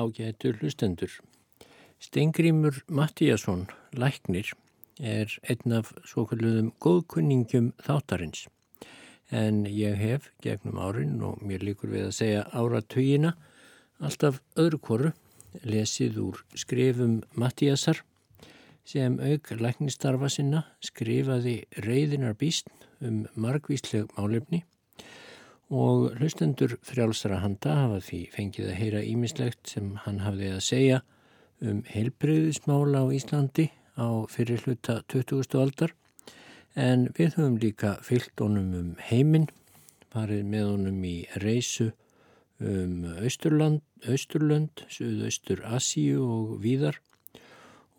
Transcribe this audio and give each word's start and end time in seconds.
ágætur 0.00 0.58
hlustendur. 0.60 1.12
Stengrimur 2.00 2.80
Mattíasson, 2.88 3.66
læknir, 3.92 4.52
er 5.00 5.32
einn 5.48 5.76
af 5.76 5.92
svo 6.08 6.24
kalluðum 6.28 6.72
góðkunningum 6.80 7.72
þáttarins. 7.84 8.46
En 9.30 9.64
ég 9.68 9.96
hef 10.00 10.30
gegnum 10.42 10.80
árin 10.80 11.20
og 11.22 11.42
mér 11.46 11.64
líkur 11.64 11.92
við 11.92 12.08
að 12.08 12.16
segja 12.16 12.46
áratugina 12.50 13.34
alltaf 14.00 14.40
öðru 14.58 14.80
koru 14.80 15.12
lesið 15.64 16.18
úr 16.24 16.40
skrifum 16.58 17.20
Mattíasar 17.38 18.02
sem 18.84 19.18
auk 19.20 19.52
læknistarfa 19.60 20.30
sinna 20.32 20.64
skrifaði 20.82 21.60
reyðinar 21.84 22.34
býst 22.40 22.70
um 23.00 23.26
margvísleg 23.36 24.10
málefni 24.16 24.64
og 25.70 26.16
hlustendur 26.18 26.74
frjálsara 26.82 27.38
handa 27.44 27.76
hafa 27.84 28.00
því 28.02 28.20
fengið 28.34 28.70
að 28.72 28.78
heyra 28.80 29.02
ímislegt 29.06 29.70
sem 29.70 29.92
hann 30.04 30.18
hafði 30.24 30.50
að 30.56 30.64
segja 30.66 31.00
um 31.62 31.84
heilbreyðismála 31.86 33.04
á 33.04 33.14
Íslandi 33.14 33.68
á 33.94 34.26
fyrir 34.32 34.64
hluta 34.66 35.00
20. 35.12 35.46
aldar 35.62 35.94
en 36.74 37.06
við 37.14 37.36
höfum 37.36 37.58
líka 37.62 37.96
fyllt 38.02 38.42
honum 38.42 38.74
um 38.74 38.90
heiminn, 38.98 39.46
farið 40.10 40.42
með 40.50 40.66
honum 40.72 41.04
í 41.06 41.16
reysu 41.38 41.92
um 42.60 43.06
Östurland, 43.22 43.80
Östurlönd, 44.10 44.84
Suðaustur 44.90 45.62
Asíu 45.70 46.20
og 46.24 46.58
víðar 46.64 46.98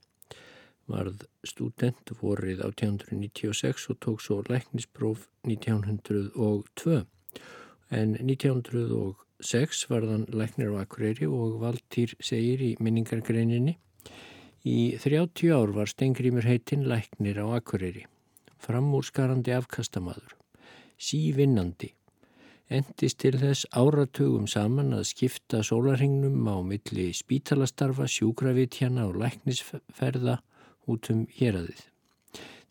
varð 0.91 1.23
student 1.47 2.11
vorið 2.19 2.59
1896 2.65 3.89
og 3.93 3.97
tók 4.03 4.19
svo 4.21 4.41
læknispróf 4.49 5.19
1902 5.47 7.05
en 7.91 8.17
1906 8.17 9.85
varðan 9.91 10.27
læknir 10.31 10.73
á 10.73 10.83
Akureyri 10.83 11.27
og 11.27 11.59
Valtýr 11.61 12.15
segir 12.23 12.63
í 12.63 12.73
minningargreininni 12.79 13.77
Í 14.61 14.93
30 15.01 15.49
ár 15.57 15.71
var 15.73 15.89
Stengrimur 15.89 16.45
heitinn 16.45 16.83
læknir 16.85 17.39
á 17.41 17.49
Akureyri, 17.57 18.03
framúrskarandi 18.61 19.55
afkastamadur, 19.57 20.35
sívinnandi, 21.01 21.89
endist 22.69 23.17
til 23.23 23.39
þess 23.41 23.65
áratugum 23.73 24.45
saman 24.45 24.93
að 24.93 25.07
skipta 25.09 25.63
sólarhingnum 25.65 26.45
á 26.45 26.61
milli 26.61 27.07
spítalastarfa, 27.09 28.05
sjúkravitjana 28.05 29.07
og 29.09 29.17
læknisferða 29.23 30.37
út 30.85 31.09
um 31.09 31.25
héradið. 31.39 31.81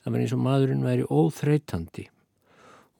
Það 0.00 0.12
var 0.14 0.20
eins 0.22 0.38
og 0.38 0.44
maðurinn 0.47 0.86
væri 0.86 1.10
óþreytandi 1.10 2.06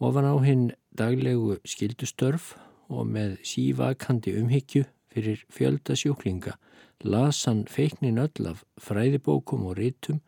ofan 0.01 0.27
á 0.27 0.35
hinn 0.45 0.71
daglegu 0.97 1.61
skildustörf 1.69 2.55
og 2.91 3.07
með 3.07 3.37
sívakandi 3.47 4.35
umhyggju 4.41 4.87
fyrir 5.13 5.45
fjölda 5.53 5.95
sjúklinga 5.99 6.57
las 7.05 7.45
hann 7.47 7.65
feiknin 7.69 8.21
öll 8.21 8.51
af 8.51 8.65
fræðibókum 8.81 9.69
og 9.71 9.79
rítum 9.79 10.21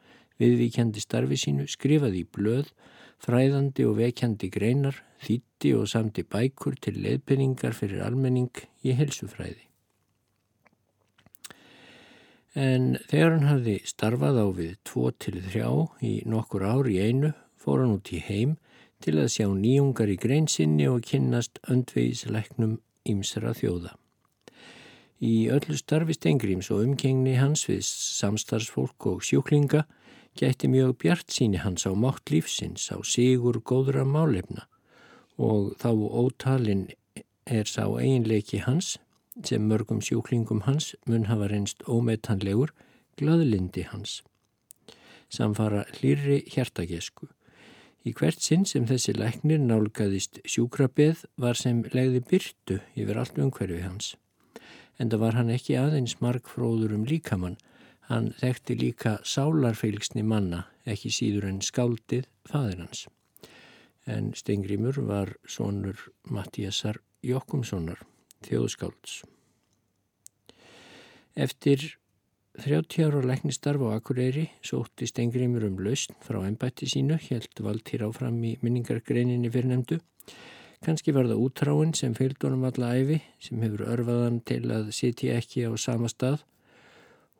viðvíkjandi 0.42 1.02
starfi 1.02 1.38
sínu, 1.38 1.66
skrifaði 1.70 2.22
í 2.22 2.28
blöð, 2.28 2.70
fræðandi 3.22 3.86
og 3.86 3.98
vekjandi 4.00 4.48
greinar, 4.52 4.96
þýtti 5.22 5.74
og 5.78 5.90
samti 5.90 6.24
bækur 6.26 6.78
til 6.82 6.98
leðpenningar 7.04 7.76
fyrir 7.78 8.02
almenning 8.06 8.50
í 8.82 8.96
helsufræði. 8.98 9.68
En 12.58 12.98
þegar 13.08 13.36
hann 13.36 13.48
hafði 13.48 13.78
starfað 13.88 14.42
á 14.44 14.46
við 14.52 14.72
2-3 14.88 15.62
í 16.04 16.12
nokkur 16.28 16.66
ár 16.68 16.90
í 16.90 16.98
einu, 17.00 17.32
fór 17.56 17.84
hann 17.84 17.94
út 17.96 18.10
í 18.12 18.20
heim 18.26 18.58
til 19.02 19.18
að 19.18 19.32
sjá 19.34 19.48
nýjungar 19.50 20.12
í 20.12 20.18
greinsinni 20.20 20.86
og 20.90 21.02
kynnast 21.08 21.58
öndvegisleiknum 21.70 22.78
ímsara 23.08 23.52
þjóða. 23.58 23.96
Í 25.22 25.48
öllu 25.54 25.76
starfi 25.78 26.16
Stengrims 26.16 26.70
og 26.74 26.82
umgengni 26.86 27.36
hans 27.38 27.68
við 27.68 27.84
samstarfsfólk 27.86 29.06
og 29.06 29.22
sjúklinga 29.26 29.84
gætti 30.38 30.70
mjög 30.70 30.96
bjart 31.04 31.30
síni 31.30 31.60
hans 31.62 31.86
á 31.86 31.92
mátt 31.94 32.32
lífsins, 32.32 32.88
á 32.90 32.98
sigur 33.04 33.60
góðra 33.62 34.02
málefna 34.08 34.66
og 35.38 35.74
þá 35.80 35.90
ótalinn 35.92 36.88
er 37.46 37.66
sá 37.66 37.84
eiginleiki 37.86 38.62
hans 38.66 38.96
sem 39.44 39.64
mörgum 39.68 40.02
sjúklingum 40.04 40.64
hans 40.66 40.94
mun 41.06 41.26
hafa 41.30 41.48
reynst 41.48 41.82
ómetanlegur 41.88 42.72
gladlindi 43.16 43.86
hans. 43.88 44.22
Samfara 45.32 45.84
hlýri 45.96 46.42
hjertagesku. 46.52 47.28
Í 48.02 48.10
hvert 48.18 48.42
sinn 48.42 48.64
sem 48.66 48.86
þessi 48.88 49.14
læknir 49.14 49.60
nálgæðist 49.62 50.40
sjúkrabeð 50.48 51.22
var 51.38 51.58
sem 51.58 51.84
legði 51.94 52.22
byrtu 52.32 52.78
yfir 52.98 53.20
allt 53.20 53.38
umhverfi 53.38 53.78
hans. 53.84 54.16
En 54.98 55.10
það 55.12 55.22
var 55.22 55.38
hann 55.38 55.52
ekki 55.54 55.76
aðeins 55.78 56.16
markfróður 56.24 56.96
um 56.96 57.06
líkamann, 57.06 57.56
hann 58.10 58.32
þekkti 58.40 58.76
líka 58.80 59.14
sálarfeilgsni 59.22 60.26
manna, 60.26 60.64
ekki 60.82 61.12
síður 61.14 61.46
en 61.52 61.62
skáldið 61.62 62.26
fadir 62.50 62.82
hans. 62.82 63.06
En 64.10 64.32
Stengrimur 64.34 64.98
var 65.06 65.36
sonur 65.46 66.08
Mattíasar 66.26 66.98
Jokkumssonar, 67.22 68.02
þjóðskálds. 68.42 69.20
Eftir 71.38 72.01
30 72.60 73.06
ára 73.08 73.22
læknistarf 73.24 73.80
á 73.80 73.96
Akureyri 73.96 74.50
sótti 74.60 75.06
Stengrimur 75.08 75.64
um 75.64 75.78
lausn 75.80 76.12
frá 76.20 76.42
ennbætti 76.44 76.84
sínu, 76.84 77.16
helt 77.16 77.60
vald 77.64 77.88
hér 77.88 78.04
áfram 78.04 78.36
í 78.44 78.58
minningargreininni 78.60 79.48
fyrrnemdu. 79.48 79.96
Kanski 80.84 81.14
var 81.16 81.30
það 81.30 81.40
útráin 81.46 81.94
sem 81.96 82.12
fylgd 82.12 82.44
honum 82.44 82.66
alla 82.68 82.90
æfi, 82.98 83.22
sem 83.40 83.62
hefur 83.64 83.86
örfaðan 83.94 84.42
til 84.44 84.66
að 84.68 84.92
sitja 84.92 85.38
ekki 85.40 85.64
á 85.64 85.72
sama 85.80 86.10
stað. 86.12 86.44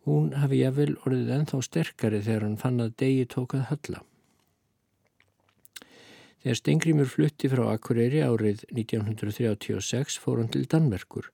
Hún 0.08 0.32
hafi 0.32 0.62
jáfnvel 0.62 0.96
orðið 1.04 1.34
enþá 1.36 1.60
sterkari 1.68 2.22
þegar 2.24 2.48
hann 2.48 2.56
fann 2.64 2.80
að 2.80 2.96
degi 3.04 3.28
tókað 3.36 3.68
halla. 3.68 4.00
Þegar 6.40 6.60
Stengrimur 6.62 7.12
flutti 7.12 7.52
frá 7.52 7.66
Akureyri 7.74 8.24
árið 8.24 8.64
1936 8.72 10.16
fór 10.24 10.40
hann 10.40 10.50
til 10.56 10.64
Danmerkur. 10.64 11.28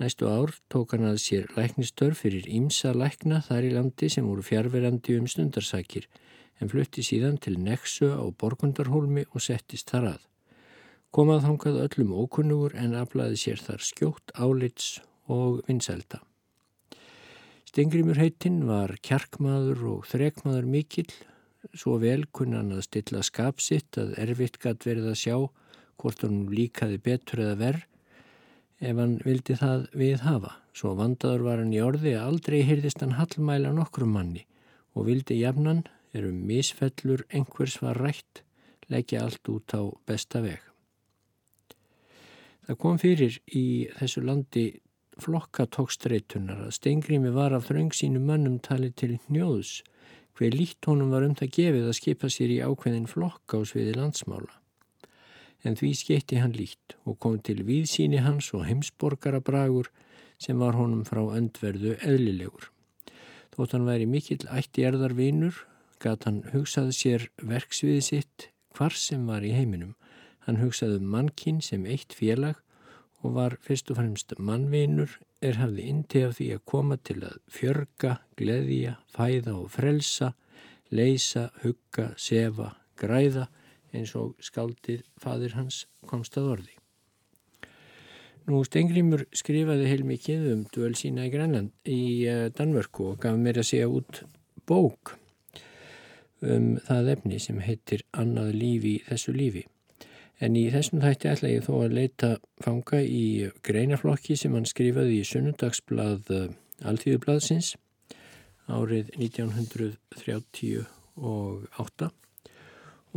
Næstu 0.00 0.30
ár 0.32 0.54
tók 0.72 0.94
hann 0.94 1.04
að 1.04 1.18
sér 1.20 1.50
læknistörf 1.52 2.22
fyrir 2.22 2.46
ímsa 2.48 2.94
lækna 2.96 3.42
þar 3.44 3.66
í 3.68 3.72
landi 3.74 4.06
sem 4.08 4.24
voru 4.24 4.40
fjárverandi 4.40 5.18
um 5.20 5.26
stundarsakir 5.28 6.06
en 6.56 6.70
flutti 6.72 7.04
síðan 7.04 7.36
til 7.36 7.58
Nexu 7.60 8.08
á 8.08 8.24
Borgundarhólmi 8.32 9.26
og 9.34 9.44
settist 9.44 9.92
þar 9.92 10.06
að. 10.14 10.22
Komað 11.12 11.44
þangað 11.44 11.82
öllum 11.82 12.14
ókunnugur 12.16 12.78
en 12.80 12.96
aflaði 12.96 13.36
sér 13.42 13.60
þar 13.60 13.84
skjótt, 13.84 14.32
álits 14.40 14.88
og 15.28 15.60
vinsælda. 15.68 16.22
Stengrimur 17.68 18.16
heitinn 18.16 18.64
var 18.70 18.96
kjarkmaður 19.04 19.84
og 19.98 20.08
þrekmaður 20.08 20.72
mikill, 20.78 21.12
svo 21.76 21.98
vel 22.00 22.24
kunnan 22.32 22.72
að 22.72 22.86
stilla 22.88 23.20
skapsitt 23.20 24.00
að 24.00 24.16
erfitt 24.24 24.56
gatt 24.64 24.88
verið 24.88 25.12
að 25.12 25.20
sjá 25.26 25.36
hvort 26.00 26.24
hann 26.24 26.46
líkaði 26.48 27.02
betur 27.04 27.44
eða 27.44 27.60
verð 27.66 27.89
ef 28.80 28.96
hann 28.96 29.18
vildi 29.24 29.56
það 29.60 29.86
við 30.02 30.24
hafa. 30.24 30.54
Svo 30.72 30.94
vandaður 30.98 31.44
var 31.46 31.60
hann 31.62 31.74
í 31.74 31.82
orði 31.84 32.14
að 32.16 32.26
aldrei 32.30 32.60
hyrðist 32.66 33.02
hann 33.04 33.16
hallmæla 33.18 33.72
nokkrum 33.76 34.14
manni 34.16 34.46
og 34.96 35.06
vildi 35.06 35.38
jafnan, 35.38 35.84
erum 36.16 36.40
misfellur 36.48 37.22
einhvers 37.30 37.76
var 37.82 38.00
rætt, 38.00 38.42
leggja 38.90 39.22
allt 39.26 39.52
út 39.52 39.76
á 39.76 39.82
besta 40.08 40.42
veg. 40.42 40.62
Það 42.66 42.78
kom 42.82 42.98
fyrir 43.02 43.36
í 43.46 43.64
þessu 43.98 44.24
landi 44.24 44.64
flokkatókstreitunar 45.20 46.64
að 46.66 46.74
Stengrími 46.78 47.32
var 47.34 47.54
af 47.54 47.68
þröng 47.68 47.92
sínu 47.94 48.22
mönnum 48.24 48.58
talið 48.64 48.96
til 49.02 49.12
njóðs 49.28 49.80
hver 50.38 50.54
líkt 50.56 50.86
honum 50.88 51.10
var 51.12 51.26
um 51.26 51.34
það 51.36 51.52
gefið 51.56 51.88
að 51.90 51.98
skipa 51.98 52.30
sér 52.32 52.54
í 52.54 52.62
ákveðin 52.64 53.10
flokka 53.10 53.60
á 53.60 53.62
sviði 53.68 53.98
landsmála. 53.98 54.59
En 55.64 55.76
því 55.76 55.90
skeitti 55.98 56.40
hann 56.40 56.54
líkt 56.56 56.96
og 57.04 57.18
kom 57.20 57.38
til 57.44 57.64
víðsíni 57.68 58.22
hans 58.24 58.48
og 58.56 58.64
heimsborgarabragur 58.68 59.90
sem 60.40 60.60
var 60.60 60.78
honum 60.78 61.04
frá 61.04 61.20
öndverðu 61.36 61.98
eðlilegur. 62.00 62.70
Þótt 63.52 63.74
hann 63.76 63.88
væri 63.88 64.06
mikill 64.08 64.46
ætti 64.48 64.86
erðarvinur, 64.88 65.56
gat 66.00 66.24
hann 66.24 66.40
hugsað 66.54 66.94
sér 66.96 67.28
verksviði 67.44 68.00
sitt 68.06 68.48
hvar 68.76 68.96
sem 68.96 69.26
var 69.28 69.44
í 69.44 69.52
heiminum. 69.52 69.96
Hann 70.46 70.62
hugsaði 70.62 71.00
um 71.02 71.10
mannkinn 71.12 71.60
sem 71.60 71.84
eitt 71.84 72.16
félag 72.16 72.62
og 73.20 73.34
var 73.36 73.58
fyrst 73.60 73.90
og 73.92 73.98
fremst 74.00 74.32
mannvinur 74.40 75.18
er 75.44 75.58
hafði 75.60 75.88
inti 75.92 76.22
af 76.24 76.38
því 76.38 76.46
að 76.56 76.64
koma 76.72 76.96
til 77.04 77.18
að 77.26 77.36
fjörga, 77.52 78.16
gleðja, 78.40 78.96
fæða 79.12 79.56
og 79.58 79.68
frelsa, 79.74 80.32
leysa, 80.88 81.50
hugga, 81.60 82.10
sefa, 82.16 82.72
græða 82.96 83.50
eins 83.94 84.14
og 84.18 84.34
skaldið 84.42 85.04
fadir 85.20 85.56
hans 85.58 85.84
komst 86.06 86.38
að 86.40 86.52
orði. 86.56 86.74
Nú 88.50 88.64
Stengrimur 88.66 89.26
skrifaði 89.36 89.86
heilmikið 89.90 90.52
um 90.54 90.62
duel 90.74 90.94
sína 90.98 91.26
í 91.28 91.32
Grænland 91.32 91.70
í 91.84 92.26
uh, 92.26 92.48
Danmörku 92.56 93.12
og 93.12 93.20
gaf 93.22 93.36
mér 93.38 93.60
að 93.60 93.68
segja 93.68 93.90
út 93.90 94.22
bók 94.66 95.20
um 96.40 96.78
það 96.86 97.10
efni 97.14 97.38
sem 97.42 97.58
heitir 97.60 98.02
Annað 98.16 98.54
lífi 98.56 99.02
þessu 99.08 99.32
lífi. 99.36 99.64
En 100.40 100.56
í 100.56 100.70
þessum 100.72 101.00
þætti 101.02 101.28
ætla 101.28 101.48
ég 101.52 101.64
þó 101.66 101.74
að 101.82 101.96
leita 101.98 102.30
fanga 102.64 102.98
í 103.04 103.50
greinaflokki 103.66 104.34
sem 104.40 104.54
hann 104.56 104.68
skrifaði 104.68 105.14
í 105.20 105.28
sunnundagsblað 105.28 106.22
eh, 106.32 106.48
Alþjóðublaðsins 106.88 107.68
árið 108.70 109.10
1938 109.18 112.10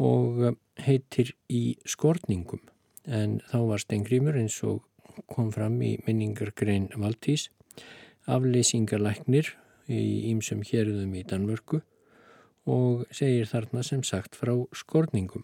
og 0.04 0.44
eh, 0.44 0.54
heitir 0.80 1.34
Í 1.50 1.78
skortningum. 1.86 2.62
En 3.06 3.42
þá 3.52 3.60
var 3.70 3.84
Stengrimur 3.84 4.38
eins 4.40 4.58
og 4.64 4.84
kom 5.30 5.52
fram 5.54 5.82
í 5.86 5.98
minningargrein 6.08 6.90
Valtís 6.98 7.50
afleysingarlæknir 8.32 9.52
í 9.92 10.32
ímsum 10.32 10.64
hérðum 10.66 11.14
í 11.20 11.24
Danmörku 11.28 11.82
og 12.70 13.04
segir 13.12 13.50
þarna 13.50 13.84
sem 13.84 14.04
sagt 14.08 14.38
frá 14.40 14.54
skorningum. 14.76 15.44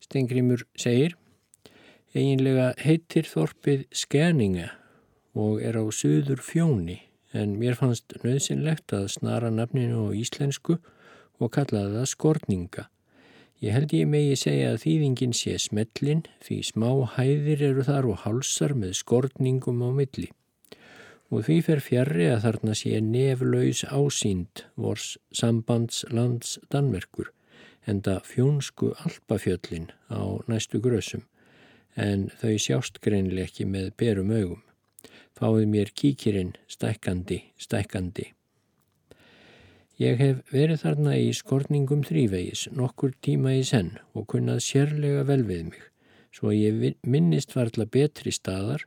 Stengrimur 0.00 0.64
segir 0.78 1.16
eiginlega 2.16 2.72
heitir 2.80 3.28
þorpið 3.28 3.84
Skeninga 3.92 4.70
og 5.38 5.60
er 5.60 5.76
á 5.76 5.84
söður 5.92 6.40
fjóni 6.42 7.02
en 7.36 7.58
mér 7.60 7.76
fannst 7.76 8.16
nöðsynlegt 8.24 8.94
að 8.96 9.10
snara 9.18 9.50
nafninu 9.52 10.08
á 10.08 10.16
íslensku 10.16 10.78
og 11.38 11.52
kallaði 11.52 11.98
það 11.98 12.08
skorninga. 12.14 12.88
Ég 13.58 13.74
held 13.74 13.92
ég 13.92 14.06
megi 14.06 14.36
segja 14.38 14.74
að 14.74 14.82
þýðingin 14.84 15.32
sé 15.34 15.56
smellin 15.58 16.20
því 16.46 16.58
smá 16.68 16.90
hæðir 17.16 17.64
eru 17.72 17.86
þar 17.88 18.10
og 18.12 18.20
hálsar 18.24 18.76
með 18.78 18.94
skorningum 19.00 19.82
á 19.82 19.90
milli. 19.94 20.28
Og 21.28 21.42
því 21.48 21.56
fer 21.66 21.82
fjarrri 21.84 22.28
að 22.30 22.44
þarna 22.46 22.76
sé 22.78 23.00
neflaus 23.02 23.82
ásýnd 23.90 24.62
vors 24.78 25.16
sambandslands 25.34 26.56
Danmerkur 26.70 27.32
enda 27.88 28.20
fjónsku 28.24 28.92
alpafjöllin 29.04 29.88
á 30.12 30.22
næstu 30.46 30.80
grösum, 30.80 31.24
en 31.96 32.28
þau 32.40 32.56
sjást 32.60 33.00
greinlega 33.04 33.48
ekki 33.48 33.66
með 33.66 33.92
berum 34.00 34.32
augum. 34.32 34.62
Fáið 35.38 35.68
mér 35.72 35.92
kíkirinn 35.94 36.52
stækkandi, 36.68 37.40
stækkandi. 37.56 38.32
Ég 39.98 40.20
hef 40.22 40.52
verið 40.54 40.84
þarna 40.84 41.16
í 41.18 41.30
skorningum 41.34 42.04
þrívegis 42.06 42.68
nokkur 42.70 43.16
tíma 43.26 43.56
í 43.58 43.64
senn 43.66 43.96
og 44.14 44.28
kunnað 44.30 44.60
sérlega 44.62 45.24
vel 45.26 45.40
við 45.48 45.64
mig, 45.72 45.80
svo 46.30 46.52
ég 46.54 47.00
minnist 47.02 47.56
varðla 47.56 47.88
betri 47.96 48.30
staðar 48.30 48.84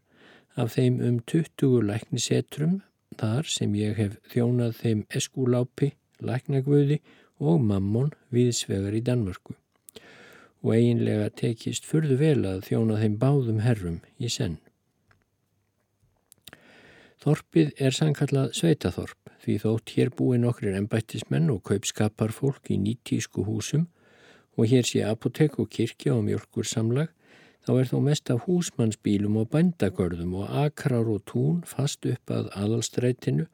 af 0.56 0.78
þeim 0.78 1.02
um 1.04 1.18
20 1.28 1.84
læknisetrum 1.90 2.80
þar 3.20 3.52
sem 3.58 3.76
ég 3.76 4.00
hef 4.00 4.16
þjónað 4.32 4.80
þeim 4.80 5.04
eskúlápi, 5.20 5.92
læknagvöði 6.24 7.02
og 7.44 7.60
mammon 7.60 8.14
viðsvegar 8.32 8.96
í 8.96 9.04
Danmörku 9.04 9.58
og 10.64 10.76
eiginlega 10.78 11.28
tekist 11.44 11.88
fyrðu 11.90 12.22
vel 12.22 12.40
að 12.48 12.68
þjóna 12.70 13.02
þeim 13.02 13.20
báðum 13.20 13.64
herrum 13.66 14.00
í 14.22 14.30
senn. 14.32 14.62
Þorpið 17.22 17.76
er 17.78 17.94
sannkallað 17.94 18.56
Sveitaþorp 18.58 19.32
því 19.44 19.56
þótt 19.62 19.92
hér 19.94 20.10
búi 20.18 20.40
nokkrir 20.42 20.74
embættismenn 20.80 21.52
og 21.54 21.60
kaupskapar 21.70 22.34
fólk 22.34 22.72
í 22.74 22.80
nýtísku 22.82 23.46
húsum 23.46 23.84
og 24.58 24.72
hér 24.72 24.88
sé 24.90 25.04
apotek 25.06 25.60
og 25.62 25.70
kirkja 25.70 26.16
og 26.16 26.26
mjölkur 26.26 26.66
samlag 26.66 27.12
þá 27.62 27.72
er 27.76 27.92
þó 27.92 27.98
mest 28.08 28.34
af 28.34 28.48
húsmannsbílum 28.48 29.38
og 29.38 29.52
bændagörðum 29.54 30.34
og 30.42 30.56
akrar 30.64 31.14
og 31.14 31.22
tún 31.30 31.62
fast 31.70 32.10
upp 32.10 32.34
að 32.34 32.50
aðalstrætinu 32.58 33.46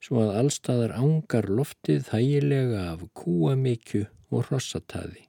svo 0.00 0.22
að 0.24 0.36
allstaðar 0.40 0.96
ángar 0.96 1.52
loftið 1.52 2.06
þægilega 2.08 2.86
af 2.94 3.04
kúamikju 3.12 4.06
og 4.32 4.48
hrossataði. 4.48 5.26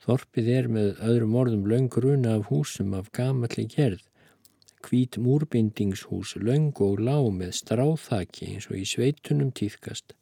Þorpið 0.00 0.48
er 0.54 0.68
með 0.72 1.02
öðrum 1.04 1.36
orðum 1.36 1.68
laungruna 1.68 2.38
af 2.38 2.48
húsum 2.48 2.94
af 2.96 3.10
gamalli 3.12 3.66
gerð, 3.68 4.07
hvít 4.86 5.18
múrbindingshús, 5.22 6.36
laung 6.42 6.74
og 6.84 7.00
lág 7.00 7.30
með 7.34 7.52
stráþaki 7.60 8.52
eins 8.52 8.68
og 8.70 8.78
í 8.80 8.84
sveitunum 8.86 9.52
týðkast, 9.52 10.14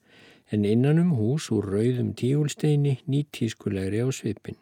en 0.53 0.65
innanum 0.65 1.15
hús 1.19 1.51
úr 1.55 1.69
rauðum 1.75 2.15
tígulsteini 2.19 2.99
nýtískulegri 3.11 4.05
á 4.05 4.09
svipin. 4.15 4.59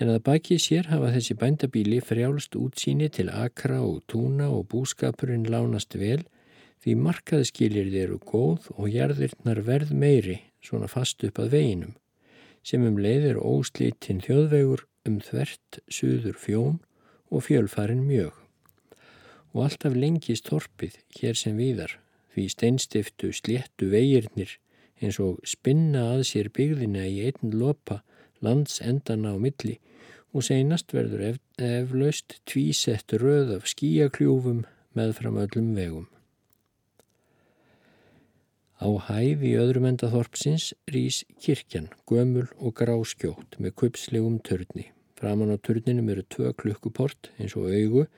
En 0.00 0.10
að 0.10 0.24
baki 0.26 0.58
sér 0.58 0.88
hafa 0.90 1.12
þessi 1.14 1.36
bændabíli 1.38 2.00
frjálst 2.02 2.56
útsýni 2.58 3.10
til 3.14 3.28
akra 3.30 3.82
og 3.84 4.02
túna 4.10 4.48
og 4.50 4.66
búskapurinn 4.72 5.46
lánast 5.46 5.94
vel 5.94 6.24
Því 6.84 6.98
markaðskilir 7.00 7.86
eru 7.96 8.18
góð 8.20 8.66
og 8.74 8.90
jarðirnar 8.92 9.62
verð 9.64 9.94
meiri 9.96 10.34
svona 10.60 10.84
fast 10.92 11.22
upp 11.24 11.38
að 11.40 11.54
veginum 11.54 11.94
sem 12.64 12.84
um 12.84 12.98
leiðir 13.00 13.38
óslítinn 13.40 14.20
þjóðvegur 14.24 14.82
um 15.08 15.16
þvert, 15.24 15.80
suður 15.88 16.36
fjón 16.36 16.76
og 17.32 17.46
fjölfarin 17.46 18.04
mjög. 18.04 18.36
Og 19.54 19.68
alltaf 19.68 19.94
lengist 19.94 20.48
torpið 20.50 20.98
hér 21.18 21.38
sem 21.38 21.56
víðar 21.58 21.98
því 22.34 22.48
steinstiftu 22.50 23.30
sléttu 23.32 23.88
vegirnir 23.92 24.56
eins 25.02 25.20
og 25.22 25.38
spinna 25.46 26.08
að 26.16 26.24
sér 26.30 26.50
byggðina 26.54 27.06
í 27.06 27.20
einn 27.28 27.54
lopa 27.54 28.00
lands 28.44 28.80
endana 28.82 29.34
á 29.34 29.38
milli 29.38 29.78
og 30.34 30.42
seinast 30.42 30.90
verður 30.94 31.22
ef, 31.30 31.38
eflaust 31.62 32.40
tvísett 32.50 33.14
röð 33.22 33.54
af 33.58 33.68
skíakljúfum 33.70 34.64
með 34.98 35.14
fram 35.20 35.38
öllum 35.38 35.70
vegum. 35.78 36.08
Á 38.82 38.90
hæð 39.06 39.44
í 39.46 39.52
öðrum 39.62 39.86
enda 39.86 40.10
þorpsins 40.10 40.72
rýs 40.90 41.22
kirkjan, 41.40 41.86
gömul 42.10 42.48
og 42.58 42.74
gráskjótt 42.80 43.54
með 43.62 43.76
kupslegum 43.80 44.40
törni. 44.42 44.90
Framan 45.14 45.54
á 45.54 45.56
törninum 45.62 46.10
eru 46.10 46.26
tvö 46.26 46.50
klukkuport 46.58 47.30
eins 47.38 47.54
og 47.54 47.70
augu 47.70 48.08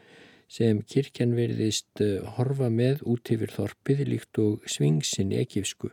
sem 0.48 0.82
kirkjan 0.82 1.34
veriðist 1.36 2.00
eh, 2.02 2.22
horfa 2.36 2.70
með 2.70 3.02
út 3.10 3.30
yfir 3.34 3.52
þorpið 3.54 4.02
líkt 4.10 4.40
og 4.42 4.66
svingsin 4.70 5.34
ekifsku 5.34 5.90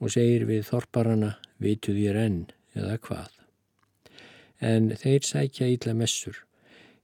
og 0.00 0.10
segir 0.10 0.46
við 0.48 0.66
þorparana 0.68 1.36
vitu 1.62 1.94
þér 1.94 2.18
enn 2.24 2.40
eða 2.74 2.98
hvað. 3.06 3.30
En 4.60 4.90
þeir 4.98 5.24
sækja 5.26 5.70
ítla 5.70 5.94
messur. 5.94 6.36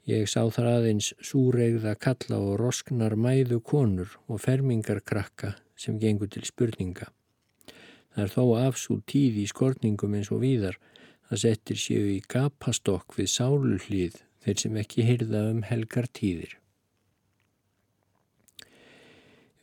Ég 0.09 0.27
sá 0.31 0.43
þar 0.51 0.69
aðeins 0.75 1.13
súregða 1.23 1.95
kalla 1.95 2.41
og 2.41 2.57
rosknar 2.59 3.15
mæðu 3.15 3.61
konur 3.63 4.17
og 4.27 4.41
fermingar 4.43 5.03
krakka 5.07 5.55
sem 5.77 5.99
gengur 6.01 6.31
til 6.33 6.43
spurninga. 6.49 7.11
Það 8.11 8.25
er 8.25 8.33
þó 8.35 8.45
afsú 8.59 8.99
tíð 9.07 9.43
í 9.45 9.47
skorningum 9.51 10.17
eins 10.19 10.33
og 10.35 10.43
víðar 10.43 10.81
að 11.31 11.45
settir 11.45 11.79
séu 11.79 12.09
í 12.11 12.19
gapastokk 12.27 13.15
við 13.19 13.31
sáluhlið 13.37 14.19
þeir 14.43 14.63
sem 14.65 14.81
ekki 14.83 15.07
hyrða 15.07 15.45
um 15.53 15.63
helgar 15.69 16.09
tíðir. 16.11 16.60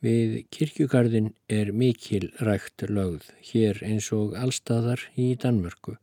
Við 0.05 0.43
kirkjugarðin 0.53 1.31
er 1.49 1.71
mikil 1.73 2.27
rægt 2.43 2.85
lögð 2.85 3.31
hér 3.51 3.79
eins 3.85 4.11
og 4.13 4.35
allstaðar 4.37 5.01
í 5.17 5.31
Danmörku, 5.41 5.95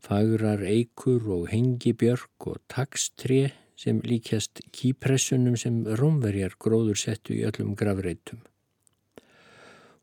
fagrar 0.00 0.64
eikur 0.64 1.26
og 1.36 1.50
hengibjörg 1.52 2.48
og 2.48 2.62
takstré 2.72 3.52
sem 3.76 4.00
líkjast 4.06 4.64
kýpressunum 4.72 5.58
sem 5.60 5.82
rómverjar 6.00 6.56
gróður 6.58 6.96
settu 6.96 7.36
í 7.36 7.44
öllum 7.48 7.76
gravreitum 7.76 8.40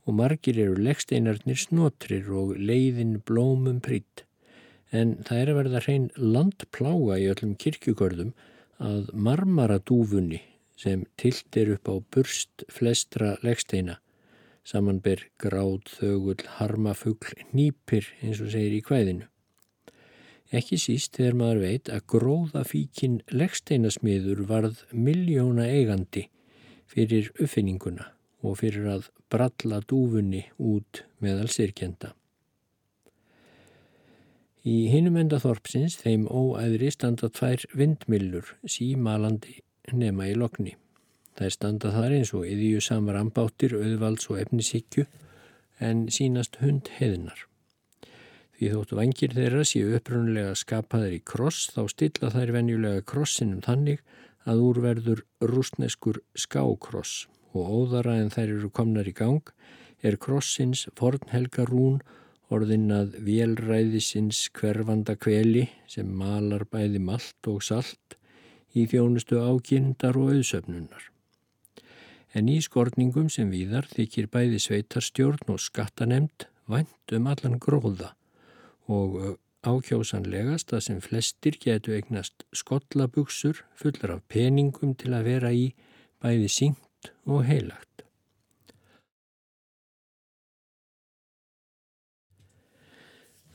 og 0.09 0.15
margir 0.17 0.57
eru 0.57 0.77
leggsteinarnir 0.81 1.59
snotrir 1.61 2.29
og 2.33 2.55
leiðin 2.57 3.19
blómum 3.29 3.77
prýtt. 3.85 4.25
En 4.89 5.19
það 5.25 5.41
er 5.41 5.51
að 5.51 5.59
verða 5.59 5.81
hrein 5.85 6.07
landplága 6.17 7.19
í 7.21 7.27
öllum 7.29 7.53
kirkjugörðum 7.61 8.31
að 8.81 9.11
marmaradúfunni 9.13 10.41
sem 10.79 11.03
tilt 11.19 11.57
er 11.59 11.73
upp 11.75 11.89
á 11.91 11.95
burst 12.13 12.63
flestra 12.71 13.35
leggsteina. 13.43 13.97
Samanber 14.63 15.25
gráð, 15.41 15.87
þögull, 15.97 16.45
harmafugl, 16.59 17.33
nýpir 17.55 18.07
eins 18.21 18.39
og 18.43 18.51
segir 18.53 18.77
í 18.77 18.83
kvæðinu. 18.85 19.27
Ekki 20.55 20.79
síst 20.81 21.17
þegar 21.17 21.35
maður 21.37 21.59
veit 21.63 21.89
að 21.93 22.05
gróðafíkin 22.13 23.19
leggsteinasmiður 23.29 24.45
varð 24.49 24.85
miljóna 24.93 25.67
eigandi 25.69 26.25
fyrir 26.89 27.29
uppfinninguna 27.35 28.07
og 28.41 28.57
fyrir 28.61 28.87
að 28.89 29.09
bralla 29.29 29.81
dúfunni 29.85 30.47
út 30.57 31.03
meðal 31.21 31.51
sirkjenda. 31.53 32.15
Í 34.65 34.89
hinum 34.91 35.19
enda 35.21 35.37
þorpsins 35.39 35.99
þeim 36.01 36.25
óæðri 36.27 36.89
standa 36.93 37.29
tvær 37.31 37.63
vindmillur 37.77 38.55
símalandi 38.67 39.59
nema 39.93 40.29
í 40.29 40.35
lokni. 40.37 40.75
Það 41.37 41.45
er 41.47 41.55
standa 41.55 41.91
þar 41.95 42.15
eins 42.17 42.33
og 42.35 42.47
yðíu 42.47 42.81
samar 42.83 43.19
ambáttir, 43.19 43.75
auðvalds 43.77 44.27
og 44.29 44.41
efnisíkju 44.41 45.05
en 45.79 46.07
sínast 46.11 46.59
hund 46.59 46.91
heðinar. 46.97 47.45
Því 48.59 48.73
þóttu 48.73 48.97
vangir 48.99 49.35
þeirra 49.37 49.63
séu 49.63 49.93
upprunnulega 49.95 50.55
skapaðir 50.59 51.15
í 51.15 51.21
kross 51.23 51.69
þá 51.71 51.81
stilla 51.93 52.31
þær 52.33 52.51
venjulega 52.57 53.05
krossinum 53.07 53.61
þannig 53.63 54.01
að 54.43 54.63
úrverður 54.65 55.23
rúsneskur 55.39 56.19
skákross 56.35 57.29
og 57.55 57.71
óðara 57.79 58.17
en 58.19 58.33
þær 58.33 58.57
eru 58.57 58.71
komnar 58.75 59.07
í 59.07 59.15
gang 59.15 59.53
er 60.03 60.19
krossins 60.19 60.85
fornhelga 60.99 61.65
rún 61.71 62.01
orðin 62.51 62.89
að 62.91 63.15
vélræðisins 63.23 64.47
hverfanda 64.59 65.15
kveli 65.15 65.69
sem 65.87 66.11
malar 66.19 66.67
bæði 66.67 66.99
malt 67.03 67.51
og 67.51 67.63
salt 67.63 68.18
í 68.75 68.85
þjónustu 68.89 69.39
ákindar 69.41 70.17
og 70.19 70.33
auðsöfnunar. 70.35 71.09
En 72.37 72.49
í 72.51 72.59
skorningum 72.61 73.29
sem 73.33 73.49
víðar 73.49 73.89
þykir 73.89 74.29
bæði 74.29 74.61
sveitarstjórn 74.61 75.49
og 75.49 75.61
skattanemnd 75.63 76.45
vænt 76.69 77.15
um 77.17 77.29
allan 77.31 77.57
gróða 77.57 78.13
og 78.89 79.37
ákjósanlegast 79.65 80.71
að 80.75 80.85
sem 80.85 81.01
flestir 81.03 81.57
getu 81.59 81.95
eignast 81.97 82.45
skollabugsur 82.55 83.65
fullar 83.75 84.17
af 84.17 84.25
peningum 84.31 84.95
til 84.95 85.13
að 85.17 85.31
vera 85.33 85.51
í 85.51 85.69
bæði 86.23 86.49
syngt 86.53 87.13
og 87.25 87.45
heilagt. 87.49 87.88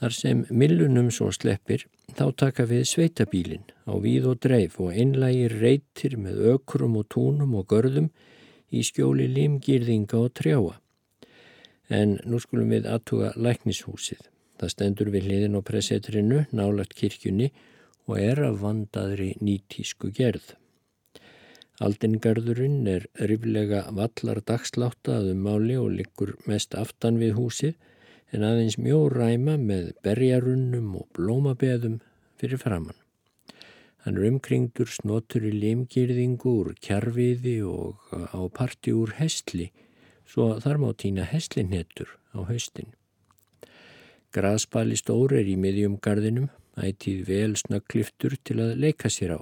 Þar 0.05 0.13
sem 0.13 0.41
millunum 0.53 1.07
svo 1.17 1.31
sleppir 1.33 1.87
þá 2.13 2.27
taka 2.37 2.67
við 2.69 2.83
sveitabílin 2.91 3.63
á 3.89 3.97
víð 4.05 4.27
og 4.29 4.43
dreif 4.45 4.75
og 4.77 4.91
einlægir 4.93 5.55
reytir 5.63 6.19
með 6.21 6.43
ökrum 6.51 6.99
og 7.01 7.07
túnum 7.15 7.55
og 7.57 7.65
görðum 7.71 8.11
í 8.69 8.83
skjóli 8.85 9.31
limgýrðinga 9.33 10.19
og 10.21 10.35
trjáa. 10.37 10.75
En 11.89 12.19
nú 12.29 12.37
skulum 12.45 12.75
við 12.75 12.91
aðtuga 12.93 13.31
læknishúsið. 13.47 14.21
Það 14.61 14.75
stendur 14.75 15.13
við 15.15 15.31
hliðin 15.31 15.57
á 15.57 15.61
presetrinu, 15.71 16.43
nálagt 16.53 16.93
kirkjunni 17.01 17.49
og 18.05 18.21
er 18.21 18.45
af 18.45 18.61
vandaðri 18.61 19.31
nýtísku 19.41 20.13
gerð. 20.13 20.53
Aldingarðurinn 21.81 22.85
er 22.93 23.09
riflega 23.33 23.87
vallar 23.89 24.45
dagsláttaðum 24.45 25.41
máli 25.49 25.81
og 25.81 25.95
liggur 25.97 26.37
mest 26.45 26.77
aftan 26.77 27.17
við 27.25 27.39
húsið 27.41 27.81
en 28.35 28.45
aðeins 28.47 28.77
mjó 28.83 29.05
ræma 29.13 29.55
með 29.61 29.93
berjarunnum 30.05 30.91
og 30.99 31.07
blómabeðum 31.17 32.01
fyrir 32.41 32.59
framann. 32.59 32.99
Hann 34.05 34.19
er 34.19 34.27
umkringdur 34.29 34.91
snotur 34.91 35.47
í 35.49 35.53
limgirðingu 35.55 36.51
úr 36.61 36.75
kjarfiði 36.85 37.55
og 37.65 38.11
á 38.13 38.41
parti 38.53 38.93
úr 38.93 39.15
hestli, 39.21 39.71
svo 40.29 40.59
þar 40.61 40.83
má 40.83 40.91
týna 40.93 41.25
hestlinhettur 41.25 42.11
á 42.37 42.45
haustin. 42.51 42.93
Graspali 44.35 44.99
stór 44.99 45.37
er 45.39 45.49
í 45.49 45.55
miðjum 45.57 45.97
gardinum, 46.03 46.51
ætið 46.75 47.25
vel 47.31 47.55
snöggliftur 47.57 48.35
til 48.43 48.59
að 48.65 48.77
leika 48.83 49.09
sér 49.09 49.39
á. 49.39 49.41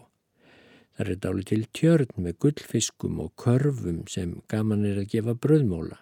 Það 0.93 1.11
er 1.15 1.21
dáli 1.25 1.45
til 1.49 1.63
tjörn 1.73 2.11
með 2.21 2.39
gullfiskum 2.45 3.23
og 3.25 3.33
körfum 3.41 4.03
sem 4.13 4.43
gaman 4.53 4.85
er 4.85 5.01
að 5.01 5.09
gefa 5.15 5.35
bröðmóla. 5.35 5.97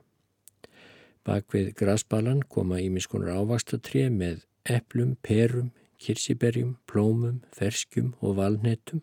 Bak 1.27 1.53
við 1.53 1.75
grasbalan 1.77 2.41
koma 2.49 2.81
ímiskunar 2.81 3.37
ávastatrið 3.43 4.09
með 4.15 4.43
eplum, 4.65 5.17
perum, 5.21 5.71
kirsiberjum, 6.01 6.77
plómum, 6.89 7.41
ferskjum 7.53 8.15
og 8.21 8.39
valnetum. 8.41 9.03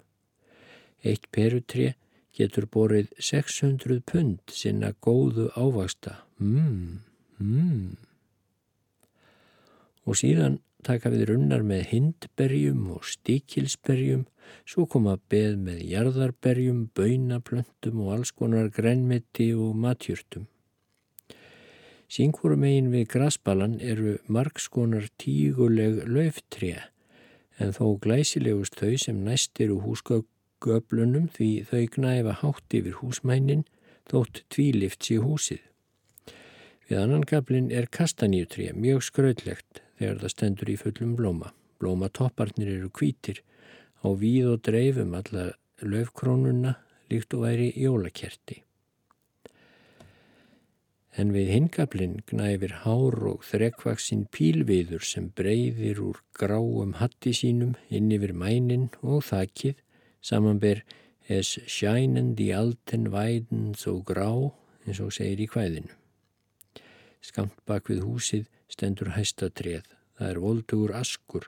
Eitt 1.05 1.29
perutré 1.31 1.93
getur 2.37 2.67
borið 2.73 3.11
600 3.21 4.01
pund 4.09 4.41
sinna 4.53 4.93
góðu 5.01 5.49
ávasta. 5.57 6.23
Mmm, 6.41 7.03
mmm. 7.41 7.97
Og 10.07 10.17
síðan 10.17 10.59
taka 10.87 11.11
við 11.11 11.27
runnar 11.31 11.63
með 11.67 11.87
hindberjum 11.91 12.85
og 12.95 13.07
stíkilsberjum, 13.11 14.25
svo 14.63 14.85
koma 14.89 15.17
beð 15.31 15.57
með 15.59 15.81
jarðarberjum, 15.91 16.85
baunaplöntum 16.95 18.05
og 18.05 18.13
alls 18.15 18.31
konar 18.31 18.69
grænmeti 18.73 19.51
og 19.55 19.75
matjurtum. 19.75 20.47
Sýngvorum 22.07 22.63
eigin 22.63 22.91
við 22.93 23.09
grasbalan 23.11 23.73
eru 23.83 24.13
margskonar 24.31 25.09
tíguleg 25.19 26.05
löftrija 26.07 26.85
en 27.59 27.73
þó 27.75 27.97
glæsilegust 27.99 28.77
þau 28.79 28.93
sem 29.01 29.17
næst 29.25 29.59
eru 29.63 29.81
húsgöflunum 29.83 31.25
því 31.35 31.49
þau 31.67 31.81
gnæfa 31.95 32.35
hátt 32.43 32.75
yfir 32.79 32.95
húsmænin 33.01 33.65
þótt 34.07 34.45
tvílifts 34.53 35.11
í 35.11 35.17
húsið. 35.19 35.63
Við 36.87 37.01
annan 37.01 37.25
gablin 37.27 37.67
er 37.75 37.89
kastanjútrija 37.91 38.77
mjög 38.77 39.03
skröðlegt 39.09 39.81
þegar 39.99 40.21
það 40.21 40.33
stendur 40.35 40.71
í 40.71 40.77
fullum 40.79 41.17
blóma. 41.19 41.51
Blómatopparnir 41.81 42.71
eru 42.77 42.87
kvítir 42.87 43.43
á 43.99 44.07
víð 44.15 44.53
og 44.53 44.63
dreifum 44.69 45.17
alla 45.17 45.49
löfkrónuna 45.83 46.77
líkt 47.11 47.35
og 47.35 47.43
væri 47.43 47.73
jólakerti 47.75 48.61
en 51.17 51.33
við 51.33 51.49
hingablinn 51.49 52.19
gnæfir 52.29 52.73
hár 52.83 53.17
og 53.31 53.45
þrekvaksinn 53.47 54.27
pílviður 54.33 55.05
sem 55.05 55.31
breyðir 55.37 56.01
úr 56.03 56.21
gráum 56.37 56.93
hatti 56.99 57.33
sínum 57.33 57.73
inn 57.89 58.11
yfir 58.13 58.35
mænin 58.37 58.87
og 59.01 59.23
þakkið 59.25 59.79
samanber 60.21 60.83
es 61.27 61.55
sjænandi 61.65 62.51
alten 62.53 63.09
væden 63.11 63.71
þó 63.81 64.03
grá 64.05 64.29
eins 64.85 65.01
og 65.03 65.13
segir 65.15 65.41
í 65.43 65.47
kvæðinu. 65.51 65.93
Skamt 67.25 67.57
bak 67.67 67.89
við 67.89 68.03
húsið 68.05 68.45
stendur 68.71 69.15
hæstatrið. 69.17 69.81
Það 70.17 70.29
er 70.31 70.41
voldugur 70.41 70.93
askur 70.97 71.47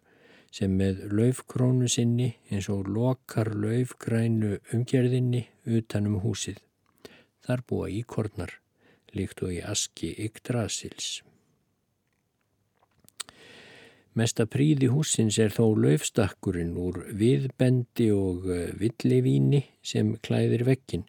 sem 0.54 0.74
með 0.78 1.06
laufkrónu 1.14 1.88
sinni 1.90 2.32
eins 2.50 2.70
og 2.74 2.90
lokar 2.90 3.54
laufgrænu 3.54 4.58
umgerðinni 4.74 5.46
utanum 5.78 6.20
húsið. 6.26 6.58
Þar 7.46 7.64
búa 7.70 7.88
íkornar 7.94 8.58
líkt 9.18 9.44
og 9.46 9.56
í 9.56 9.62
aski 9.64 10.14
Yggdrasils. 10.26 11.20
Mesta 14.18 14.44
príði 14.50 14.90
húsins 14.92 15.38
er 15.40 15.54
þó 15.54 15.78
löfstakkurinn 15.80 16.74
úr 16.82 17.04
viðbendi 17.16 18.10
og 18.12 18.50
eh, 18.52 18.72
villivíni 18.76 19.64
sem 19.86 20.16
klæðir 20.26 20.66
vekkin 20.68 21.06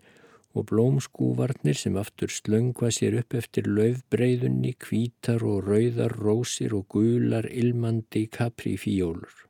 og 0.55 0.67
blómskúvarnir 0.71 1.79
sem 1.79 1.97
aftur 1.99 2.31
slöngva 2.31 2.91
sér 2.95 3.21
upp 3.23 3.35
eftir 3.39 3.71
löfbreyðunni, 3.71 4.75
kvítar 4.79 5.43
og 5.47 5.71
rauðar 5.71 6.17
rósir 6.19 6.75
og 6.77 6.89
gular 6.93 7.47
ilmandi 7.51 8.27
kaprifíólur. 8.35 9.50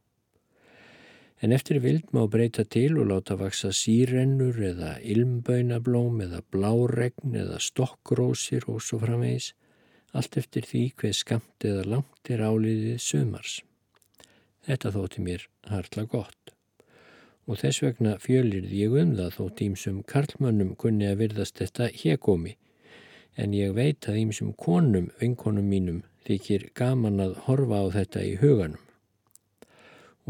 En 1.41 1.55
eftir 1.57 1.79
vild 1.81 2.11
má 2.13 2.27
breyta 2.29 2.67
til 2.69 2.99
og 3.01 3.07
láta 3.09 3.35
vaksa 3.41 3.71
sírennur 3.73 4.59
eða 4.61 4.99
ilmböinablóm 5.01 6.19
eða 6.27 6.43
bláregn 6.53 7.37
eða 7.43 7.57
stokkrósir 7.65 8.67
og 8.69 8.83
svo 8.85 8.99
framvegis, 9.01 9.55
allt 10.13 10.37
eftir 10.37 10.69
því 10.69 10.83
hver 11.01 11.15
skamt 11.17 11.65
eða 11.65 11.87
langt 11.95 12.31
er 12.35 12.45
áliðið 12.45 12.99
sumars. 13.01 13.55
Þetta 14.69 14.93
þótti 14.99 15.25
mér 15.25 15.47
hartla 15.71 16.05
gott. 16.13 16.53
Og 17.49 17.57
þess 17.63 17.87
vegna 17.87 18.19
fjölirði 18.21 18.83
ég 18.83 18.99
um 19.01 19.17
það 19.17 19.33
þótt 19.39 19.65
ímsum 19.65 20.05
karlmönnum 20.13 20.77
kunni 20.77 21.09
að 21.09 21.25
virðast 21.25 21.57
þetta 21.63 21.89
hjekomi, 22.03 22.59
en 23.41 23.57
ég 23.57 23.73
veit 23.73 24.05
að 24.05 24.21
ímsum 24.27 24.53
konum, 24.61 25.09
vinkonum 25.17 25.73
mínum, 25.73 26.05
þykir 26.29 26.69
gaman 26.77 27.17
að 27.25 27.37
horfa 27.49 27.81
á 27.81 27.87
þetta 27.97 28.29
í 28.29 28.37
huganum 28.45 28.90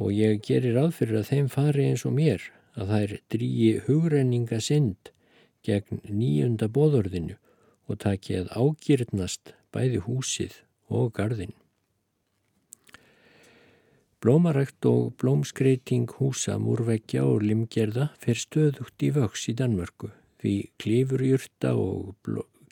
og 0.00 0.12
ég 0.16 0.40
gerir 0.46 0.78
aðfyrir 0.80 1.20
að 1.20 1.30
þeim 1.30 1.48
fari 1.52 1.86
eins 1.90 2.06
og 2.08 2.16
mér 2.16 2.46
að 2.80 2.92
þær 2.94 3.14
drýji 3.34 3.70
hugrenninga 3.86 4.60
synd 4.64 5.12
gegn 5.66 6.00
nýjunda 6.08 6.70
bóðorðinu 6.72 7.36
og 7.90 8.00
taki 8.04 8.38
að 8.40 8.52
ágýrnast 8.56 9.52
bæði 9.74 10.00
húsið 10.06 10.62
og 10.88 11.12
gardin. 11.18 11.52
Blómarækt 14.20 14.84
og 14.88 15.12
blómskreiting 15.20 16.08
húsa 16.18 16.58
múrvekja 16.60 17.24
og 17.24 17.44
limgerða 17.44 18.10
fer 18.20 18.36
stöðugt 18.36 19.04
í 19.06 19.12
vöks 19.16 19.46
í 19.48 19.56
Danmörku 19.56 20.10
Því 20.40 20.54
klifurjurta 20.80 21.74
og 21.76 22.14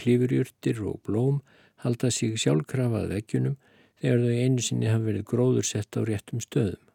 klifurjurtir 0.00 0.78
og 0.88 1.02
blóm 1.04 1.40
halda 1.85 2.08
sig 2.11 2.38
sjálfkrafað 2.40 3.11
veggjunum 3.12 3.58
þegar 4.00 4.23
þau 4.25 4.37
einu 4.44 4.64
sinni 4.64 4.88
hafa 4.88 5.08
verið 5.11 5.26
gróður 5.28 5.68
sett 5.68 5.99
á 5.99 6.00
réttum 6.00 6.40
stöðum. 6.40 6.88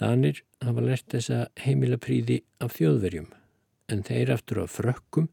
Danir 0.00 0.42
hafa 0.64 0.82
lert 0.82 1.06
þessa 1.12 1.44
heimila 1.60 1.98
príði 2.02 2.40
af 2.64 2.74
þjóðverjum 2.78 3.28
en 3.92 4.02
þeir 4.06 4.32
aftur 4.34 4.64
af 4.64 4.72
frökkum 4.74 5.28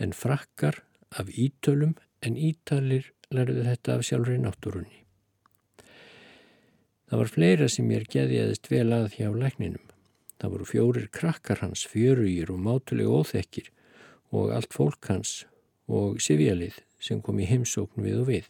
en 0.00 0.14
frakkar 0.16 0.80
af 1.20 1.28
ítölum 1.32 1.96
en 2.24 2.38
ítalir 2.40 3.10
lærðu 3.34 3.66
þetta 3.66 3.96
af 3.96 4.06
sjálfur 4.06 4.38
í 4.38 4.40
náttúrunni. 4.40 5.02
Það 7.06 7.20
var 7.20 7.32
fleira 7.34 7.68
sem 7.70 7.90
ég 7.92 8.08
geðiðist 8.10 8.70
vel 8.70 8.88
að 8.94 9.12
hjá 9.18 9.28
lækninum. 9.30 9.84
Það 10.40 10.52
voru 10.52 10.66
fjórir 10.68 11.06
krakkar 11.12 11.62
hans, 11.62 11.84
fjörugir 11.86 12.50
og 12.52 12.58
mátulega 12.64 13.20
óþekkir 13.20 13.70
og 14.34 14.50
allt 14.56 14.74
fólk 14.74 15.06
hans 15.12 15.44
og 15.86 16.18
sifjalið 16.20 16.80
sem 16.98 17.20
kom 17.22 17.38
í 17.40 17.46
heimsókn 17.46 18.02
við 18.02 18.22
og 18.24 18.30
við. 18.32 18.48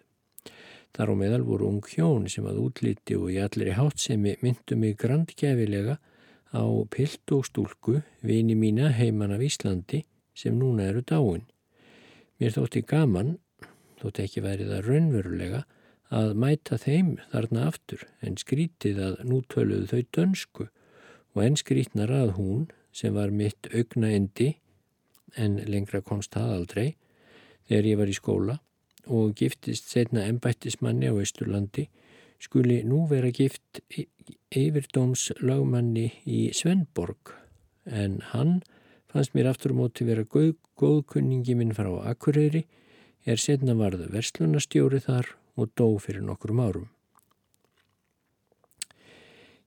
Þar 0.96 1.12
á 1.12 1.14
meðal 1.20 1.42
voru 1.44 1.66
ung 1.68 1.84
hjón 1.84 2.24
sem 2.32 2.46
að 2.48 2.62
útliti 2.62 3.16
og 3.20 3.28
í 3.34 3.36
allir 3.44 3.68
í 3.68 3.76
hátsemi 3.76 4.36
myndu 4.40 4.78
mig 4.80 4.96
grandgæfilega 4.96 5.98
á 6.56 6.64
pilt 6.88 7.32
og 7.36 7.44
stúlku 7.44 8.00
vini 8.24 8.56
mína 8.56 8.88
heiman 8.96 9.34
af 9.36 9.44
Íslandi 9.44 10.06
sem 10.32 10.56
núna 10.56 10.88
eru 10.88 11.02
dáin. 11.04 11.44
Mér 12.40 12.56
þótti 12.56 12.82
gaman, 12.88 13.36
þótti 14.00 14.24
ekki 14.24 14.44
værið 14.44 14.72
að 14.72 14.88
raunverulega, 14.88 15.62
að 16.08 16.34
mæta 16.38 16.78
þeim 16.78 17.16
þarna 17.32 17.66
aftur 17.68 18.04
en 18.22 18.36
skrítið 18.40 19.00
að 19.02 19.22
nú 19.26 19.40
töluðu 19.52 19.88
þau 19.90 20.02
dönsku 20.16 20.68
og 21.34 21.42
en 21.42 21.56
skrítnar 21.58 22.12
að 22.14 22.36
hún 22.38 22.68
sem 22.94 23.14
var 23.14 23.34
mitt 23.34 23.68
augna 23.74 24.12
endi 24.14 24.54
en 25.36 25.58
lengra 25.66 26.00
komst 26.00 26.32
það 26.32 26.52
aldrei 26.54 26.86
þegar 27.66 27.90
ég 27.90 27.98
var 28.00 28.12
í 28.12 28.16
skóla 28.16 28.58
og 29.06 29.34
giftist 29.38 29.90
setna 29.92 30.26
ennbættismanni 30.26 31.10
á 31.10 31.14
Östurlandi 31.14 31.86
skuli 32.42 32.82
nú 32.84 33.06
vera 33.10 33.30
gift 33.30 33.80
yfirdóms 34.50 35.30
lagmanni 35.40 36.08
í 36.26 36.40
Svenborg 36.54 37.34
en 37.86 38.20
hann 38.32 38.60
fannst 39.12 39.34
mér 39.34 39.52
aftur 39.52 39.72
á 39.72 39.78
móti 39.78 40.04
vera 40.04 40.26
góð, 40.26 40.56
góðkunningi 40.76 41.54
minn 41.56 41.74
frá 41.76 41.88
Akureyri 42.10 42.66
er 43.26 43.40
setna 43.40 43.74
varðu 43.78 44.10
verslunastjóri 44.12 45.00
þar 45.02 45.32
og 45.56 45.72
dó 45.78 45.88
fyrir 46.02 46.22
nokkrum 46.26 46.60
árum. 46.60 46.90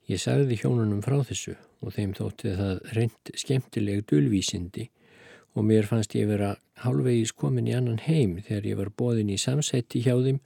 Ég 0.10 0.22
sagði 0.22 0.58
hjónunum 0.62 1.02
frá 1.06 1.20
þessu 1.26 1.56
og 1.86 1.94
þeim 1.96 2.14
þótti 2.18 2.54
það 2.58 2.80
reynd 2.98 3.34
skemmtileg 3.38 4.06
dulvísindi 4.10 4.90
og 5.56 5.66
mér 5.66 5.88
fannst 5.90 6.16
ég 6.16 6.30
vera 6.30 6.56
hálfvegis 6.84 7.34
komin 7.36 7.68
í 7.68 7.76
annan 7.76 8.02
heim 8.06 8.38
þegar 8.46 8.68
ég 8.70 8.80
var 8.80 8.92
bóðin 9.02 9.32
í 9.34 9.38
samsætti 9.42 10.04
hjá 10.06 10.16
þeim 10.18 10.40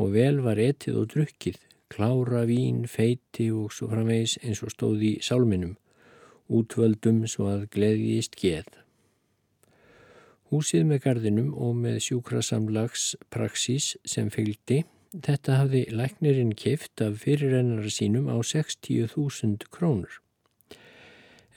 og 0.00 0.14
vel 0.16 0.40
var 0.44 0.60
etið 0.60 0.98
og 1.02 1.10
drukkið, 1.12 1.58
klára 1.92 2.44
vín, 2.48 2.86
feiti 2.88 3.50
og 3.52 3.72
svo 3.76 3.90
framvegis 3.92 4.38
eins 4.42 4.62
og 4.64 4.72
stóði 4.72 5.16
í 5.16 5.24
sálminum, 5.24 5.76
útvöldum 6.48 7.22
svo 7.28 7.50
að 7.52 7.68
gleðjist 7.74 8.38
geð. 8.40 8.70
Húsið 10.52 10.88
með 10.88 11.04
gardinum 11.06 11.52
og 11.56 11.76
með 11.80 12.00
sjúkrasamlags 12.06 13.12
praxís 13.32 13.94
sem 14.08 14.28
fylgdi, 14.32 14.82
þetta 15.12 15.60
hafði 15.60 15.86
læknirinn 15.92 16.56
kift 16.56 17.00
af 17.04 17.20
fyrirrennara 17.24 17.92
sínum 17.92 18.28
á 18.32 18.36
60.000 18.40 19.68
krónur 19.72 20.21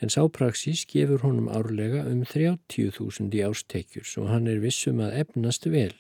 en 0.01 0.11
sápraxis 0.11 0.85
gefur 0.91 1.23
honum 1.23 1.47
árlega 1.47 2.03
um 2.11 2.23
30.000 2.23 3.31
í 3.35 3.43
ástekjur 3.45 4.07
svo 4.07 4.27
hann 4.31 4.49
er 4.51 4.63
vissum 4.63 4.99
að 5.03 5.21
efnast 5.23 5.69
vel 5.71 5.93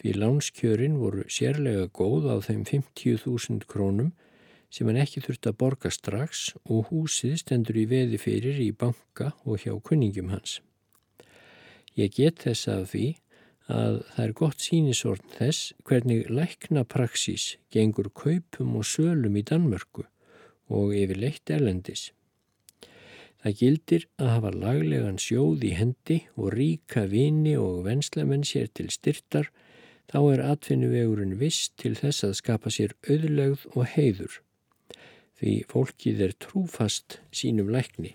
því 0.00 0.16
lánskjörin 0.18 0.98
voru 1.00 1.24
sérlega 1.30 1.86
góð 1.94 2.28
á 2.32 2.36
þeim 2.44 2.64
50.000 2.68 3.68
krónum 3.70 4.12
sem 4.72 4.88
hann 4.88 5.00
ekki 5.02 5.22
þurft 5.24 5.48
að 5.50 5.58
borga 5.60 5.90
strax 5.92 6.44
og 6.64 6.88
húsið 6.90 7.38
stendur 7.42 7.78
í 7.78 7.86
veði 7.90 8.20
fyrir 8.20 8.60
í 8.64 8.70
banka 8.72 9.32
og 9.44 9.64
hjá 9.64 9.74
kunningum 9.84 10.32
hans. 10.32 10.60
Ég 11.94 12.14
get 12.16 12.40
þess 12.46 12.70
að 12.72 12.86
því 12.94 13.08
að 13.72 13.98
það 14.14 14.24
er 14.24 14.32
gott 14.40 14.64
sínisorn 14.64 15.34
þess 15.36 15.74
hvernig 15.86 16.30
lækna 16.32 16.86
praxis 16.88 17.56
gengur 17.72 18.08
kaupum 18.16 18.78
og 18.80 18.88
sölum 18.88 19.36
í 19.36 19.44
Danmörku 19.44 20.06
og 20.72 20.96
yfir 20.96 21.20
leitt 21.20 21.52
erlendis. 21.52 22.10
Það 23.42 23.56
gildir 23.58 24.04
að 24.22 24.28
hafa 24.30 24.50
laglegan 24.54 25.18
sjóð 25.18 25.64
í 25.66 25.72
hendi 25.74 26.18
og 26.38 26.52
ríka 26.54 27.08
vini 27.10 27.56
og 27.58 27.82
venslamenn 27.88 28.46
sér 28.46 28.68
til 28.70 28.86
styrtar, 28.94 29.48
þá 30.06 30.18
er 30.34 30.42
atfinnuvegurinn 30.46 31.38
viss 31.40 31.72
til 31.80 31.96
þess 31.98 32.22
að 32.28 32.38
skapa 32.38 32.70
sér 32.70 32.94
auðlegð 33.02 33.66
og 33.74 33.88
heiður. 33.96 34.38
Því 35.42 35.54
fólkið 35.72 36.20
er 36.28 36.34
trúfast 36.38 37.18
sínum 37.34 37.72
lækni, 37.74 38.14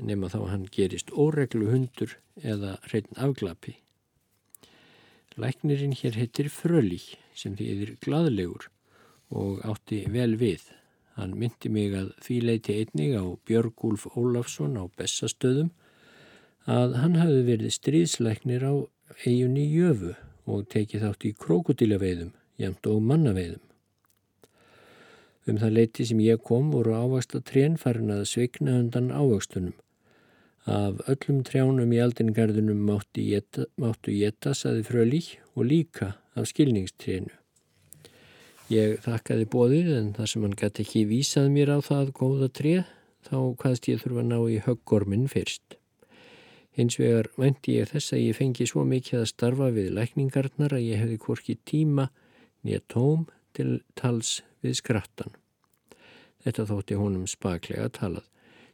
nema 0.00 0.30
þá 0.32 0.40
hann 0.48 0.68
gerist 0.72 1.12
óreglu 1.12 1.68
hundur 1.68 2.16
eða 2.40 2.78
hreitn 2.86 3.20
afglapi. 3.20 3.76
Læknirinn 5.36 5.96
hér 5.98 6.16
heitir 6.16 6.48
Fröli 6.48 7.02
sem 7.36 7.52
því 7.58 7.68
yfir 7.74 7.92
gladlegur 8.06 8.70
og 9.34 9.60
átti 9.66 10.04
vel 10.14 10.38
við. 10.40 10.64
Hann 11.14 11.36
myndi 11.38 11.70
mig 11.70 11.94
að 11.94 12.10
því 12.24 12.36
leiti 12.42 12.78
einnig 12.80 13.14
á 13.14 13.24
Björgúlf 13.46 14.08
Ólafsson 14.18 14.74
á 14.80 14.84
Bessastöðum 14.98 15.70
að 16.66 16.96
hann 16.98 17.18
hafi 17.20 17.42
verið 17.46 17.76
stríðsleiknir 17.76 18.64
á 18.66 18.74
eiginni 19.22 19.68
Jöfu 19.68 20.14
og 20.50 20.66
tekið 20.72 21.04
þátt 21.06 21.28
í 21.28 21.32
krokodílaveiðum, 21.44 22.32
jæmt 22.60 22.88
og 22.90 23.04
mannaveiðum. 23.04 23.62
Um 25.44 25.60
það 25.60 25.76
leiti 25.76 26.06
sem 26.08 26.20
ég 26.24 26.40
kom 26.40 26.70
voru 26.72 26.96
ávast 26.96 27.36
að 27.36 27.46
trén 27.50 27.78
farin 27.80 28.12
að 28.14 28.26
sveikna 28.30 28.78
undan 28.80 29.12
ávöxtunum. 29.12 29.76
Af 30.64 31.02
öllum 31.12 31.42
trjánum 31.44 31.92
í 31.92 32.00
aldingarðunum 32.00 32.80
máttu 32.88 34.16
geta, 34.16 34.54
saði 34.56 34.86
frölík 34.88 35.34
og 35.52 35.68
líka 35.68 36.14
af 36.34 36.48
skilningstrénu. 36.48 37.43
Ég 38.72 38.96
þakkaði 39.04 39.44
bóðið 39.52 39.88
en 39.92 40.06
þar 40.16 40.28
sem 40.30 40.44
hann 40.46 40.54
gæti 40.56 40.84
ekki 40.86 41.00
vísað 41.10 41.50
mér 41.52 41.74
á 41.76 41.78
það 41.84 42.12
góða 42.16 42.46
trið 42.48 42.86
þá 43.26 43.36
hvaðst 43.60 43.88
ég 43.90 43.98
þurfa 44.00 44.22
að 44.22 44.30
ná 44.30 44.38
í 44.48 44.60
höggorminn 44.64 45.26
fyrst. 45.28 45.76
Hins 46.72 46.96
vegar 46.96 47.28
vænti 47.36 47.76
ég 47.76 47.90
þess 47.92 48.14
að 48.16 48.22
ég 48.22 48.38
fengi 48.38 48.66
svo 48.66 48.86
mikið 48.88 49.20
að 49.20 49.28
starfa 49.34 49.68
við 49.76 49.90
lækningarnar 49.98 50.76
að 50.78 50.86
ég 50.86 51.02
hefði 51.02 51.18
hvorki 51.26 51.58
tíma 51.68 52.08
nýja 52.64 52.80
tóm 52.88 53.26
til 53.52 53.82
tals 54.00 54.40
við 54.64 54.80
skrattan. 54.80 55.36
Þetta 56.40 56.66
þótti 56.72 56.98
honum 57.02 57.28
spaklega 57.28 57.92
talað. 57.92 58.24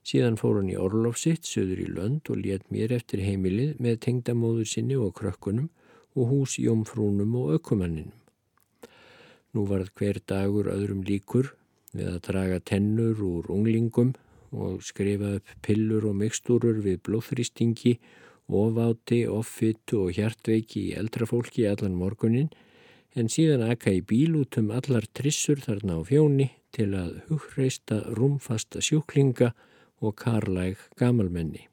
Síðan 0.06 0.38
fór 0.38 0.60
hann 0.60 0.70
í 0.70 0.78
orlofsitt, 0.78 1.42
söður 1.44 1.82
í 1.82 1.90
lönd 1.90 2.30
og 2.30 2.38
let 2.46 2.70
mér 2.70 2.94
eftir 2.94 3.26
heimilið 3.26 3.74
með 3.82 4.00
tengdamóður 4.06 4.70
sinni 4.70 4.94
og 4.96 5.12
krökkunum 5.18 5.68
og 6.14 6.30
húsjómfrúnum 6.30 7.34
og 7.42 7.58
ökumanninum. 7.58 8.19
Nú 9.54 9.66
varð 9.66 9.90
hver 9.98 10.20
dagur 10.30 10.70
öðrum 10.70 11.02
líkur 11.06 11.52
við 11.96 12.10
að 12.12 12.18
draga 12.28 12.58
tennur 12.70 13.18
úr 13.26 13.48
unglingum 13.50 14.12
og 14.50 14.82
skrifa 14.86 15.36
upp 15.38 15.54
pillur 15.66 16.06
og 16.10 16.16
mikstúrur 16.20 16.80
við 16.84 17.00
blóðþrýstingi, 17.06 17.96
ofáti, 18.50 19.24
offitu 19.30 20.04
og 20.04 20.14
hjartveiki 20.18 20.90
í 20.90 20.94
eldrafólki 20.98 21.66
allan 21.70 21.98
morgunin 21.98 22.50
en 23.18 23.30
síðan 23.30 23.66
akka 23.66 23.94
í 23.94 24.02
bíl 24.06 24.36
út 24.38 24.58
um 24.58 24.70
allar 24.74 25.06
trissur 25.14 25.58
þarna 25.62 25.98
á 25.98 26.00
fjóni 26.06 26.50
til 26.74 26.92
að 26.98 27.18
hugreista 27.30 28.04
rúmfasta 28.14 28.82
sjúklinga 28.82 29.50
og 30.00 30.14
karlæg 30.18 30.78
gamalmenni. 30.98 31.66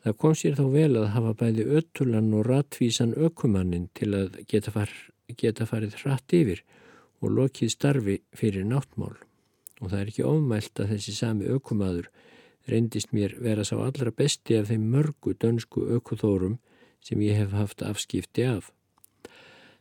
Það 0.00 0.16
kom 0.16 0.34
sér 0.34 0.56
þá 0.56 0.66
vel 0.72 0.92
að 0.96 1.10
hafa 1.14 1.32
bæði 1.42 1.66
öttulan 1.78 2.30
og 2.34 2.46
ratvísan 2.48 3.12
ökumannin 3.14 3.90
til 3.94 4.14
að 4.16 4.38
geta 4.48 4.72
far 4.74 4.90
geta 5.38 5.66
farið 5.68 5.98
hratt 6.02 6.36
yfir 6.36 6.62
og 7.20 7.34
lokið 7.36 7.74
starfi 7.74 8.16
fyrir 8.36 8.66
náttmál 8.68 9.16
og 9.80 9.88
það 9.88 10.00
er 10.00 10.10
ekki 10.12 10.26
ofmælt 10.28 10.82
að 10.82 10.90
þessi 10.94 11.14
sami 11.16 11.48
ökumadur 11.48 12.10
reyndist 12.70 13.14
mér 13.16 13.34
vera 13.40 13.64
sá 13.64 13.76
allra 13.80 14.12
besti 14.14 14.58
af 14.58 14.68
þeim 14.70 14.84
mörgu 14.92 15.34
dönsku 15.34 15.86
ökuþórum 15.96 16.58
sem 17.04 17.22
ég 17.24 17.40
hef 17.40 17.56
haft 17.56 17.82
afskipti 17.82 18.44
af. 18.44 18.68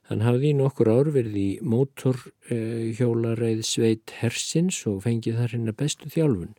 Hann 0.09 0.23
hafði 0.25 0.53
í 0.53 0.57
nokkur 0.57 0.89
ár 0.89 1.11
verið 1.13 1.35
í 1.37 1.49
mótorhjólareið 1.61 3.61
sveit 3.67 4.15
Hersins 4.21 4.79
og 4.89 5.03
fengið 5.05 5.37
þar 5.37 5.53
hérna 5.53 5.75
bestu 5.83 6.09
þjálfun 6.09 6.55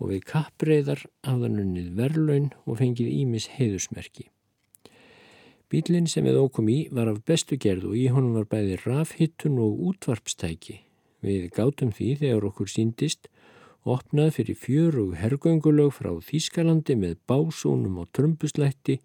og 0.00 0.10
við 0.10 0.26
kappreiðar 0.32 1.04
hafðan 1.28 1.62
unnið 1.62 1.88
verlaun 2.00 2.48
og 2.64 2.80
fengið 2.80 3.12
Ímis 3.20 3.46
heiðusmerki. 3.58 4.24
Bílinn 5.70 6.08
sem 6.10 6.26
við 6.26 6.40
ókom 6.40 6.66
í 6.66 6.78
var 6.90 7.06
af 7.06 7.20
bestu 7.22 7.54
gerð 7.54 7.92
og 7.92 7.98
í 7.98 8.08
honum 8.10 8.34
var 8.40 8.48
bæði 8.50 8.80
rafhittun 8.80 9.60
og 9.62 9.84
útvarpstæki. 9.92 10.80
Við 11.22 11.44
gátum 11.54 11.92
því 11.94 12.08
þegar 12.24 12.46
okkur 12.48 12.72
síndist 12.72 13.28
opnað 13.86 14.32
fyrir 14.40 14.58
fjörug 14.58 15.14
hergöngulög 15.20 15.94
frá 15.94 16.10
Þýskalandi 16.26 16.96
með 16.98 17.14
básónum 17.30 18.02
og 18.02 18.10
trömbuslætti 18.16 18.98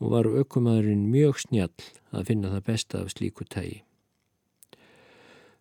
og 0.00 0.16
var 0.16 0.30
aukumadurinn 0.40 1.04
mjög 1.12 1.44
snjall 1.44 1.86
að 2.16 2.26
finna 2.32 2.54
það 2.54 2.66
besta 2.70 3.04
af 3.04 3.12
slíku 3.12 3.44
tægi. 3.44 3.82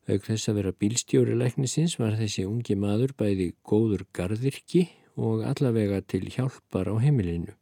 Auk 0.10 0.23
þess 0.25 0.49
að 0.49 0.62
vera 0.62 0.78
bílstjóri 0.82 1.36
læknisins 1.36 1.99
var 1.99 2.15
þessi 2.17 2.47
ungi 2.47 2.80
maður 2.80 3.12
bæði 3.19 3.52
góður 3.67 4.08
gardirki 4.15 4.88
og 5.19 5.43
allavega 5.43 5.99
til 6.02 6.30
hjálpar 6.32 6.88
á 6.88 6.95
heimilinu. 7.04 7.60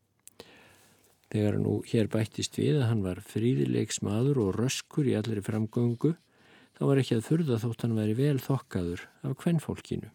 Þegar 1.34 1.58
nú 1.60 1.74
hér 1.88 2.08
bættist 2.12 2.56
við 2.60 2.82
að 2.82 2.90
hann 2.92 3.02
var 3.04 3.20
fríðilegs 3.26 4.00
maður 4.06 4.46
og 4.46 4.54
röskur 4.62 5.10
í 5.10 5.16
allri 5.20 5.44
framgöngu 5.44 6.14
þá 6.78 6.84
var 6.88 7.02
ekki 7.02 7.18
að 7.18 7.26
furða 7.26 7.58
þótt 7.64 7.84
hann 7.84 7.98
væri 7.98 8.16
vel 8.16 8.38
þokkaður 8.44 9.04
af 9.28 9.34
kvennfólkinu. 9.42 10.12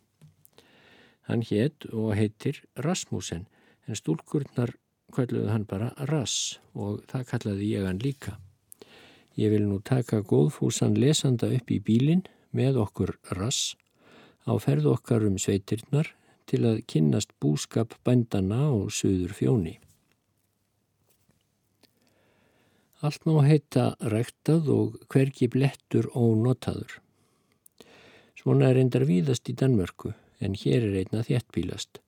Hann 1.29 1.45
hétt 1.47 1.87
og 1.93 2.15
heitir 2.19 2.63
Rasmussen 2.87 3.45
en 3.87 3.99
stúlkurnar 3.99 4.73
kalluði 5.13 5.53
hann 5.53 5.69
bara 5.69 5.93
Rass 6.09 6.59
og 6.73 7.03
það 7.11 7.29
kallaði 7.35 7.69
ég 7.75 7.87
hann 7.87 8.01
líka. 8.03 8.39
Ég 9.37 9.53
vil 9.53 9.65
nú 9.67 9.79
taka 9.85 10.23
góðfúsan 10.25 10.97
lesanda 10.97 11.51
upp 11.53 11.71
í 11.73 11.81
bílinn 11.81 12.25
með 12.57 12.81
okkur 12.87 13.17
Rass 13.37 13.77
á 14.49 14.53
ferð 14.61 14.89
okkar 14.93 15.25
um 15.29 15.39
sveitirnar 15.41 16.11
til 16.49 16.65
að 16.69 16.83
kynnast 16.89 17.33
búskap 17.41 17.95
bændana 18.05 18.67
og 18.73 18.91
söður 18.93 19.37
fjóni. 19.37 19.79
Allt 23.03 23.25
má 23.27 23.41
heita 23.43 23.97
ræktað 23.99 24.69
og 24.71 24.99
hvergi 25.11 25.49
blettur 25.51 26.07
ónotaður. 26.15 27.01
Svona 28.39 28.69
er 28.71 28.79
endar 28.79 29.03
víðast 29.09 29.51
í 29.51 29.55
Danmörku 29.59 30.13
en 30.39 30.55
hér 30.59 30.87
er 30.87 31.01
einna 31.01 31.25
þjættbílast. 31.27 31.99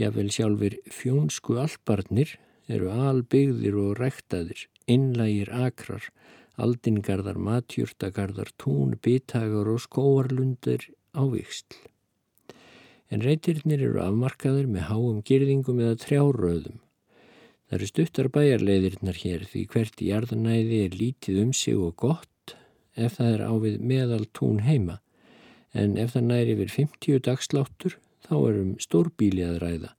Jável 0.00 0.30
sjálfur 0.32 0.78
fjónsku 0.88 1.58
albarnir 1.60 2.32
eru 2.72 2.88
albyggðir 2.88 3.76
og 3.82 3.98
ræktaðir, 4.00 4.62
innlægir 4.88 5.52
akrar, 5.52 6.06
aldingarðar, 6.56 7.36
matjúrtagarðar, 7.36 8.54
tún, 8.56 8.96
bitagar 9.04 9.68
og 9.68 9.82
skóarlundir 9.84 10.88
á 11.12 11.28
viksl. 11.28 11.76
En 13.12 13.20
reytirnir 13.20 13.84
eru 13.84 14.00
afmarkaður 14.00 14.72
með 14.72 14.88
háum 14.88 15.20
girðingum 15.28 15.84
eða 15.84 16.00
trjáröðum. 16.06 16.80
Það 17.72 17.78
eru 17.78 17.86
stuttar 17.88 18.26
bæjarleiðirnar 18.28 19.16
hér 19.16 19.44
því 19.48 19.60
hvert 19.72 20.00
í 20.04 20.08
jarðanæði 20.10 20.80
er 20.84 20.96
lítið 21.00 21.38
um 21.40 21.54
sig 21.56 21.78
og 21.80 21.94
gott 22.02 22.52
ef 23.00 23.14
það 23.16 23.30
er 23.30 23.44
ávið 23.48 23.78
meðal 23.88 24.26
tún 24.36 24.58
heima 24.66 24.98
en 25.72 25.94
ef 25.96 26.12
það 26.12 26.26
næri 26.26 26.52
yfir 26.52 26.74
50 26.74 27.24
dagsláttur 27.30 27.96
þá 28.28 28.34
erum 28.50 28.76
stórbíli 28.76 29.48
að 29.48 29.56
ræða 29.64 29.94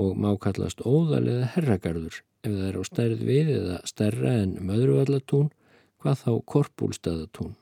og 0.00 0.16
má 0.16 0.30
kallast 0.40 0.80
óðal 0.80 1.28
eða 1.28 1.52
herragarður 1.58 2.22
ef 2.40 2.48
það 2.56 2.66
er 2.70 2.80
á 2.80 2.82
stærð 2.88 3.28
við 3.34 3.54
eða 3.58 3.78
stærra 3.92 4.34
en 4.40 4.58
möðruvallatún 4.64 5.52
hvað 6.00 6.20
þá 6.24 6.32
korpúlstaðatún. 6.56 7.56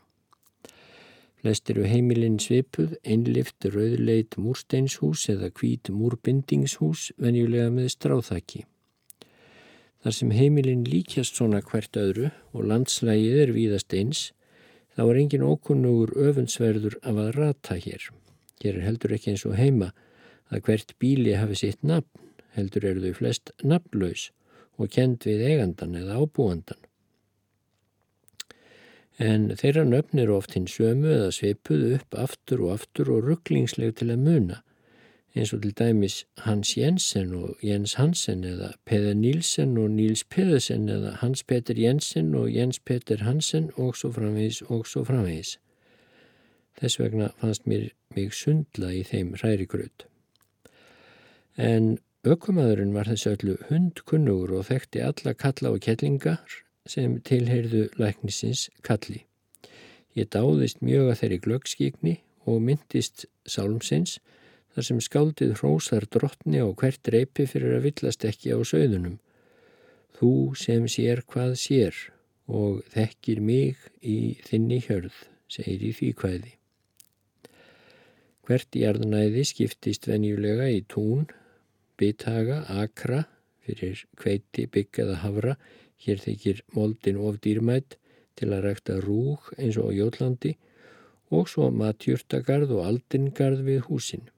Flest 1.42 1.70
eru 1.74 1.90
heimilinn 1.90 2.38
svipuð, 2.38 2.94
einlift 3.02 3.66
rauðleit 3.66 4.38
múrsteinshús 4.38 5.26
eða 5.35 5.50
hvít 5.50 5.90
múrbindingshús 5.90 7.11
venjulega 7.18 7.74
með 7.74 7.96
stráþaki. 7.98 8.68
Þar 10.03 10.15
sem 10.17 10.31
heimilinn 10.35 10.87
líkjast 10.91 11.38
svona 11.38 11.61
hvert 11.62 11.97
öðru 11.99 12.33
og 12.51 12.65
landslægið 12.67 13.37
er 13.45 13.53
víðast 13.55 13.95
eins 13.95 14.23
þá 14.97 15.03
er 15.05 15.21
engin 15.21 15.45
ókunnugur 15.47 16.11
öfundsverður 16.19 16.97
af 17.07 17.21
að 17.23 17.31
rata 17.37 17.77
hér. 17.79 18.09
Hér 18.62 18.81
er 18.81 18.87
heldur 18.88 19.15
ekki 19.15 19.33
eins 19.33 19.45
og 19.47 19.55
heima 19.59 19.93
að 20.51 20.65
hvert 20.67 20.95
bíli 21.01 21.37
hafi 21.38 21.61
sitt 21.61 21.87
nafn, 21.87 22.11
heldur 22.57 22.88
eru 22.91 23.05
þau 23.07 23.19
flest 23.21 23.53
nafnlaus 23.62 24.31
og 24.77 24.91
kend 24.93 25.23
við 25.29 25.47
eigandan 25.53 25.95
eða 26.01 26.19
ábúandan. 26.19 26.83
En 29.23 29.53
þeirra 29.55 29.85
nöfn 29.87 30.19
eru 30.19 30.35
oft 30.41 30.57
hinn 30.57 30.67
sömu 30.67 31.12
eða 31.15 31.31
sveipuð 31.37 31.87
upp 32.01 32.19
aftur 32.19 32.67
og 32.67 32.75
aftur 32.75 33.12
og 33.15 33.27
rugglingsleg 33.29 33.95
til 34.01 34.11
að 34.11 34.27
muna 34.27 34.62
eins 35.35 35.53
og 35.53 35.62
til 35.62 35.79
dæmis 35.79 36.27
Hans 36.38 36.77
Jensen 36.79 37.35
og 37.35 37.57
Jens 37.64 37.95
Hansen 37.95 38.45
eða 38.45 38.73
Peder 38.85 39.14
Nílsen 39.14 39.79
og 39.79 39.90
Níls 39.90 40.25
Pedersen 40.31 40.88
eða 40.88 41.16
Hans 41.21 41.42
Peter 41.42 41.75
Jensen 41.79 42.35
og 42.35 42.55
Jens 42.55 42.79
Peter 42.79 43.25
Hansen 43.25 43.71
og 43.77 43.97
svo 43.97 44.12
framvegis 44.12 44.62
og 44.62 44.87
svo 44.87 45.05
framvegis. 45.05 45.59
Þess 46.81 47.01
vegna 47.01 47.29
fannst 47.40 47.66
mér 47.66 47.88
mig 48.16 48.33
sundla 48.33 48.92
í 48.92 49.03
þeim 49.09 49.35
hrærigröð. 49.40 50.05
En 51.57 51.99
aukumadurinn 52.25 52.95
var 52.95 53.09
þessu 53.09 53.33
öllu 53.37 53.57
hundkunnugur 53.68 54.53
og 54.59 54.68
þekkti 54.68 55.01
alla 55.05 55.33
kalla 55.33 55.73
og 55.73 55.81
kellingar 55.81 56.61
sem 56.87 57.21
tilheyrðu 57.21 57.88
læknisins 57.97 58.68
kalli. 58.83 59.25
Ég 60.16 60.29
dáðist 60.29 60.83
mjög 60.85 61.11
að 61.11 61.18
þeirri 61.23 61.40
glöggskíkni 61.47 62.14
og 62.45 62.61
myndist 62.61 63.27
sálmsins 63.49 64.18
þar 64.73 64.87
sem 64.89 65.03
skáldið 65.05 65.53
hrósar 65.61 66.07
drottni 66.09 66.63
á 66.65 66.69
hvert 66.71 67.13
reypi 67.13 67.47
fyrir 67.51 67.77
að 67.77 67.87
villast 67.89 68.25
ekki 68.29 68.55
á 68.57 68.59
söðunum. 68.65 69.19
Þú 70.17 70.33
sem 70.59 70.89
sér 70.89 71.23
hvað 71.29 71.55
sér 71.61 71.99
og 72.49 72.83
þekkir 72.95 73.41
mig 73.45 73.87
í 74.01 74.39
þinni 74.47 74.81
hjörð, 74.87 75.15
segir 75.49 75.85
í 75.89 75.93
því 75.99 76.11
hvaði. 76.23 76.55
Hvert 78.43 78.75
jarðnæði 78.75 79.45
skiptist 79.47 80.09
venjulega 80.11 80.67
í 80.73 80.83
tún, 80.91 81.29
byttaga, 82.01 82.65
akra, 82.83 83.23
fyrir 83.63 84.03
kveiti, 84.19 84.67
byggjaða 84.67 85.21
hafra, 85.23 85.57
hér 86.03 86.19
þykir 86.25 86.65
moldin 86.75 87.21
of 87.23 87.39
dýrmætt 87.45 87.99
til 88.39 88.51
að 88.51 88.65
rækta 88.67 88.99
rúg 89.05 89.53
eins 89.59 89.79
og 89.79 89.93
á 89.93 89.97
Jólandi 90.01 90.57
og 91.33 91.49
svo 91.49 91.71
matjúrtagarð 91.71 92.75
og 92.77 92.87
aldingarð 92.89 93.63
við 93.69 93.85
húsin. 93.87 94.32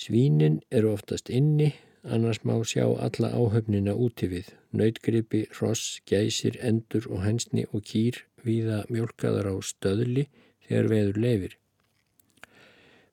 Svínin 0.00 0.62
eru 0.72 0.94
oftast 0.94 1.28
inni, 1.28 1.74
annars 2.08 2.38
má 2.48 2.54
sjá 2.64 2.86
alla 2.88 3.28
áhöfnina 3.36 3.92
úti 3.92 4.30
við, 4.30 4.46
nautgripi, 4.72 5.42
ross, 5.58 6.00
gæsir, 6.08 6.56
endur 6.64 7.04
og 7.10 7.20
hensni 7.26 7.66
og 7.68 7.84
kýr 7.90 8.22
viða 8.46 8.78
mjölkaðar 8.88 9.50
á 9.52 9.54
stöðli 9.60 10.24
þegar 10.64 10.90
veður 10.94 11.20
lefir. 11.26 11.58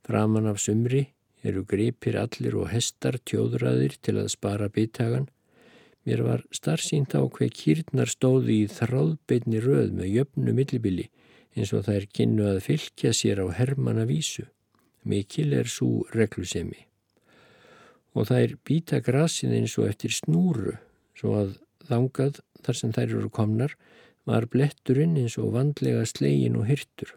Framan 0.08 0.48
af 0.48 0.64
sumri 0.64 1.04
eru 1.44 1.66
gripir 1.68 2.16
allir 2.24 2.56
og 2.56 2.72
hestar 2.72 3.20
tjóðræðir 3.20 4.00
til 4.00 4.16
að 4.22 4.32
spara 4.38 4.72
byttagan. 4.72 5.28
Mér 6.08 6.24
var 6.24 6.48
starfsínt 6.56 7.20
á 7.20 7.22
hver 7.28 7.52
kýrnar 7.52 8.08
stóði 8.08 8.62
í 8.64 8.72
þráðbeinni 8.72 9.60
röð 9.60 9.92
með 10.00 10.14
jöfnu 10.22 10.56
millibili 10.56 11.12
eins 11.52 11.74
og 11.76 11.90
þær 11.90 12.08
kynnu 12.16 12.48
að 12.54 12.64
fylgja 12.70 13.12
sér 13.12 13.44
á 13.44 13.52
hermana 13.52 14.08
vísu. 14.08 14.48
Mikil 15.08 15.56
er 15.58 15.70
svo 15.72 16.06
reglusemi. 16.14 16.84
Og 18.18 18.32
er 18.34 18.58
býta 18.66 19.00
grasin 19.04 19.54
eins 19.54 19.78
og 19.78 19.88
eftir 19.92 20.14
snúru, 20.14 20.76
svo 21.18 21.36
að 21.42 21.58
þangað 21.88 22.42
þar 22.66 22.80
sem 22.80 22.94
þær 22.96 23.16
eru 23.20 23.30
komnar 23.34 23.76
var 24.28 24.48
bletturinn 24.52 25.16
eins 25.22 25.38
og 25.40 25.54
vandlega 25.56 26.04
slegin 26.10 26.58
og 26.60 26.68
hyrtur. 26.68 27.14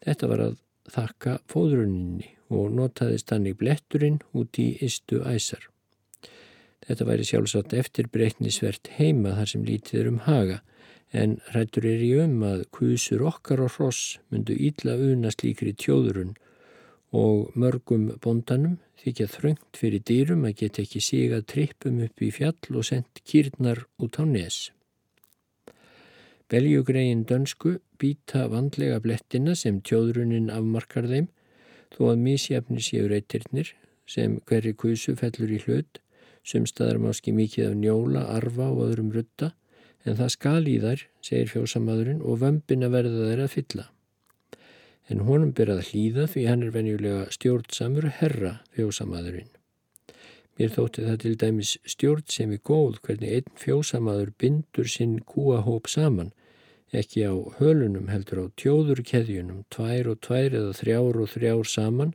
Þetta 0.00 0.30
var 0.30 0.44
að 0.46 0.54
þakka 0.90 1.36
fóðruninni 1.50 2.30
og 2.50 2.72
notaðist 2.74 3.30
hann 3.30 3.46
í 3.46 3.54
bletturinn 3.54 4.20
út 4.34 4.58
í 4.58 4.72
istu 4.82 5.20
æsar. 5.28 5.68
Þetta 6.86 7.06
væri 7.06 7.26
sjálfsagt 7.28 7.74
eftir 7.76 8.08
breytnisvert 8.10 8.88
heima 8.96 9.36
þar 9.36 9.52
sem 9.52 9.66
lítið 9.66 10.00
er 10.00 10.08
um 10.10 10.22
haga 10.24 10.60
en 11.12 11.36
hrættur 11.50 11.86
er 11.90 12.02
í 12.02 12.10
um 12.22 12.40
að 12.46 12.64
kusur 12.74 13.26
okkar 13.28 13.62
og 13.66 13.74
hross 13.76 14.16
myndu 14.32 14.56
ílla 14.56 14.96
una 15.10 15.32
slíkri 15.34 15.74
tjóðurun 15.76 16.32
og 17.10 17.50
mörgum 17.58 18.10
bondanum 18.22 18.78
þykja 19.00 19.26
þröngt 19.32 19.78
fyrir 19.78 20.02
dýrum 20.06 20.44
að 20.46 20.58
geta 20.62 20.82
ekki 20.84 21.02
sigað 21.02 21.46
trippum 21.50 22.02
upp 22.04 22.22
í 22.22 22.30
fjall 22.34 22.76
og 22.76 22.86
sendt 22.86 23.22
kýrnar 23.26 23.84
út 23.98 24.20
á 24.22 24.24
nes. 24.28 24.70
Beljugregin 26.50 27.24
dönsku 27.26 27.78
býta 27.98 28.46
vandlega 28.50 29.00
blettina 29.02 29.54
sem 29.54 29.80
tjóðrunin 29.86 30.50
afmarkar 30.54 31.06
þeim 31.10 31.28
þó 31.94 32.12
að 32.12 32.24
mísjafni 32.26 32.82
séu 32.82 33.08
reytirnir 33.10 33.74
sem 34.06 34.38
hverri 34.46 34.74
kusu 34.74 35.16
fellur 35.18 35.50
í 35.50 35.60
hlut 35.66 36.02
sem 36.46 36.66
staðar 36.66 36.98
máski 37.02 37.34
mikið 37.36 37.70
af 37.70 37.78
njóla, 37.78 38.26
arfa 38.34 38.70
og 38.70 38.86
öðrum 38.88 39.12
rutta 39.14 39.52
en 40.06 40.16
það 40.16 40.34
skal 40.34 40.62
í 40.70 40.78
þær, 40.80 41.06
segir 41.20 41.50
fjósamadurinn 41.52 42.22
og 42.22 42.40
vömbin 42.40 42.86
að 42.86 42.94
verða 42.96 43.30
þær 43.30 43.44
að 43.44 43.56
fylla 43.56 43.90
en 45.10 45.24
honum 45.26 45.50
ber 45.56 45.72
að 45.74 45.88
hlýða 45.90 46.26
því 46.30 46.44
hann 46.46 46.62
er 46.66 46.74
venjulega 46.74 47.24
stjórnsamur 47.34 48.06
herra 48.20 48.52
fjósamadurinn. 48.76 49.50
Mér 50.60 50.74
þótti 50.74 51.06
það 51.06 51.18
til 51.22 51.36
dæmis 51.40 51.70
stjórn 51.88 52.26
sem 52.28 52.50
er 52.52 52.60
góð 52.68 53.00
hvernig 53.06 53.30
einn 53.36 53.54
fjósamadur 53.58 54.34
bindur 54.38 54.90
sinn 54.92 55.14
kúahóp 55.24 55.88
saman, 55.88 56.34
ekki 56.92 57.24
á 57.24 57.34
hölunum 57.58 58.10
heldur 58.12 58.44
á 58.44 58.46
tjóðurkeðjunum, 58.60 59.64
tvær 59.72 60.12
og 60.12 60.20
tvær 60.26 60.58
eða 60.60 60.76
þrjár 60.76 61.22
og 61.24 61.32
þrjár 61.32 61.66
saman 61.70 62.14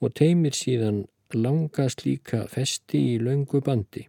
og 0.00 0.14
teimir 0.16 0.56
síðan 0.56 1.04
langa 1.34 1.90
slíka 1.92 2.46
festi 2.48 3.02
í 3.12 3.16
laungu 3.20 3.60
bandi. 3.60 4.06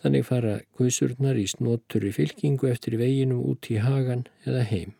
Þannig 0.00 0.28
fara 0.28 0.54
guðsurnar 0.76 1.40
í 1.40 1.48
snótur 1.48 2.06
í 2.08 2.12
fylkingu 2.12 2.70
eftir 2.70 2.96
veginum 3.00 3.42
út 3.52 3.72
í 3.72 3.80
hagan 3.80 4.26
eða 4.44 4.64
heim. 4.68 4.94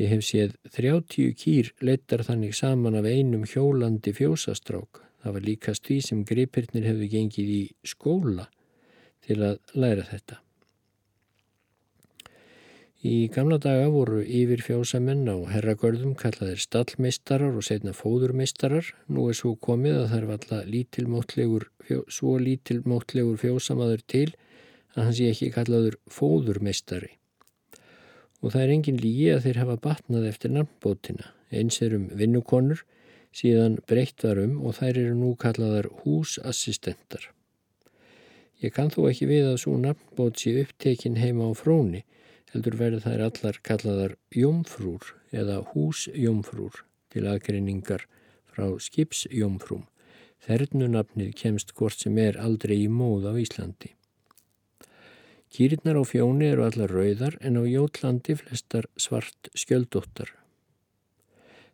Ég 0.00 0.08
hef 0.14 0.22
séð 0.24 0.52
30 0.72 1.34
kýr 1.36 1.74
leittar 1.84 2.22
þannig 2.24 2.54
saman 2.56 2.94
af 2.96 3.08
einum 3.10 3.42
hjólandi 3.44 4.14
fjósastrák. 4.16 5.02
Það 5.20 5.34
var 5.36 5.44
líkast 5.44 5.84
því 5.84 5.98
sem 6.06 6.22
gripirnir 6.24 6.86
hefðu 6.88 7.08
gengið 7.12 7.50
í 7.52 7.64
skóla 7.84 8.46
til 9.26 9.42
að 9.44 9.58
læra 9.76 10.06
þetta. 10.08 10.38
Í 13.04 13.28
gamla 13.32 13.56
daga 13.60 13.92
voru 13.92 14.22
yfir 14.24 14.64
fjósamenn 14.64 15.28
á 15.28 15.36
herragörðum 15.52 16.16
kallaðir 16.20 16.64
stallmeistarar 16.64 17.56
og 17.56 17.64
setna 17.68 17.92
fóðurmeistarar. 17.96 18.88
Nú 19.12 19.28
er 19.28 19.36
svo 19.36 19.54
komið 19.56 20.00
að 20.00 20.10
það 20.10 20.18
er 20.18 20.34
alltaf 20.34 20.66
lítilmótlegur, 20.74 21.70
svo 22.08 22.36
lítilmótlegur 22.40 23.40
fjósamaður 23.40 24.04
til 24.08 24.26
að 24.96 25.06
hans 25.06 25.24
ég 25.24 25.36
ekki 25.36 25.52
kallaður 25.54 26.00
fóðurmeistari. 26.12 27.19
Og 28.40 28.54
það 28.54 28.62
er 28.62 28.72
engin 28.74 29.00
lígi 29.00 29.26
að 29.34 29.42
þeir 29.46 29.60
hafa 29.62 29.76
batnað 29.84 30.28
eftir 30.30 30.54
nafnbótina. 30.54 31.32
Eins 31.50 31.80
er 31.84 31.96
um 31.96 32.06
vinnukonur, 32.16 32.84
síðan 33.36 33.78
breytt 33.86 34.24
varum 34.24 34.56
og 34.64 34.78
þær 34.78 34.94
eru 34.94 35.18
nú 35.18 35.34
kallaðar 35.38 35.90
húsassistentar. 36.02 37.28
Ég 38.60 38.74
kann 38.76 38.90
þó 38.92 39.06
ekki 39.08 39.28
við 39.28 39.50
að 39.50 39.60
svo 39.62 39.76
nafnbót 39.80 40.40
sé 40.40 40.54
upptekin 40.62 41.20
heima 41.20 41.48
á 41.48 41.52
fróni 41.56 42.04
heldur 42.52 42.76
verður 42.80 43.04
þær 43.06 43.22
allar 43.28 43.60
kallaðar 43.66 44.16
jómfrúr 44.34 45.12
eða 45.30 45.60
húsjómfrúr 45.70 46.82
til 47.14 47.26
aðgreiningar 47.30 48.06
frá 48.50 48.66
skipsjómfrúm. 48.82 49.86
Þernunafnið 50.40 51.34
kemst 51.38 51.74
hvort 51.76 52.00
sem 52.02 52.18
er 52.18 52.38
aldrei 52.40 52.78
í 52.82 52.90
móð 52.90 53.28
á 53.30 53.32
Íslandi. 53.38 53.94
Kýrirnar 55.50 55.98
á 55.98 56.04
fjóni 56.06 56.46
eru 56.52 56.62
allar 56.62 56.92
rauðar 56.94 57.34
en 57.42 57.58
á 57.58 57.66
Jótlandi 57.66 58.36
flestar 58.38 58.86
svart 58.94 59.50
skjöldóttar. 59.58 60.30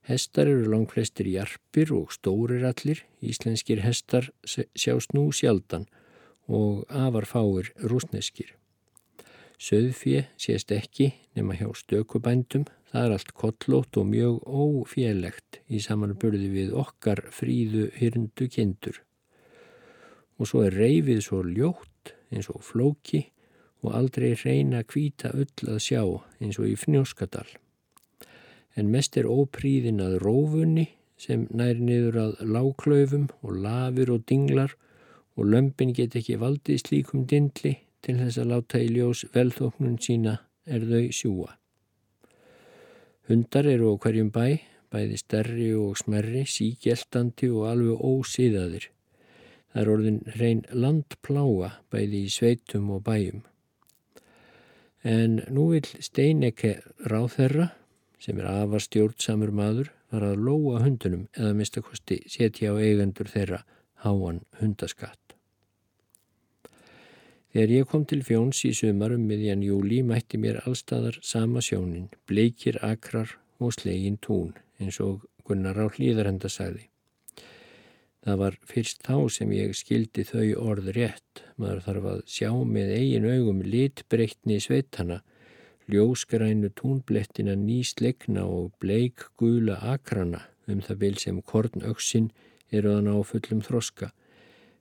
Hestar 0.08 0.48
eru 0.48 0.70
langt 0.72 0.94
flestir 0.94 1.28
jarpir 1.28 1.92
og 1.92 2.14
stórir 2.14 2.64
allir, 2.64 3.02
íslenskir 3.20 3.82
hestar 3.84 4.30
sjást 4.46 5.12
nú 5.12 5.28
sjaldan 5.34 5.84
og 6.48 6.86
afarfáir 6.88 7.72
rúsneskir. 7.82 8.54
Söðfjö 9.60 10.24
sést 10.40 10.72
ekki 10.72 11.10
nema 11.36 11.56
hjá 11.58 11.68
stökubændum, 11.76 12.64
það 12.88 13.04
er 13.04 13.14
allt 13.18 13.36
kollótt 13.36 14.00
og 14.00 14.08
mjög 14.08 14.40
ófélegt 14.46 15.60
í 15.68 15.80
samanburði 15.84 16.48
við 16.52 16.74
okkar 16.76 17.26
fríðu 17.28 17.90
hyrndu 17.96 18.48
kindur. 18.48 19.02
Og 20.40 20.48
svo 20.48 20.64
er 20.64 20.76
reyfið 20.76 21.24
svo 21.24 21.44
ljótt 21.44 22.16
eins 22.32 22.48
og 22.52 22.64
flóki 22.64 23.26
og 23.87 23.94
aldrei 23.94 24.35
reyna 24.42 24.83
kvíta 24.83 25.31
öll 25.33 25.70
að 25.70 25.81
sjá 25.87 26.03
eins 26.42 26.59
og 26.59 26.68
í 26.68 26.75
fnjóskadal. 26.79 27.46
En 28.77 28.90
mest 28.92 29.16
er 29.16 29.31
ópríðin 29.31 30.03
að 30.05 30.18
rófunni 30.25 30.88
sem 31.16 31.46
nær 31.55 31.79
niður 31.81 32.18
að 32.27 32.40
láklaufum 32.53 33.31
og 33.40 33.61
lafir 33.64 34.12
og 34.12 34.27
dinglar 34.29 34.75
og 35.37 35.49
lömpin 35.53 35.94
get 35.96 36.16
ekki 36.18 36.37
valdið 36.40 36.83
slíkum 36.83 37.25
dindli 37.31 37.77
til 38.05 38.18
þess 38.20 38.40
að 38.42 38.51
láta 38.53 38.83
í 38.83 38.90
ljós 38.92 39.25
velþóknun 39.35 39.96
sína 40.03 40.37
er 40.66 40.85
þau 40.90 41.07
sjúa. 41.14 41.55
Hundar 43.27 43.66
eru 43.66 43.90
á 43.90 43.94
hverjum 43.99 44.31
bæ, 44.31 44.61
bæði 44.92 45.16
stærri 45.18 45.72
og 45.75 45.96
smerri, 45.99 46.44
síkjeltandi 46.46 47.51
og 47.51 47.66
alveg 47.72 48.05
ósýðaðir. 48.07 48.87
Það 49.72 49.83
er 49.83 49.90
orðin 49.92 50.20
reyn 50.38 50.62
landpláa 50.72 51.72
bæði 51.90 52.22
í 52.29 52.33
sveitum 52.33 52.92
og 52.94 53.03
bæjum. 53.09 53.42
En 55.07 55.38
nú 55.55 55.69
vil 55.71 55.87
Steinekke 56.03 56.81
ráþerra, 57.07 57.69
sem 58.19 58.40
er 58.42 58.49
afar 58.51 58.83
stjórnsamur 58.83 59.53
maður, 59.55 59.92
var 60.11 60.25
að 60.27 60.42
lóa 60.49 60.81
hundunum 60.83 61.29
eða 61.37 61.53
mistakosti 61.55 62.19
setja 62.31 62.73
á 62.75 62.83
eigendur 62.83 63.31
þeirra 63.31 63.61
háan 64.03 64.40
hundaskatt. 64.59 65.37
Þegar 67.55 67.75
ég 67.77 67.87
kom 67.88 68.03
til 68.11 68.25
fjóns 68.27 68.64
í 68.66 68.73
sumarum 68.75 69.23
miðjan 69.31 69.62
júli 69.62 70.03
mætti 70.03 70.42
mér 70.42 70.59
allstaðar 70.66 71.21
sama 71.23 71.62
sjónin, 71.62 72.11
bleikir 72.27 72.81
akrar 72.83 73.38
og 73.62 73.79
slegin 73.79 74.19
tún, 74.19 74.57
eins 74.83 74.99
og 75.01 75.23
Gunnar 75.47 75.79
á 75.79 75.87
hlýðarhenda 75.87 76.51
sagði. 76.51 76.88
Það 78.26 78.38
var 78.40 78.58
fyrst 78.66 79.04
þá 79.06 79.16
sem 79.30 79.52
ég 79.54 79.76
skildi 79.78 80.24
þau 80.26 80.46
orð 80.72 80.90
rétt. 80.96 81.44
Maður 81.62 81.82
þarf 81.84 82.08
að 82.10 82.20
sjá 82.26 82.50
með 82.66 82.92
eigin 82.96 83.28
augum 83.30 83.62
litbreytni 83.62 84.58
sveitana, 84.64 85.20
ljóskrænu 85.86 86.72
túnblettina 86.74 87.54
nýslegna 87.54 88.42
og 88.50 88.72
bleik 88.82 89.28
gula 89.38 89.78
akrana 89.94 90.42
um 90.66 90.82
það 90.82 91.02
vil 91.04 91.16
sem 91.22 91.38
kornöksin 91.46 92.32
eru 92.74 92.96
þann 92.96 93.12
á 93.14 93.16
fullum 93.22 93.62
þroska 93.62 94.10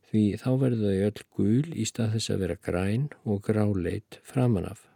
því 0.10 0.25
þá 0.41 0.49
verður 0.62 0.89
þau 0.89 1.05
öll 1.05 1.23
gul 1.38 1.77
í 1.77 1.86
stað 1.86 2.15
þess 2.15 2.34
að 2.34 2.43
vera 2.45 2.60
græn 2.67 3.08
og 3.27 3.41
gráleit 3.45 4.19
framanaf. 4.25 4.88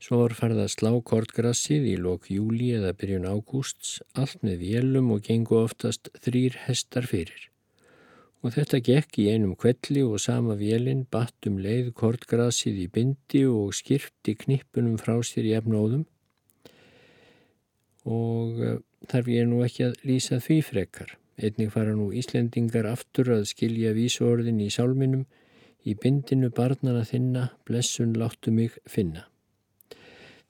Svo 0.00 0.22
var 0.22 0.32
farið 0.32 0.62
að 0.62 0.70
slá 0.72 0.90
kortgrassið 1.10 1.86
í 1.90 1.94
lok 2.00 2.30
júli 2.32 2.70
eða 2.72 2.94
byrjun 2.96 3.26
ágústs, 3.28 3.98
allt 4.16 4.40
með 4.46 4.62
vélum 4.64 5.10
og 5.12 5.26
gengu 5.26 5.58
oftast 5.60 6.08
þrýr 6.24 6.56
hestar 6.64 7.04
fyrir. 7.10 7.50
Og 8.40 8.54
þetta 8.54 8.80
gekk 8.80 9.18
í 9.20 9.26
einum 9.28 9.52
kvelli 9.60 10.00
og 10.00 10.22
sama 10.24 10.56
vélinn 10.56 11.02
batt 11.12 11.48
um 11.50 11.58
leið 11.60 11.90
kortgrassið 12.00 12.78
í 12.80 12.86
bindi 12.94 13.42
og 13.44 13.74
skirti 13.76 14.32
knippunum 14.40 14.96
frá 15.02 15.18
sér 15.20 15.50
í 15.50 15.52
efnóðum. 15.58 16.06
Og 18.08 18.62
eh, 18.64 18.78
þarf 19.12 19.28
ég 19.28 19.50
nú 19.50 19.60
ekki 19.66 19.90
að 19.90 19.98
lýsa 20.08 20.40
því 20.40 20.62
frekar. 20.64 21.12
Einnig 21.36 21.74
fara 21.74 21.92
nú 21.96 22.08
Íslendingar 22.16 22.88
aftur 22.88 23.34
að 23.36 23.50
skilja 23.52 23.92
vísuorðin 23.96 24.64
í 24.64 24.70
sálminum 24.72 25.26
í 25.84 25.92
bindinu 26.00 26.48
barnana 26.56 27.04
þinna, 27.08 27.50
blessun 27.68 28.16
láttu 28.16 28.52
mig 28.56 28.80
finna. 28.88 29.29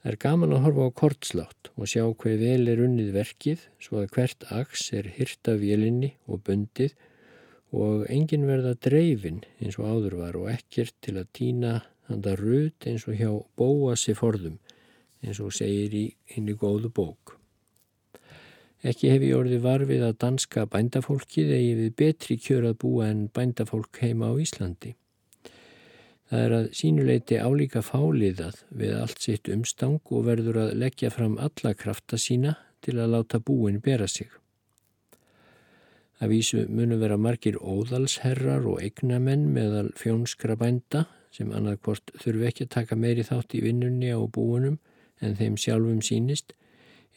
Það 0.00 0.12
er 0.14 0.16
gaman 0.16 0.54
að 0.56 0.62
horfa 0.64 0.84
á 0.88 0.96
kortslátt 0.96 1.68
og 1.76 1.88
sjá 1.92 2.02
hver 2.08 2.38
vel 2.40 2.70
er 2.72 2.80
unnið 2.80 3.10
verkið 3.12 3.64
svo 3.84 4.00
að 4.00 4.14
hvert 4.14 4.46
aks 4.56 4.86
er 4.96 5.10
hyrta 5.18 5.58
vélinni 5.60 6.14
og 6.24 6.40
bundið 6.46 6.94
og 7.76 8.06
engin 8.08 8.46
verða 8.48 8.72
dreifin 8.80 9.42
eins 9.60 9.76
og 9.76 9.90
áður 9.90 10.16
var 10.22 10.38
og 10.40 10.48
ekkert 10.54 10.96
til 11.04 11.18
að 11.20 11.28
týna 11.36 11.74
handa 12.08 12.32
rut 12.40 12.88
eins 12.88 13.04
og 13.10 13.20
hjá 13.20 13.28
bóasi 13.60 14.16
forðum 14.16 14.56
eins 15.20 15.42
og 15.44 15.52
segir 15.52 15.92
í 15.92 16.06
henni 16.32 16.56
góðu 16.56 16.88
bók. 16.96 17.36
Ekki 18.80 19.10
hef 19.12 19.26
ég 19.26 19.36
orðið 19.36 19.66
varfið 19.66 20.06
að 20.06 20.18
danska 20.24 20.64
bændafólkið 20.72 21.52
eigi 21.58 21.74
við 21.82 21.92
betri 22.00 22.38
kjör 22.40 22.70
að 22.70 22.78
búa 22.80 23.10
en 23.12 23.26
bændafólk 23.28 24.00
heima 24.00 24.32
á 24.32 24.34
Íslandi. 24.40 24.94
Það 26.30 26.44
er 26.46 26.52
að 26.54 26.66
sínuleiti 26.78 27.38
álíka 27.42 27.80
fáliðað 27.82 28.60
við 28.80 28.92
allt 29.00 29.24
sitt 29.24 29.48
umstang 29.50 29.98
og 30.14 30.28
verður 30.28 30.60
að 30.64 30.76
leggja 30.78 31.10
fram 31.10 31.34
alla 31.42 31.72
krafta 31.74 32.20
sína 32.22 32.54
til 32.86 33.00
að 33.02 33.16
láta 33.16 33.40
búin 33.42 33.80
bera 33.82 34.06
sig. 34.06 34.30
Að 36.20 36.36
vísu 36.36 36.62
munu 36.68 37.00
vera 37.00 37.16
margir 37.18 37.58
óðalsherrar 37.58 38.68
og 38.68 38.78
eignamenn 38.84 39.48
meðal 39.56 39.88
fjónskra 39.98 40.54
bænda 40.60 41.06
sem 41.34 41.50
annarkvort 41.50 42.12
þurfi 42.22 42.46
ekki 42.46 42.66
að 42.68 42.74
taka 42.76 42.98
meiri 42.98 43.26
þátt 43.26 43.56
í 43.58 43.64
vinnunni 43.64 44.14
á 44.14 44.20
búinum 44.22 44.78
en 45.20 45.38
þeim 45.38 45.56
sjálfum 45.58 46.02
sínist 46.04 46.54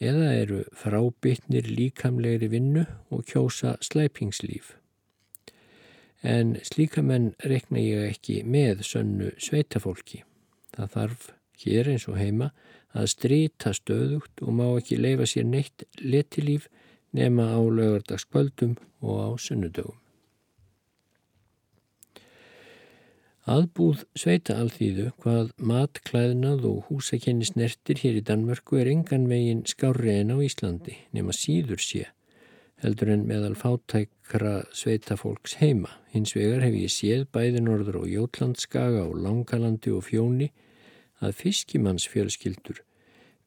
eða 0.02 0.32
eru 0.40 0.64
frábytnir 0.74 1.70
líkamlegri 1.70 2.50
vinnu 2.50 2.88
og 3.14 3.28
kjósa 3.30 3.78
slæpingslíf. 3.84 4.74
En 6.24 6.56
slíka 6.64 7.04
menn 7.04 7.34
rekna 7.44 7.82
ég 7.84 8.14
ekki 8.14 8.42
með 8.48 8.86
sönnu 8.88 9.34
sveitafólki. 9.44 10.22
Það 10.72 10.94
þarf 10.96 11.26
hér 11.64 11.90
eins 11.92 12.08
og 12.08 12.16
heima 12.20 12.54
að 12.96 13.10
strýta 13.12 13.74
stöðugt 13.76 14.44
og 14.46 14.56
má 14.56 14.66
ekki 14.78 15.02
leifa 15.02 15.28
sér 15.28 15.50
neitt 15.50 15.84
letilíf 16.00 16.70
nema 17.14 17.50
á 17.52 17.60
lögardagskvöldum 17.60 18.78
og 19.04 19.20
á 19.20 19.30
sunnudögum. 19.36 20.00
Aðbúð 23.44 24.06
sveita 24.16 24.56
alþýðu 24.56 25.10
hvað 25.20 25.50
matklæðnað 25.60 26.62
og 26.70 26.86
húsakenni 26.88 27.44
snertir 27.50 28.00
hér 28.00 28.22
í 28.22 28.24
Danmörku 28.24 28.80
er 28.80 28.88
engan 28.88 29.28
veginn 29.28 29.66
skári 29.68 30.14
en 30.22 30.32
á 30.32 30.40
Íslandi 30.40 30.96
nema 31.12 31.36
síður 31.36 31.84
sé 31.84 32.06
heldur 32.84 33.14
en 33.14 33.28
meðal 33.28 33.56
fátækra 33.56 34.64
sveita 34.76 35.16
fólks 35.20 35.58
heima. 35.62 35.92
Hins 36.12 36.36
vegar 36.36 36.64
hef 36.66 36.76
ég 36.76 36.92
séð 36.92 37.28
bæði 37.32 37.64
norður 37.64 38.02
og 38.04 38.10
Jótlandskaga 38.12 39.06
og 39.08 39.20
Langalandi 39.24 39.94
og 39.96 40.04
Fjóni 40.10 40.50
að 41.24 41.38
fiskimannsfjölskyldur 41.40 42.82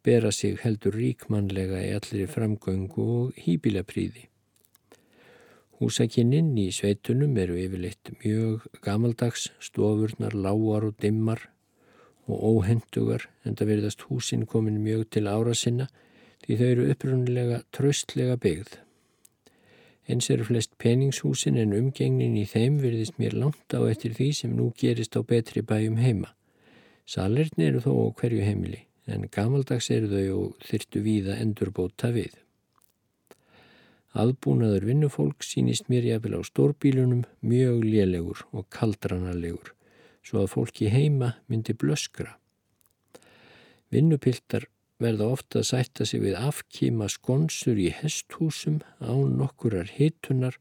bera 0.06 0.30
sig 0.32 0.56
heldur 0.62 0.94
ríkmannlega 0.96 1.82
í 1.82 1.90
allir 1.96 2.30
framgöngu 2.30 3.04
og 3.16 3.42
hýbílapríði. 3.42 4.28
Húsakinninn 5.76 6.54
í 6.56 6.70
sveitunum 6.72 7.36
eru 7.36 7.58
yfirleitt 7.60 8.14
mjög 8.22 8.64
gamaldags, 8.86 9.50
stofurnar, 9.60 10.32
lágar 10.32 10.88
og 10.88 10.96
dimmar 11.02 11.42
og 12.26 12.40
óhendugar 12.52 13.28
en 13.44 13.58
það 13.58 13.72
verðast 13.74 14.06
húsin 14.08 14.46
komin 14.48 14.80
mjög 14.86 15.10
til 15.12 15.26
ára 15.28 15.52
sinna 15.52 15.90
því 16.46 16.58
þau 16.60 16.66
eru 16.70 16.90
upprunnilega 16.94 17.62
tröstlega 17.76 18.40
byggð. 18.40 18.85
Eins 20.06 20.28
eru 20.30 20.44
flest 20.46 20.76
peningshúsin 20.78 21.56
en 21.58 21.74
umgengnin 21.74 22.36
í 22.38 22.44
þeim 22.46 22.78
verðist 22.82 23.16
mér 23.18 23.34
langt 23.34 23.74
á 23.74 23.82
eftir 23.90 24.14
því 24.14 24.28
sem 24.38 24.52
nú 24.54 24.68
gerist 24.78 25.18
á 25.18 25.20
betri 25.26 25.64
bæjum 25.66 25.98
heima. 25.98 26.30
Salirni 27.06 27.66
eru 27.66 27.82
þó 27.82 27.90
á 27.90 28.06
hverju 28.20 28.42
heimili 28.46 28.84
en 29.06 29.26
gamaldags 29.30 29.90
eru 29.94 30.10
þau 30.10 30.38
og 30.38 30.66
þyrtu 30.66 31.02
víða 31.02 31.38
endurbóta 31.42 32.10
við. 32.14 32.34
Aðbúnaður 34.16 34.86
vinnufólk 34.88 35.44
sínist 35.44 35.90
mér 35.92 36.06
jáfnvel 36.06 36.38
á 36.38 36.42
stórbílunum 36.46 37.26
mjög 37.44 37.82
lélegur 37.84 38.46
og 38.56 38.70
kaldranalegur 38.72 39.74
svo 40.26 40.42
að 40.42 40.52
fólki 40.54 40.88
heima 40.90 41.34
myndi 41.50 41.74
blöskra. 41.78 42.38
Vinnupiltar 43.92 44.66
verða 45.02 45.28
ofta 45.34 45.60
að 45.60 45.68
sætta 45.70 46.06
sig 46.08 46.22
við 46.22 46.38
afkíma 46.40 47.08
skonsur 47.12 47.78
í 47.80 47.90
hesthúsum 47.92 48.80
án 49.00 49.36
nokkurar 49.40 49.90
hitunar 49.96 50.56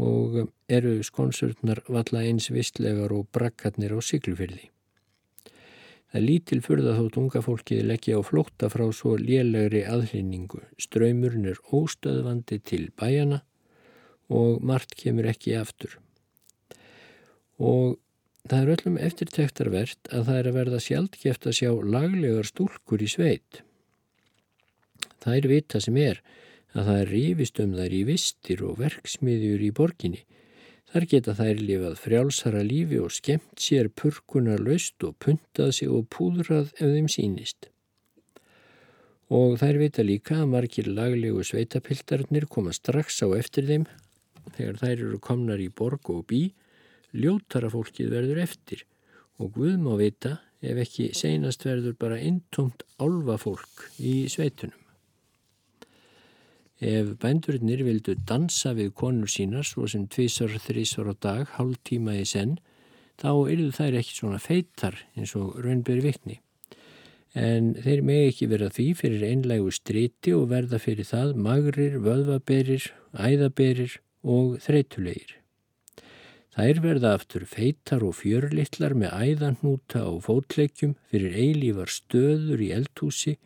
og 0.00 0.50
eru 0.70 1.00
skonsurnar 1.04 1.82
valla 1.88 2.22
eins 2.24 2.48
vistlegar 2.54 3.12
og 3.12 3.28
brakkarnir 3.34 3.92
á 3.92 4.00
siglufyrði. 4.00 4.70
Það 6.10 6.26
lítil 6.26 6.58
fyrða 6.64 6.96
þótt 6.98 7.18
unga 7.20 7.40
fólkið 7.44 7.84
leggja 7.86 8.18
á 8.18 8.22
flótta 8.26 8.70
frá 8.72 8.86
svo 8.90 9.14
lélegri 9.20 9.84
aðlýningu. 9.86 10.64
Ströymurinn 10.80 11.46
er 11.52 11.60
óstöðvandi 11.70 12.58
til 12.66 12.88
bæjana 12.98 13.44
og 14.30 14.62
margt 14.66 14.96
kemur 14.98 15.28
ekki 15.30 15.54
aftur. 15.58 15.98
Og 17.62 18.00
það 18.48 18.60
er 18.60 18.72
öllum 18.76 18.98
eftirtektarvert 18.98 20.12
að 20.12 20.26
það 20.28 20.38
er 20.38 20.50
að 20.50 20.58
verða 20.60 20.82
sjálfgeft 20.86 21.46
að 21.46 21.58
sjá 21.60 21.70
laglegar 21.96 22.48
stúlkur 22.48 23.04
í 23.04 23.10
sveit. 23.10 23.62
Það 25.20 25.36
er 25.36 25.50
vita 25.52 25.80
sem 25.84 25.96
er 26.00 26.22
að 26.72 26.86
það 26.86 26.98
er 27.02 27.14
rífist 27.14 27.60
um 27.60 27.72
þær 27.76 27.96
í 27.96 28.02
vistir 28.08 28.62
og 28.64 28.78
verksmiðjur 28.80 29.64
í 29.66 29.72
borginni 29.74 30.24
Þar 30.90 31.04
geta 31.06 31.36
þær 31.38 31.60
lifað 31.62 31.98
frjálsara 32.02 32.60
lífi 32.66 32.96
og 32.98 33.12
skemmt 33.14 33.62
sér 33.62 33.86
purkunar 33.94 34.58
laust 34.58 35.04
og 35.06 35.14
puntað 35.22 35.70
sig 35.76 35.90
og 35.90 36.08
púðrað 36.10 36.72
ef 36.72 36.88
þeim 36.96 37.06
sínist. 37.06 37.68
Og 39.30 39.54
þær 39.60 39.78
vita 39.78 40.02
líka 40.02 40.40
að 40.40 40.50
margir 40.50 40.88
laglegu 40.90 41.44
sveitapiltarnir 41.46 42.48
koma 42.50 42.74
strax 42.74 43.22
á 43.22 43.30
eftir 43.38 43.68
þeim 43.70 43.86
þegar 44.56 44.80
þær 44.82 44.96
eru 44.96 45.20
komnar 45.22 45.62
í 45.62 45.68
borg 45.70 46.10
og 46.10 46.24
bí, 46.26 46.42
ljótara 47.12 47.70
fólkið 47.72 48.12
verður 48.14 48.42
eftir 48.44 48.84
og 49.40 49.54
Guð 49.56 49.78
má 49.80 49.94
vita 50.00 50.36
ef 50.60 50.82
ekki 50.82 51.10
seinast 51.16 51.64
verður 51.64 51.96
bara 52.00 52.20
intomt 52.20 52.84
álva 53.00 53.38
fólk 53.40 53.86
í 53.98 54.28
sveitunum. 54.28 54.76
Ef 56.80 57.14
bændurinnir 57.20 57.82
vildu 57.84 58.14
dansa 58.28 58.72
við 58.76 58.94
konur 58.96 59.28
sínar 59.28 59.66
svo 59.68 59.88
sem 59.88 60.06
tvísar 60.08 60.52
þrísvar 60.64 61.12
á 61.12 61.14
dag, 61.20 61.42
hálf 61.56 61.80
tíma 61.84 62.16
í 62.16 62.24
senn, 62.28 62.56
þá 63.20 63.32
yrðu 63.52 63.72
þær 63.76 63.98
ekki 64.00 64.16
svona 64.16 64.40
feitar 64.40 64.96
eins 65.12 65.34
og 65.36 65.58
raunberi 65.60 66.06
vikni. 66.06 66.38
En 67.36 67.74
þeir 67.84 68.00
megi 68.02 68.30
ekki 68.30 68.48
vera 68.50 68.70
því 68.72 68.86
fyrir 68.96 69.26
einlægu 69.28 69.74
striti 69.76 70.32
og 70.34 70.48
verða 70.50 70.80
fyrir 70.82 71.06
það 71.06 71.36
magrir, 71.36 72.00
vöðvaberir, 72.00 72.88
æðaberir 73.12 74.00
og 74.24 74.56
þreytulegir. 74.64 75.39
Þær 76.50 76.80
verða 76.82 77.12
aftur 77.14 77.44
feitar 77.46 78.02
og 78.02 78.16
fjörlittlar 78.18 78.96
með 78.98 79.12
æðanúta 79.14 80.02
og 80.08 80.24
fótleikjum 80.24 80.96
fyrir 81.12 81.36
eilívar 81.38 81.92
stöður 81.94 82.64
í 82.64 82.72
eldhúsi 82.74 83.36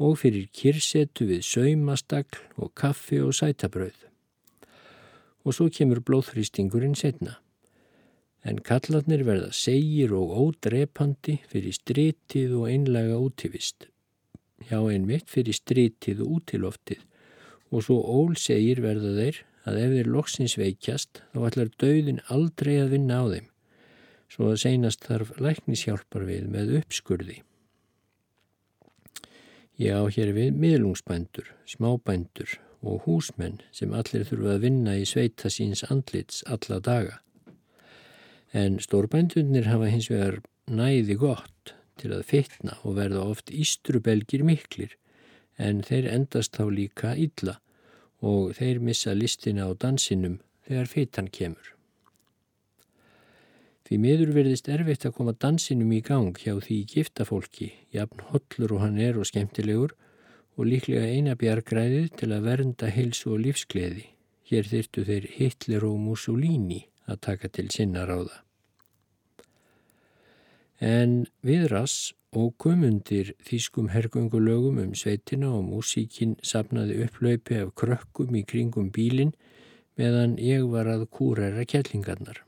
og 0.00 0.16
fyrir 0.22 0.46
kyrsetu 0.56 1.26
við 1.28 1.42
saumastakl 1.44 2.40
og 2.56 2.72
kaffi 2.78 3.20
og 3.20 3.34
sætabröð. 3.36 3.98
Og 5.44 5.56
svo 5.56 5.68
kemur 5.68 6.00
blóðhrýstingurinn 6.00 6.96
setna. 6.96 7.36
En 8.48 8.62
kallarnir 8.64 9.26
verða 9.28 9.50
segir 9.52 10.14
og 10.16 10.32
ódrepandi 10.40 11.40
fyrir 11.50 11.76
strítið 11.76 12.54
og 12.62 12.68
einlega 12.70 13.18
útivist. 13.20 13.90
Já, 14.70 14.80
einmitt 14.88 15.28
fyrir 15.28 15.56
strítið 15.56 16.24
og 16.24 16.38
útiloftið. 16.38 17.04
Og 17.68 17.84
svo 17.84 18.00
ól 18.00 18.38
segir 18.40 18.80
verða 18.80 19.12
þeir 19.18 19.42
að 19.66 19.80
ef 19.82 19.92
þeir 19.96 20.10
loksins 20.14 20.56
veikjast 20.60 21.22
þá 21.32 21.38
ætlar 21.48 21.70
döðin 21.82 22.22
aldrei 22.34 22.76
að 22.82 22.94
vinna 22.96 23.20
á 23.22 23.24
þeim. 23.32 23.48
Svo 24.28 24.50
að 24.52 24.60
seinast 24.62 25.06
þarf 25.08 25.34
læknishjálpar 25.40 26.26
við 26.28 26.48
með 26.52 26.74
uppskurði. 26.82 27.38
Ég 29.78 29.94
á 29.94 30.04
hér 30.10 30.34
við 30.34 30.56
miðlungsbændur, 30.58 31.52
smábændur 31.70 32.58
og 32.82 33.04
húsmenn 33.06 33.60
sem 33.74 33.94
allir 33.94 34.26
þurfa 34.26 34.56
að 34.56 34.64
vinna 34.66 34.96
í 34.98 35.06
sveita 35.06 35.50
síns 35.50 35.84
andlits 35.86 36.42
alla 36.46 36.80
daga. 36.82 37.18
En 38.52 38.78
stórbændunir 38.82 39.68
hafa 39.70 39.90
hins 39.92 40.10
vegar 40.10 40.40
næði 40.66 41.18
gott 41.20 41.74
til 41.98 42.12
að 42.14 42.26
fitna 42.30 42.76
og 42.82 42.98
verða 42.98 43.24
oft 43.30 43.50
ístrubelgir 43.54 44.44
miklir 44.46 44.94
en 45.58 45.82
þeir 45.86 46.10
endast 46.12 46.58
þá 46.58 46.68
líka 46.70 47.14
illa 47.18 47.58
og 48.20 48.54
þeir 48.58 48.80
missa 48.82 49.14
listina 49.14 49.68
á 49.68 49.72
dansinum 49.74 50.38
þegar 50.66 50.90
fitan 50.90 51.28
kemur. 51.28 51.74
Því 53.88 53.98
miður 54.04 54.34
verðist 54.36 54.68
erfitt 54.68 55.06
að 55.08 55.14
koma 55.16 55.32
dansinum 55.32 55.92
í 55.96 56.02
gang 56.04 56.36
hjá 56.36 56.58
því 56.60 56.82
giftafólki, 56.90 57.70
jafn 57.94 58.20
hollur 58.28 58.74
og 58.76 58.82
hann 58.84 58.98
er 59.00 59.16
og 59.16 59.30
skemmtilegur 59.30 59.94
og 60.58 60.68
líklega 60.68 61.06
eina 61.08 61.38
bjargræðið 61.38 62.10
til 62.20 62.28
að 62.34 62.44
vernda 62.50 62.90
heilsu 62.92 63.32
og 63.32 63.40
lífskleði. 63.46 64.04
Hér 64.48 64.68
þyrtu 64.68 65.06
þeir 65.08 65.30
Hitler 65.38 65.88
og 65.88 65.96
Mussolini 66.02 66.82
að 67.08 67.22
taka 67.30 67.48
til 67.48 67.70
sinna 67.72 68.04
ráða. 68.08 68.47
En 70.78 71.26
viðras 71.42 72.12
og 72.36 72.52
kumundir 72.60 73.32
þýskum 73.42 73.88
hergöngulögum 73.90 74.78
um 74.82 74.92
sveitina 74.94 75.50
og 75.56 75.64
músíkin 75.66 76.36
sapnaði 76.42 77.00
upplaupi 77.06 77.62
af 77.64 77.72
krökkum 77.74 78.36
í 78.36 78.44
kringum 78.46 78.92
bílin 78.94 79.32
meðan 79.98 80.36
ég 80.38 80.68
var 80.70 80.86
að 80.86 81.08
kúræra 81.10 81.64
kellingarnar. 81.66 82.44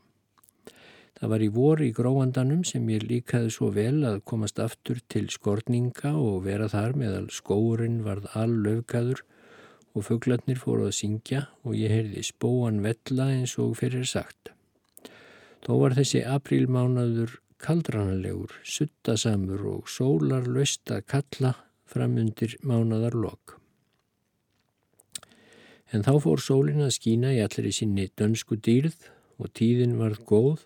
Það 1.19 1.29
var 1.29 1.43
í 1.45 1.49
voru 1.53 1.85
í 1.85 1.91
gróandanum 1.93 2.63
sem 2.65 2.87
ég 2.89 3.03
líkaði 3.05 3.51
svo 3.53 3.67
vel 3.75 3.99
að 4.07 4.23
komast 4.25 4.61
aftur 4.63 5.03
til 5.11 5.27
skorninga 5.29 6.15
og 6.17 6.47
vera 6.47 6.69
þar 6.71 6.95
meðal 6.97 7.27
skóurinn 7.29 7.99
varð 8.07 8.31
all 8.33 8.55
löfgaður 8.63 9.21
og 9.91 10.07
fugglarnir 10.07 10.57
fóru 10.57 10.87
að 10.87 10.97
syngja 10.97 11.43
og 11.61 11.75
ég 11.77 11.91
heyrði 11.93 12.23
spóan 12.25 12.79
vella 12.85 13.27
eins 13.35 13.57
og 13.59 13.75
fyrir 13.81 14.07
sagt. 14.07 14.53
Þó 15.61 15.77
var 15.83 15.97
þessi 15.99 16.23
aprílmánaður 16.25 17.37
kaldranalegur, 17.61 18.53
suttasamur 18.65 19.63
og 19.75 19.89
sólarlaust 19.89 20.91
að 20.93 21.05
kalla 21.13 21.53
framundir 21.91 22.57
mánadarlokk. 22.65 23.57
En 25.91 26.05
þá 26.07 26.13
fór 26.23 26.39
sólin 26.39 26.83
að 26.85 26.95
skína 26.95 27.33
í 27.35 27.41
allir 27.43 27.67
í 27.67 27.75
sinni 27.75 28.07
dönsku 28.17 28.57
dýrð 28.57 29.09
og 29.41 29.51
tíðin 29.57 29.97
varð 29.99 30.21
góð 30.27 30.65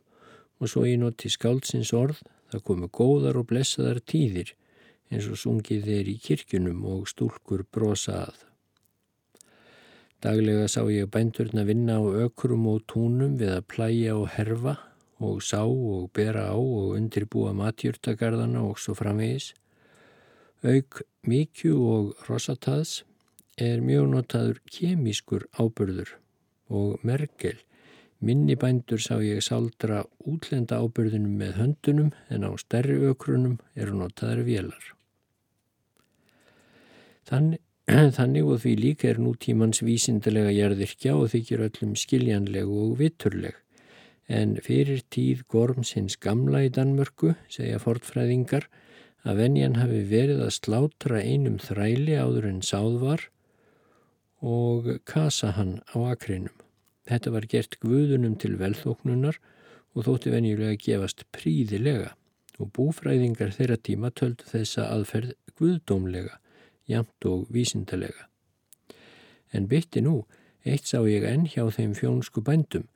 og 0.62 0.72
svo 0.72 0.86
ég 0.86 1.00
noti 1.02 1.32
skáldsins 1.34 1.92
orð 1.98 2.22
það 2.52 2.66
komu 2.70 2.90
góðar 2.94 3.40
og 3.40 3.50
blessaðar 3.50 4.02
tíðir 4.06 4.54
eins 5.12 5.28
og 5.30 5.40
sungið 5.42 5.88
þeir 5.90 6.12
í 6.12 6.18
kirkjunum 6.22 6.84
og 6.90 7.08
stúlkur 7.10 7.66
brosa 7.74 8.26
að. 8.26 8.38
Daglega 10.24 10.70
sá 10.72 10.82
ég 10.90 11.10
bændurna 11.12 11.66
vinna 11.68 12.00
á 12.02 12.04
ökrum 12.26 12.66
og 12.72 12.86
túnum 12.90 13.36
við 13.42 13.58
að 13.58 13.68
plæja 13.70 14.16
og 14.18 14.30
herfa 14.38 14.78
og 15.20 15.44
sá 15.44 15.62
og 15.66 16.10
bera 16.14 16.50
á 16.52 16.58
og 16.58 16.96
undirbúa 16.98 17.54
matjurtagarðana 17.56 18.64
og 18.66 18.80
svo 18.80 18.96
framvegis. 18.98 19.54
Auk 20.64 21.04
mikju 21.28 21.78
og 21.78 22.28
rosataðs 22.30 23.04
er 23.58 23.80
mjög 23.86 24.10
notaður 24.12 24.60
kemískur 24.72 25.48
ábyrður 25.60 26.18
og 26.70 27.00
mergel 27.06 27.62
Minni 28.26 28.56
bændur 28.56 29.02
sá 29.04 29.20
ég 29.22 29.44
sáldra 29.44 30.06
útlenda 30.26 30.80
ábyrðinum 30.80 31.36
með 31.38 31.58
höndunum 31.60 32.12
en 32.32 32.48
á 32.48 32.52
stærri 32.58 32.96
ökrunum 33.12 33.58
eru 33.76 33.98
notaðar 34.00 34.42
vélar. 34.48 34.86
Þannig, 37.28 37.60
þannig 38.18 38.48
og 38.48 38.64
því 38.64 38.74
líka 38.80 39.12
er 39.12 39.20
nútímans 39.20 39.84
vísindilega 39.86 40.56
jærðirkja 40.56 41.14
og 41.20 41.30
þykir 41.36 41.68
öllum 41.68 41.94
skiljanleg 42.00 42.72
og 42.72 42.96
vitturleg. 43.02 43.60
En 44.28 44.56
fyrir 44.66 45.04
tíð 45.14 45.44
Gormsins 45.52 46.18
gamla 46.18 46.64
í 46.66 46.72
Danmörku 46.74 47.36
segja 47.52 47.78
fortfræðingar 47.82 48.68
að 49.26 49.42
venjan 49.42 49.78
hafi 49.78 50.02
verið 50.10 50.42
að 50.46 50.56
slátra 50.58 51.22
einum 51.22 51.60
þræli 51.62 52.18
áður 52.18 52.50
en 52.50 52.62
sáð 52.66 53.00
var 53.02 53.26
og 54.46 54.90
kasa 55.06 55.54
hann 55.58 55.80
á 55.94 55.98
akrinum. 56.12 56.54
Þetta 57.06 57.34
var 57.34 57.46
gert 57.50 57.78
guðunum 57.82 58.38
til 58.42 58.56
velþóknunar 58.58 59.38
og 59.94 60.08
þótti 60.08 60.34
venjulega 60.34 60.78
gefast 60.82 61.26
príðilega 61.34 62.16
og 62.60 62.72
búfræðingar 62.76 63.54
þeirra 63.54 63.78
tíma 63.78 64.12
töldu 64.16 64.48
þessa 64.50 64.88
aðferð 64.94 65.36
guðdómlega, 65.60 66.40
jamt 66.90 67.28
og 67.30 67.46
vísindalega. 67.54 68.28
En 69.54 69.70
bytti 69.72 70.02
nú, 70.04 70.24
eitt 70.66 70.90
sá 70.90 71.00
ég 71.08 71.26
enn 71.28 71.46
hjá 71.48 71.68
þeim 71.72 71.94
fjónsku 71.98 72.44
bændum. 72.44 72.88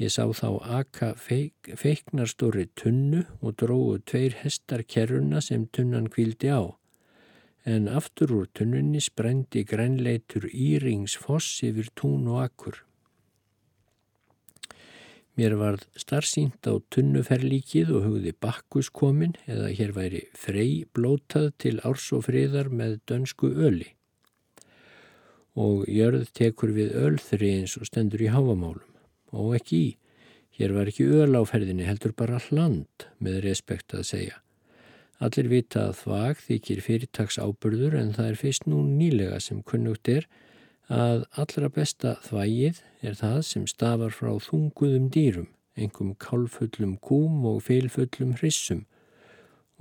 Ég 0.00 0.12
sá 0.12 0.24
þá 0.32 0.48
aka 0.80 1.12
feik, 1.20 1.68
feiknarstóri 1.76 2.68
tunnu 2.78 3.26
og 3.40 3.58
dróðu 3.60 3.98
tveir 4.08 4.38
hestar 4.40 4.82
kerruna 4.88 5.42
sem 5.44 5.66
tunnan 5.68 6.08
kvildi 6.12 6.48
á. 6.48 6.72
En 7.68 7.86
aftur 7.88 8.32
úr 8.34 8.48
tunnunni 8.56 9.02
sprendi 9.04 9.62
grænleitur 9.68 10.48
Íringsfoss 10.48 11.60
yfir 11.68 11.92
tún 11.94 12.26
og 12.26 12.40
akkur. 12.46 12.80
Mér 15.38 15.54
varð 15.56 15.84
starfsýnt 15.96 16.66
á 16.68 16.76
tunnuferlíkið 16.92 17.92
og 17.96 18.08
hugði 18.08 18.32
bakkus 18.36 18.90
komin 18.92 19.32
eða 19.46 19.70
hér 19.72 19.94
væri 19.96 20.26
frey 20.36 20.82
blótað 20.92 21.52
til 21.62 21.78
árs 21.88 22.10
og 22.12 22.26
friðar 22.26 22.68
með 22.68 22.98
dönsku 23.08 23.48
öli 23.68 23.94
og 25.56 25.84
jörð 25.88 26.28
tekur 26.36 26.72
við 26.76 26.94
ölþri 26.96 27.50
eins 27.60 27.78
og 27.80 27.88
stendur 27.88 28.24
í 28.24 28.30
háamálum 28.32 28.91
og 29.32 29.56
ekki 29.58 29.80
í. 29.80 29.90
Hér 30.58 30.74
var 30.76 30.90
ekki 30.90 31.08
öl 31.08 31.32
á 31.34 31.42
ferðinni, 31.48 31.86
heldur 31.88 32.12
bara 32.12 32.40
hland 32.48 33.06
með 33.18 33.40
respekt 33.46 33.94
að 33.96 34.06
segja. 34.10 34.38
Allir 35.22 35.48
vita 35.48 35.88
að 35.88 35.98
þvag 36.02 36.40
þykir 36.46 36.80
fyrirtags 36.84 37.38
ábyrður 37.38 37.96
en 38.00 38.14
það 38.16 38.28
er 38.28 38.38
fyrst 38.40 38.64
nú 38.68 38.82
nýlega 38.84 39.38
sem 39.40 39.62
kunnugt 39.62 40.10
er 40.10 40.26
að 40.92 41.24
allra 41.38 41.70
besta 41.72 42.16
þvægið 42.26 42.80
er 43.06 43.18
það 43.18 43.38
sem 43.48 43.66
stafar 43.70 44.12
frá 44.12 44.32
þunguðum 44.42 45.08
dýrum, 45.14 45.48
engum 45.78 46.16
kálfullum 46.20 46.96
kúm 47.00 47.46
og 47.48 47.62
feilfullum 47.68 48.34
hrissum 48.40 48.82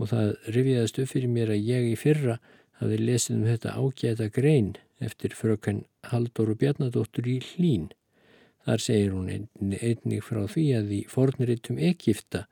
og 0.01 0.11
það 0.13 0.35
rifiðast 0.55 0.99
upp 1.01 1.11
fyrir 1.11 1.33
mér 1.33 1.53
að 1.53 1.67
ég 1.67 1.89
í 1.91 1.95
fyrra 1.99 2.37
hafi 2.81 2.97
lesið 3.01 3.35
um 3.35 3.47
þetta 3.49 3.75
ágæta 3.77 4.29
grein 4.33 4.71
eftir 5.01 5.35
fröken 5.37 5.83
Halldóru 6.09 6.55
Bjarnadóttur 6.57 7.27
í 7.29 7.39
Hlín. 7.41 7.89
Þar 8.65 8.83
segir 8.85 9.13
hún 9.15 9.29
einnig 9.31 10.25
frá 10.25 10.43
því 10.45 10.65
að 10.77 10.91
í 10.93 11.01
fornritum 11.09 11.79
Egipta 11.81 12.45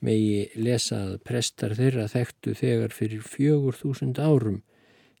megi 0.00 0.46
lesa 0.56 1.00
að 1.08 1.16
prestar 1.26 1.74
þeirra 1.78 2.06
þekktu 2.12 2.54
þegar 2.56 2.94
fyrir 2.96 3.24
fjögur 3.26 3.76
þúsund 3.76 4.20
árum 4.22 4.60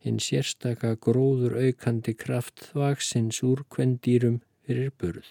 hinn 0.04 0.20
sérstaka 0.22 0.94
gróður 1.06 1.58
aukandi 1.60 2.14
kraft 2.16 2.70
þvagsins 2.70 3.42
úr 3.44 3.64
kvendýrum 3.74 4.40
fyrir 4.64 4.92
burð. 4.96 5.28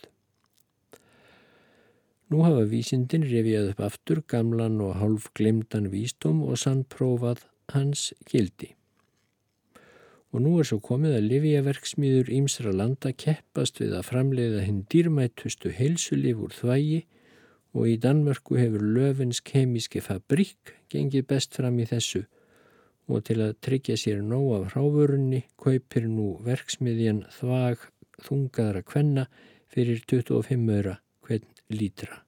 Nú 2.30 2.43
hafa 2.45 2.68
vísindin 2.70 3.26
revjað 3.26 3.72
upp 3.72 3.86
aftur 3.88 4.22
gamlan 4.30 4.78
og 4.86 5.00
hálf 5.00 5.32
glemdan 5.34 5.89
vístum 5.89 6.43
og 6.45 6.60
sannprófað 6.62 7.47
hans 7.74 8.12
gildi 8.30 8.76
og 10.30 10.44
nú 10.46 10.58
er 10.62 10.68
svo 10.70 10.78
komið 10.84 11.16
að 11.18 11.28
Liviaverksmiður 11.32 12.34
ímsra 12.38 12.74
landa 12.76 13.12
keppast 13.18 13.80
við 13.82 13.96
að 13.98 14.10
framleiða 14.12 14.66
hinn 14.66 14.84
dýrmættustu 14.92 15.72
heilsulif 15.74 16.42
úr 16.46 16.54
þvægi 16.54 17.00
og 17.74 17.88
í 17.90 17.96
Danmörku 18.02 18.58
hefur 18.60 18.84
löfins 18.98 19.42
kemíski 19.46 20.02
fabrík 20.06 20.76
gengið 20.94 21.26
best 21.30 21.58
fram 21.58 21.80
í 21.82 21.88
þessu 21.90 22.26
og 23.10 23.26
til 23.26 23.40
að 23.42 23.58
tryggja 23.66 23.98
sér 23.98 24.22
nóg 24.22 24.52
af 24.60 24.74
hráfurunni 24.74 25.44
kaupir 25.58 26.06
nú 26.10 26.36
verksmiðjan 26.46 27.24
þvag 27.40 27.88
þungaðra 28.26 28.84
kvenna 28.86 29.26
fyrir 29.70 30.04
25 30.06 30.74
öra 30.76 31.00
hvern 31.26 31.48
lítra. 31.74 32.22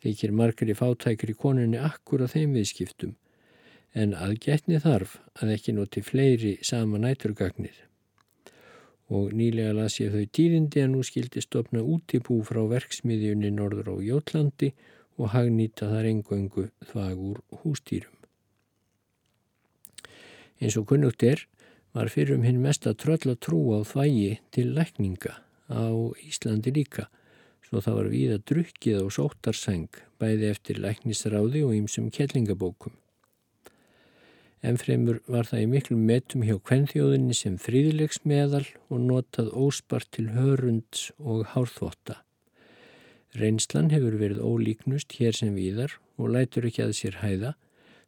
Þeikir 0.00 0.32
margir 0.32 0.70
í 0.70 0.78
fátækri 0.78 1.34
konunni 1.38 1.80
akkur 1.82 2.22
á 2.24 2.26
þeim 2.30 2.54
viðskiptum 2.56 3.16
en 3.94 4.14
aðgætni 4.14 4.78
þarf 4.82 5.16
að 5.42 5.54
ekki 5.56 5.74
noti 5.74 6.02
fleiri 6.04 6.56
sama 6.66 7.00
næturgagnir. 7.02 7.74
Og 9.10 9.34
nýlega 9.34 9.74
las 9.74 9.98
ég 9.98 10.14
þau 10.14 10.26
tíðindi 10.36 10.84
að 10.84 10.92
nú 10.92 11.02
skildi 11.06 11.42
stopna 11.42 11.82
útibú 11.82 12.38
frá 12.46 12.62
verksmiðjunni 12.70 13.50
norður 13.56 13.90
á 13.90 13.96
Jótlandi 14.06 14.70
og 15.18 15.32
hagnýta 15.34 15.90
þar 15.90 16.10
engöngu 16.12 16.68
þvagur 16.92 17.40
hústýrum. 17.62 18.14
Eins 20.60 20.76
og 20.76 20.86
kunnugt 20.92 21.24
er 21.26 21.46
var 21.96 22.12
fyrir 22.12 22.36
um 22.36 22.44
hinn 22.46 22.62
tröll 22.62 23.32
að 23.32 23.40
trú 23.40 23.60
á 23.74 23.82
þvægi 23.82 24.38
til 24.52 24.74
lækninga 24.76 25.34
á 25.70 25.90
Íslandi 26.22 26.70
líka 26.70 27.08
svo 27.66 27.80
það 27.80 27.96
var 27.98 28.08
víða 28.10 28.38
drukkið 28.50 29.02
á 29.02 29.06
sóttarseng 29.14 29.90
bæði 30.18 30.50
eftir 30.50 30.78
læknisráði 30.82 31.62
og 31.66 31.74
ýmsum 31.74 32.10
kellingabókum. 32.10 32.92
Ennfremur 34.60 35.22
var 35.24 35.46
það 35.48 35.62
í 35.62 35.68
miklum 35.72 36.00
metum 36.04 36.42
hjá 36.44 36.58
kvennþjóðinni 36.68 37.32
sem 37.36 37.54
fríðilegsmeðal 37.56 38.66
og 38.92 38.98
notað 39.06 39.54
óspart 39.56 40.10
til 40.12 40.26
hörunds 40.34 41.06
og 41.16 41.46
hárþvotta. 41.54 42.18
Reynslan 43.40 43.88
hefur 43.94 44.18
verið 44.20 44.42
ólíknust 44.44 45.16
hér 45.16 45.38
sem 45.38 45.54
víðar 45.56 45.94
og 46.20 46.34
lætur 46.34 46.68
ekki 46.68 46.84
að 46.84 46.92
sér 46.98 47.16
hæða 47.22 47.54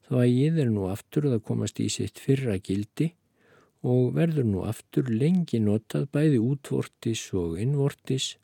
þá 0.08 0.14
að 0.18 0.34
ég 0.34 0.60
er 0.60 0.68
nú 0.74 0.90
aftur 0.90 1.30
að 1.30 1.44
komast 1.46 1.80
í 1.80 1.88
sitt 1.94 2.20
fyrra 2.20 2.58
gildi 2.60 3.08
og 3.80 4.12
verður 4.18 4.50
nú 4.50 4.66
aftur 4.68 5.08
lengi 5.08 5.62
notað 5.62 6.10
bæði 6.12 6.42
útvortis 6.42 7.24
og 7.32 7.56
innvortis 7.64 8.34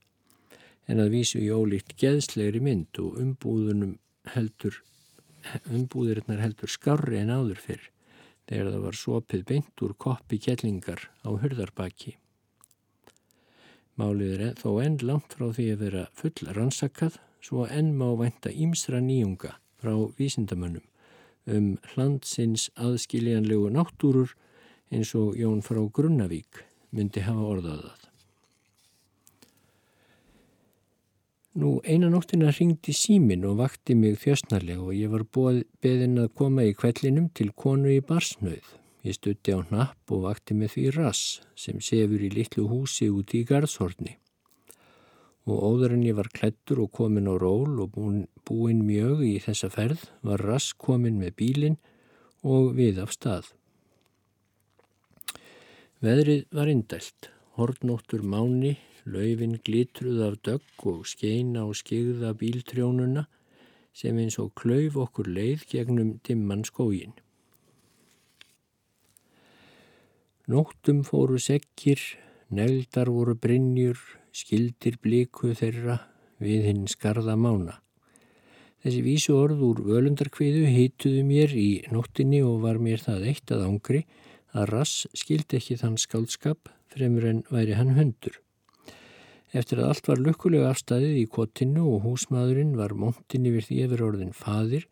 en 0.89 1.05
að 1.05 1.13
vísu 1.19 1.43
í 1.45 1.53
ólíkt 1.53 1.93
geðslegri 2.01 2.65
mynd 2.65 3.03
og 3.05 3.21
umbúðunum 3.21 3.99
heldur, 4.33 4.81
heldur 5.69 6.73
skarri 6.73 7.21
en 7.21 7.37
áður 7.37 7.61
fyrr 7.69 7.89
þegar 8.49 8.73
það 8.73 8.85
var 8.87 8.99
sopið 9.03 9.45
beint 9.51 9.85
úr 9.85 9.95
koppi 10.05 10.41
kjellingar 10.41 11.05
á 11.23 11.31
hörðarbaki. 11.31 12.17
Málið 13.99 14.35
er 14.49 14.59
þó 14.61 14.71
enn 14.83 14.99
langt 15.03 15.35
frá 15.35 15.49
því 15.51 15.71
að 15.75 15.81
vera 15.85 16.05
full 16.15 16.53
rannsakað 16.57 17.19
svo 17.45 17.67
enn 17.67 17.95
má 17.99 18.09
vænta 18.19 18.53
ímsra 18.53 19.01
nýjunga 19.03 19.57
frá 19.79 19.95
vísindamönnum 20.19 20.87
um 21.49 21.69
hlandsins 21.93 22.69
aðskiljanlegu 22.77 23.71
náttúrur 23.73 24.35
eins 24.93 25.15
og 25.17 25.37
Jón 25.39 25.63
frá 25.65 25.81
Grunnavík 25.93 26.65
myndi 26.93 27.25
hafa 27.25 27.45
orðaðað. 27.55 28.08
Nú 31.57 31.79
einan 31.81 32.13
nóttina 32.13 32.51
ringdi 32.53 32.93
símin 32.93 33.47
og 33.49 33.57
vakti 33.63 33.95
mig 33.97 34.19
þjösnarlega 34.21 34.83
og 34.85 34.93
ég 34.93 35.09
var 35.09 35.25
beðin 35.81 36.21
að 36.21 36.35
koma 36.37 36.67
í 36.69 36.75
kvellinum 36.77 37.31
til 37.33 37.55
konu 37.57 37.89
í 37.89 38.03
barsnauð. 38.05 38.67
Ég 39.09 39.17
stutti 39.17 39.55
á 39.57 39.65
napp 39.71 40.13
og 40.13 40.27
vakti 40.27 40.53
með 40.53 40.75
því 40.75 40.85
rass 40.99 41.41
sem 41.57 41.81
sefur 41.81 42.21
í 42.21 42.29
litlu 42.35 42.67
húsi 42.69 43.09
úti 43.09 43.41
í 43.41 43.49
garðshorni. 43.49 44.19
Og 45.49 45.63
óður 45.65 45.95
en 45.97 46.05
ég 46.05 46.19
var 46.19 46.29
klettur 46.29 46.83
og 46.85 46.93
komin 46.93 47.31
á 47.33 47.35
ról 47.41 47.81
og 47.81 47.95
búin, 47.97 48.27
búin 48.45 48.85
mjög 48.85 49.25
í 49.25 49.39
þessa 49.41 49.71
ferð 49.73 50.05
var 50.21 50.45
rass 50.45 50.75
komin 50.77 51.17
með 51.17 51.33
bílinn 51.41 51.79
og 52.45 52.75
við 52.77 53.01
af 53.01 53.17
stað. 53.17 53.55
Veðrið 56.05 56.45
var 56.53 56.69
indælt, 56.69 57.33
hortnóttur 57.57 58.21
máni 58.21 58.77
Laufin 59.09 59.57
glitruð 59.65 60.21
af 60.27 60.37
dögg 60.45 60.87
og 60.91 61.07
skeina 61.09 61.65
og 61.65 61.77
skigða 61.81 62.35
bíltrjónuna 62.37 63.25
sem 63.97 64.19
eins 64.21 64.37
og 64.43 64.53
klauf 64.59 64.99
okkur 65.01 65.31
leið 65.33 65.65
gegnum 65.71 66.19
dimman 66.27 66.67
skógin. 66.69 67.15
Nóttum 70.49 71.03
fóru 71.05 71.37
sekkir, 71.41 72.01
negldar 72.49 73.11
voru 73.13 73.35
brinnjur, 73.37 73.99
skildir 74.33 74.97
blíku 75.03 75.53
þeirra 75.57 75.99
við 76.41 76.69
hinn 76.71 76.87
skarða 76.89 77.35
mána. 77.37 77.79
Þessi 78.85 79.03
vísu 79.05 79.35
orð 79.35 79.65
úr 79.67 79.83
völundarkviðu 79.89 80.69
hýtuðu 80.71 81.25
mér 81.27 81.53
í 81.59 81.71
nóttinni 81.93 82.45
og 82.47 82.63
var 82.63 82.79
mér 82.81 83.03
það 83.03 83.27
eitt 83.33 83.53
að 83.53 83.65
ángri 83.67 84.05
að 84.55 84.69
rass 84.71 85.07
skildi 85.13 85.59
ekki 85.59 85.77
þann 85.81 85.99
skaldskap 86.01 86.71
fremur 86.95 87.27
en 87.29 87.43
væri 87.51 87.75
hann 87.77 87.97
hundur. 87.99 88.39
Eftir 89.57 89.81
að 89.81 89.91
allt 89.93 90.09
var 90.11 90.21
lukkulega 90.21 90.71
afstæðið 90.73 91.19
í 91.23 91.27
kottinu 91.33 91.87
og 91.95 92.05
húsmaðurinn 92.05 92.75
var 92.77 92.93
montin 92.93 93.47
yfir 93.49 93.65
því 93.65 93.79
yfir 93.87 94.05
orðin 94.05 94.35
fadir, 94.37 94.85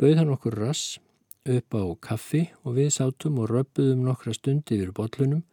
bauð 0.00 0.18
hann 0.18 0.32
okkur 0.34 0.58
rass 0.58 0.98
upp 1.46 1.76
á 1.78 1.84
kaffi 2.02 2.48
og 2.64 2.78
við 2.80 2.90
sátum 2.96 3.38
og 3.38 3.52
röppuðum 3.52 4.02
nokkra 4.08 4.34
stundi 4.34 4.80
yfir 4.80 4.90
botlunum. 4.96 5.44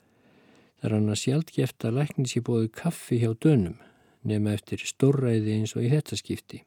Þar 0.81 0.97
hann 0.97 1.13
að 1.13 1.21
sjálf 1.21 1.53
geft 1.53 1.85
að 1.85 1.99
læknis 1.99 2.37
í 2.39 2.41
bóðu 2.41 2.71
kaffi 2.73 3.21
hjá 3.21 3.35
dönum, 3.37 3.77
nema 4.25 4.55
eftir 4.57 4.81
stórræði 4.81 5.59
eins 5.59 5.75
og 5.77 5.85
í 5.85 5.91
þetta 5.93 6.17
skipti. 6.17 6.63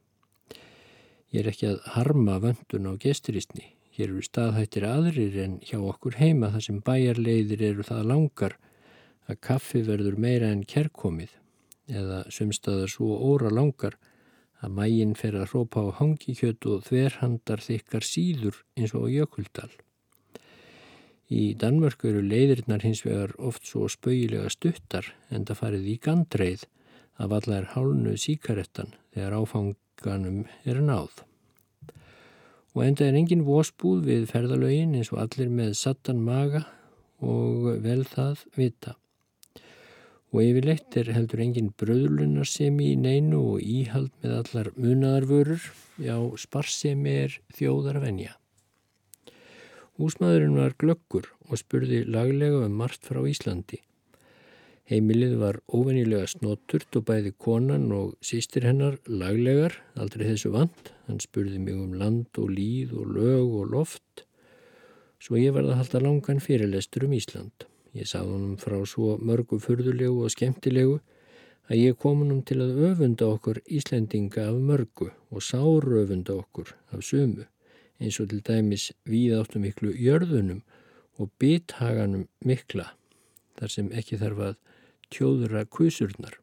Ég 1.34 1.42
er 1.42 1.50
ekki 1.50 1.72
að 1.72 1.80
harma 1.96 2.38
vöndun 2.42 2.86
á 2.86 2.94
gesturistni, 3.02 3.74
Hér 3.94 4.08
eru 4.10 4.24
staðhættir 4.26 4.82
aðrir 4.88 5.36
en 5.38 5.52
hjá 5.62 5.76
okkur 5.78 6.16
heima 6.18 6.48
þar 6.50 6.62
sem 6.66 6.78
bæjarleiðir 6.82 7.60
eru 7.62 7.84
það 7.86 8.08
langar 8.10 8.56
að 9.30 9.38
kaffi 9.46 9.82
verður 9.86 10.16
meira 10.18 10.48
en 10.50 10.64
kerkomið 10.66 11.36
eða 11.88 12.24
sumstaðar 12.32 12.92
svo 12.92 13.16
óra 13.32 13.50
langar 13.52 13.98
að 14.64 14.76
mægin 14.78 15.16
fer 15.18 15.36
að 15.36 15.50
hrópa 15.52 15.84
á 15.84 15.88
hangikjöt 16.00 16.68
og 16.70 16.86
þverhandar 16.88 17.64
þykkar 17.64 18.06
síður 18.08 18.62
eins 18.78 18.94
og 18.96 19.10
jökuldal. 19.12 19.70
Í 21.28 21.54
Danmörku 21.60 22.08
eru 22.10 22.22
leiðirnar 22.24 22.84
hins 22.84 23.04
vegar 23.04 23.34
oft 23.38 23.66
svo 23.68 23.88
spauilega 23.88 24.48
stuttar 24.52 25.12
en 25.30 25.44
það 25.48 25.60
farið 25.60 25.92
í 25.92 25.98
gandreið 26.04 26.66
að 27.20 27.30
valla 27.36 27.60
er 27.60 27.70
hálnu 27.74 28.16
síkarettan 28.20 28.92
þegar 29.14 29.38
áfanganum 29.40 30.44
er 30.64 30.82
náð 30.84 31.24
og 32.74 32.82
enda 32.82 33.06
er 33.06 33.16
engin 33.18 33.44
vósbúð 33.46 34.02
við 34.08 34.26
ferðalögin 34.32 34.96
eins 34.98 35.12
og 35.14 35.20
allir 35.22 35.50
með 35.50 35.76
sattan 35.78 36.22
maga 36.26 36.64
og 37.22 37.70
vel 37.84 38.02
það 38.08 38.42
vita. 38.58 38.96
Og 40.34 40.40
yfirleitt 40.42 40.96
er 40.98 41.12
heldur 41.14 41.44
engin 41.44 41.68
bröðlunarsemi 41.78 42.88
í 42.90 42.98
neinu 42.98 43.38
og 43.52 43.60
íhald 43.62 44.10
með 44.24 44.32
allar 44.40 44.70
munadarvörur, 44.74 45.68
já 46.02 46.16
sparsemi 46.42 47.12
er 47.20 47.36
þjóðarvenja. 47.54 48.32
Húsmaðurinn 49.94 50.56
var 50.58 50.72
glöggur 50.74 51.28
og 51.46 51.60
spurði 51.60 52.00
laglega 52.10 52.64
um 52.66 52.74
margt 52.80 53.06
frá 53.06 53.20
Íslandi. 53.30 53.78
Heimilið 54.90 55.36
var 55.38 55.60
óvenilega 55.70 56.26
snótturt 56.32 56.98
og 56.98 57.04
bæði 57.12 57.30
konan 57.38 57.84
og 57.94 58.16
sístir 58.18 58.66
hennar 58.66 58.96
laglegar, 59.06 59.76
aldrei 59.94 60.26
þessu 60.32 60.50
vant. 60.56 60.90
Hann 61.06 61.22
spurði 61.22 61.60
mig 61.62 61.78
um 61.78 61.94
land 61.94 62.42
og 62.42 62.50
líð 62.50 62.96
og 62.98 63.14
lög 63.20 63.54
og 63.60 63.70
loft. 63.76 64.26
Svo 65.22 65.38
ég 65.38 65.54
var 65.54 65.62
að 65.62 65.78
halda 65.78 66.02
langan 66.02 66.42
fyrirlestur 66.42 67.06
um 67.06 67.14
Ísland. 67.14 67.68
Ég 67.94 68.08
sá 68.10 68.20
honum 68.24 68.56
frá 68.58 68.80
svo 68.90 69.14
mörgu 69.22 69.60
fyrðulegu 69.62 70.24
og 70.26 70.32
skemmtilegu 70.34 70.98
að 71.70 71.80
ég 71.80 71.98
kom 72.02 72.20
honum 72.24 72.42
til 72.42 72.58
að 72.64 72.80
öfunda 72.90 73.28
okkur 73.36 73.60
Íslendinga 73.70 74.48
af 74.50 74.58
mörgu 74.58 75.10
og 75.30 75.44
sáröfunda 75.46 76.34
okkur 76.42 76.74
af 76.90 77.04
sumu 77.06 77.46
eins 78.02 78.18
og 78.20 78.30
til 78.32 78.42
dæmis 78.44 78.90
við 79.06 79.36
áttum 79.38 79.62
miklu 79.64 79.92
jörðunum 79.94 80.64
og 81.22 81.30
bithaganum 81.38 82.26
mikla 82.44 82.90
þar 83.58 83.70
sem 83.76 83.92
ekki 83.94 84.18
þarf 84.18 84.40
að 84.48 84.56
tjóðra 85.14 85.62
kusurnar. 85.70 86.34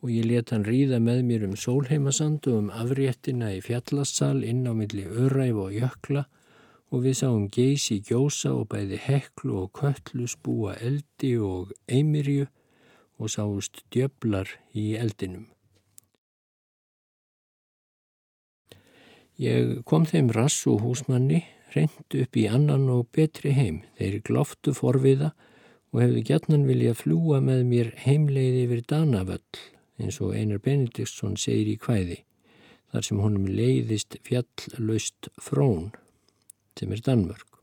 Og 0.00 0.12
ég 0.12 0.28
let 0.28 0.52
hann 0.52 0.64
ríða 0.64 1.00
með 1.02 1.22
mér 1.28 1.46
um 1.48 1.56
sólheimasand 1.56 2.48
og 2.48 2.58
um 2.58 2.68
afréttina 2.72 3.50
í 3.56 3.62
fjallassal 3.64 4.44
inn 4.44 4.68
á 4.68 4.72
milli 4.76 5.06
öræf 5.08 5.56
og 5.64 5.74
jökla 5.76 6.26
og 6.90 7.04
við 7.04 7.14
sáum 7.20 7.46
geysi 7.52 8.00
gjósa 8.06 8.52
og 8.54 8.68
bæði 8.72 8.98
heklu 9.04 9.62
og 9.62 9.70
köllu 9.78 10.26
spúa 10.30 10.74
eldi 10.82 11.36
og 11.38 11.70
eimirju 11.86 12.48
og 13.20 13.30
sáust 13.30 13.84
djöflar 13.94 14.50
í 14.74 14.94
eldinum. 14.98 15.46
Ég 19.40 19.80
kom 19.88 20.04
þeim 20.04 20.28
rass 20.36 20.66
og 20.68 20.82
húsmanni, 20.84 21.44
reynd 21.72 22.16
upp 22.22 22.36
í 22.36 22.48
annan 22.50 22.90
og 22.92 23.06
betri 23.14 23.54
heim. 23.56 23.80
Þeir 23.96 24.18
gloftu 24.26 24.74
forviða 24.76 25.30
og 25.92 26.02
hefðu 26.02 26.24
gætnan 26.26 26.66
vilja 26.68 26.96
fljúa 26.98 27.40
með 27.44 27.62
mér 27.70 27.92
heimleiði 28.04 28.66
yfir 28.66 28.82
Danavöll 28.90 29.62
eins 30.00 30.20
og 30.24 30.34
Einar 30.36 30.60
Benediktsson 30.64 31.38
segir 31.40 31.74
í 31.74 31.78
hvæði 31.80 32.20
þar 32.90 33.06
sem 33.06 33.22
honum 33.22 33.48
leiðist 33.48 34.16
fjalllaust 34.26 35.30
frón 35.40 35.90
sem 36.80 36.92
er 36.96 37.04
Danmörk. 37.04 37.60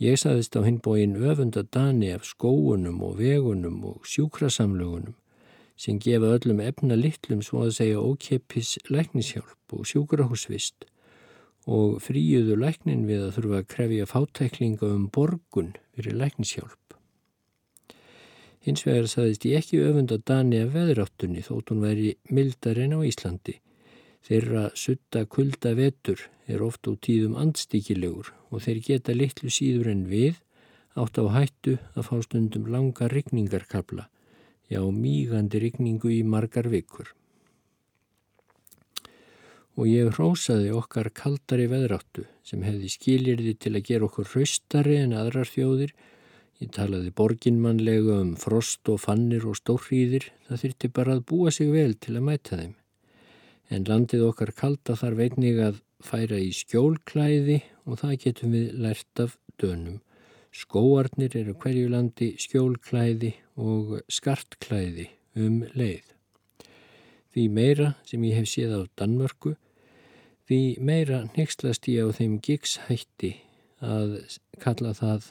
Ég 0.00 0.16
saðist 0.20 0.56
á 0.56 0.60
hinbóin 0.64 1.14
öfunda 1.16 1.62
Dani 1.62 2.10
af 2.12 2.24
skóunum 2.28 2.98
og 3.04 3.16
vegunum 3.20 3.78
og 3.92 4.08
sjúkrasamlugunum 4.08 5.14
sem 5.76 6.00
gefa 6.00 6.34
öllum 6.36 6.60
efna 6.64 6.96
litlum 6.96 7.42
svo 7.44 7.66
að 7.66 7.76
segja 7.78 8.00
ókeppis 8.00 8.76
læknishjálp 8.92 9.76
og 9.76 9.88
sjúkrahúsvist 9.88 10.88
og 11.66 11.98
fríuðu 12.04 12.56
læknin 12.60 13.04
við 13.08 13.26
að 13.26 13.34
þurfa 13.36 13.60
að 13.60 13.68
krefja 13.74 14.08
fátæklinga 14.08 14.88
um 14.94 15.06
borgun 15.12 15.74
fyrir 15.96 16.16
læknishjálp. 16.20 16.96
Hins 18.66 18.84
vegar 18.86 19.08
saðist 19.10 19.44
ég 19.48 19.60
ekki 19.60 19.80
öfunda 19.84 20.18
Dani 20.18 20.60
af 20.64 20.72
veðráttunni 20.74 21.44
þótt 21.44 21.72
hún 21.72 21.84
væri 21.84 22.16
mildar 22.28 22.80
en 22.82 22.96
á 22.96 23.00
Íslandi. 23.00 23.60
Þeirra 24.26 24.70
sutta 24.74 25.22
kulda 25.30 25.76
vetur 25.78 26.24
er 26.50 26.62
oft 26.66 26.88
á 26.90 26.92
tíðum 26.98 27.36
andstíkilegur 27.38 28.32
og 28.50 28.64
þeir 28.64 28.80
geta 28.88 29.14
litlu 29.14 29.52
síður 29.54 29.92
en 29.92 30.02
við 30.10 30.40
átt 30.98 31.20
á 31.22 31.24
hættu 31.30 31.76
að 31.94 32.08
fá 32.08 32.16
stundum 32.24 32.66
langa 32.72 33.06
rigningarkabla, 33.12 34.08
já 34.72 34.80
mígandi 34.82 35.60
rigningu 35.62 36.10
í 36.10 36.24
margar 36.26 36.66
vikur. 36.72 37.12
Og 39.76 39.86
ég 39.92 40.10
hrósaði 40.16 40.72
okkar 40.72 41.12
kaldari 41.14 41.68
veðráttu 41.70 42.24
sem 42.42 42.64
hefði 42.66 42.90
skilirði 42.90 43.54
til 43.60 43.74
að 43.76 43.86
gera 43.90 44.08
okkur 44.08 44.30
hraustari 44.32 44.98
en 45.04 45.14
aðrar 45.14 45.50
þjóðir 45.52 45.92
Ég 46.56 46.70
talaði 46.72 47.10
borginmannlega 47.12 48.14
um 48.22 48.30
frost 48.40 48.88
og 48.88 49.02
fannir 49.02 49.44
og 49.44 49.58
stórhýðir, 49.58 50.30
það 50.48 50.62
þyrti 50.62 50.90
bara 50.98 51.16
að 51.18 51.24
búa 51.28 51.52
sig 51.52 51.68
vel 51.68 51.92
til 52.00 52.14
að 52.16 52.24
mæta 52.30 52.60
þeim. 52.62 52.70
En 53.70 53.86
landið 53.88 54.28
okkar 54.28 54.52
kalda 54.54 54.94
þarf 54.98 55.22
einnig 55.24 55.58
að 55.62 55.80
færa 56.06 56.38
í 56.38 56.52
skjólklæði 56.54 57.60
og 57.86 58.00
það 58.02 58.18
getum 58.24 58.54
við 58.54 58.74
lært 58.84 59.22
af 59.22 59.38
dönum. 59.60 60.00
Skóarnir 60.54 61.34
eru 61.36 61.54
hverju 61.60 61.88
landi 61.92 62.32
skjólklæði 62.40 63.32
og 63.60 63.96
skartklæði 64.12 65.08
um 65.36 65.64
leið. 65.76 66.06
Því 67.34 67.48
meira 67.52 67.90
sem 68.08 68.22
ég 68.24 68.38
hef 68.38 68.48
séð 68.48 68.72
á 68.72 68.80
Danmörku, 68.96 69.56
því 70.48 70.60
meira 70.80 71.24
nextlast 71.36 71.88
ég 71.90 72.08
á 72.08 72.16
þeim 72.16 72.38
gigshætti 72.40 73.34
að 73.84 74.16
kalla 74.62 74.94
það 74.96 75.28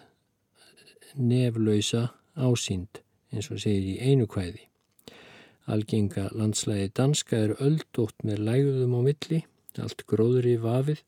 neflausa 1.16 2.10
ásýnd 2.36 3.02
eins 3.32 3.50
og 3.50 3.62
segir 3.64 3.96
í 3.96 4.12
einu 4.12 4.28
kvæði. 4.30 4.68
Algenga 5.66 6.28
landslægi 6.38 6.92
danska 6.94 7.38
er 7.42 7.56
öldótt 7.58 8.22
með 8.22 8.44
læguðum 8.48 8.92
á 8.94 9.02
milli, 9.08 9.40
allt 9.82 10.04
gróður 10.06 10.46
í 10.46 10.60
vafið 10.62 11.02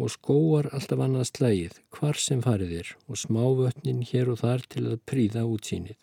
og 0.00 0.10
skóar 0.14 0.70
alltaf 0.72 1.02
annað 1.04 1.28
slægið, 1.28 1.76
hvar 1.92 2.18
sem 2.18 2.40
farið 2.42 2.72
er 2.80 2.94
og 3.04 3.20
smávötnin 3.20 4.00
hér 4.08 4.32
og 4.32 4.40
þar 4.40 4.64
til 4.72 4.86
að 4.88 5.02
príða 5.10 5.44
útsýnið. 5.44 5.98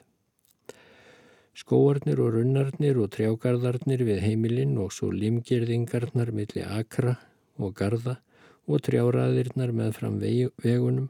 Skóarnir 1.58 2.22
og 2.24 2.38
runnarnir 2.38 3.02
og 3.02 3.12
trjágarðarnir 3.18 4.06
við 4.08 4.22
heimilinn 4.24 4.78
og 4.80 4.94
svo 4.96 5.10
limgerðingarnar 5.12 6.32
millir 6.38 6.70
akra 6.70 7.18
og 7.58 7.74
garda 7.76 8.20
og 8.70 8.86
trjáraðirnar 8.86 9.74
með 9.76 9.94
fram 9.98 10.22
vegunum, 10.22 11.10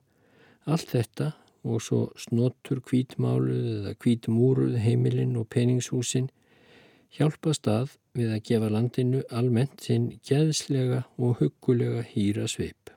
allt 0.66 0.96
þetta 0.96 1.34
og 1.68 1.84
svo 1.84 2.06
snottur 2.18 2.80
kvítmáluð 2.82 3.66
eða 3.76 3.98
kvítmúruð 4.00 4.80
heimilinn 4.82 5.36
og 5.38 5.52
peningshúsin 5.52 6.32
hjálpa 7.16 7.54
stað 7.56 7.98
við 8.18 8.32
að 8.36 8.44
gefa 8.48 8.72
landinu 8.72 9.22
almennt 9.30 9.84
sinn 9.86 10.10
geðslega 10.28 11.04
og 11.18 11.40
huggulega 11.42 12.04
hýra 12.08 12.48
sveip. 12.52 12.92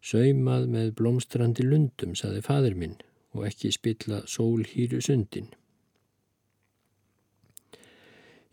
Saumað 0.00 0.66
með 0.72 0.92
blómstrandi 0.96 1.64
lundum, 1.66 2.14
saði 2.16 2.40
fadur 2.44 2.76
minn, 2.76 2.96
og 3.36 3.44
ekki 3.50 3.72
spilla 3.74 4.22
sólhýru 4.28 5.02
sundin. 5.04 5.50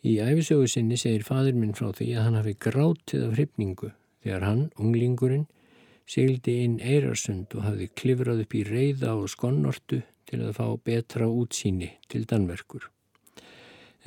Í 0.08 0.20
æfisögu 0.24 0.68
sinni 0.72 1.00
segir 1.00 1.24
fadur 1.28 1.56
minn 1.58 1.76
frá 1.76 1.90
því 1.96 2.10
að 2.16 2.28
hann 2.28 2.40
hafi 2.40 2.58
grátið 2.68 3.24
af 3.28 3.38
hrifningu 3.38 3.94
þegar 4.24 4.46
hann, 4.48 4.66
unglingurinn, 4.80 5.48
sigildi 6.08 6.60
inn 6.64 6.78
Eirarsund 6.84 7.56
og 7.56 7.66
hafði 7.68 7.90
klifrað 7.96 8.44
upp 8.44 8.56
í 8.56 8.64
reyða 8.68 9.16
og 9.16 9.32
skonnortu 9.32 10.04
til 10.28 10.44
að 10.44 10.54
fá 10.60 10.68
betra 10.84 11.28
útsýni 11.32 11.96
til 12.12 12.28
Danverkur. 12.28 12.92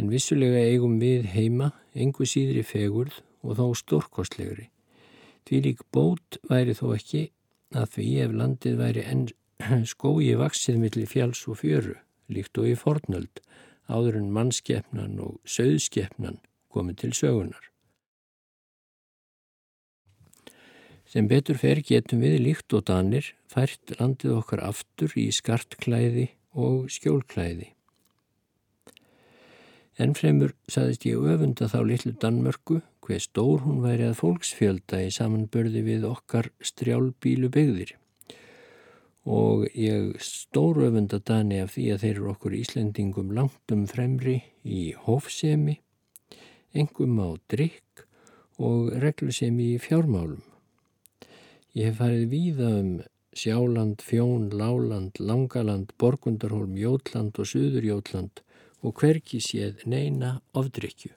En 0.01 0.09
vissulega 0.09 0.63
eigum 0.65 0.95
við 0.97 1.27
heima 1.35 1.75
engu 1.93 2.25
síðri 2.25 2.63
fegurð 2.65 3.19
og 3.45 3.59
þó 3.59 3.67
stórkostlegri. 3.77 4.71
Því 5.45 5.59
lík 5.67 5.83
bót 5.93 6.39
væri 6.49 6.73
þó 6.79 6.95
ekki 6.95 7.27
að 7.77 7.91
því 7.97 8.07
ef 8.25 8.37
landið 8.41 8.79
væri 8.81 9.03
enn 9.13 9.27
skói 9.93 10.31
vaksið 10.41 10.79
millir 10.81 11.11
fjáls 11.11 11.43
og 11.53 11.61
fjöru, 11.61 11.99
líkt 12.33 12.57
og 12.57 12.71
í 12.71 12.77
fornöld, 12.81 13.43
áður 13.93 14.23
en 14.23 14.31
mannskeppnan 14.33 15.19
og 15.21 15.37
söðskeppnan 15.45 16.41
komið 16.73 17.03
til 17.03 17.13
sögunar. 17.21 17.67
Sem 21.11 21.29
betur 21.29 21.59
fer 21.61 21.83
getum 21.85 22.23
við 22.25 22.39
líkt 22.47 22.73
og 22.73 22.87
danir 22.89 23.35
fært 23.53 23.99
landið 23.99 24.39
okkar 24.39 24.65
aftur 24.65 25.13
í 25.19 25.27
skartklæði 25.35 26.31
og 26.55 26.89
skjólklæði. 26.95 27.75
Ennfremur 30.01 30.55
saðist 30.65 31.03
ég 31.05 31.21
öfunda 31.29 31.67
þá 31.69 31.81
litlu 31.85 32.15
Danmörku 32.17 32.79
hver 33.05 33.21
stór 33.21 33.67
hún 33.67 33.83
væri 33.85 34.07
að 34.09 34.21
fólksfjölda 34.23 35.03
í 35.05 35.11
samanbörði 35.13 35.83
við 35.85 36.07
okkar 36.09 36.49
strjálbílu 36.65 37.51
byggðir. 37.53 37.93
Og 39.29 39.67
ég 39.77 40.15
stór 40.25 40.81
öfunda 40.87 41.21
Dani 41.21 41.61
af 41.61 41.75
því 41.75 41.87
að 41.93 42.07
þeir 42.07 42.15
eru 42.15 42.33
okkur 42.33 42.57
Íslendingum 42.63 43.35
langt 43.37 43.77
um 43.77 43.85
fremri 43.91 44.39
í 44.65 44.81
hófsemi, 45.05 45.77
engum 46.73 47.21
á 47.21 47.37
drikk 47.53 48.07
og 48.57 48.95
reglusemi 49.05 49.75
í 49.75 49.81
fjármálum. 49.85 50.41
Ég 51.77 51.91
hef 51.91 52.01
farið 52.01 52.31
víða 52.33 52.75
um 52.79 52.93
Sjáland, 53.37 54.01
Fjón, 54.01 54.49
Láland, 54.49 55.21
Langaland, 55.21 55.93
Borgundarholm, 56.01 56.73
Jótland 56.81 57.37
og 57.37 57.53
Suðurjótland 57.53 58.41
og 58.81 58.97
hverki 59.01 59.41
séð 59.45 59.85
neina 59.87 60.39
ofdrykju. 60.57 61.13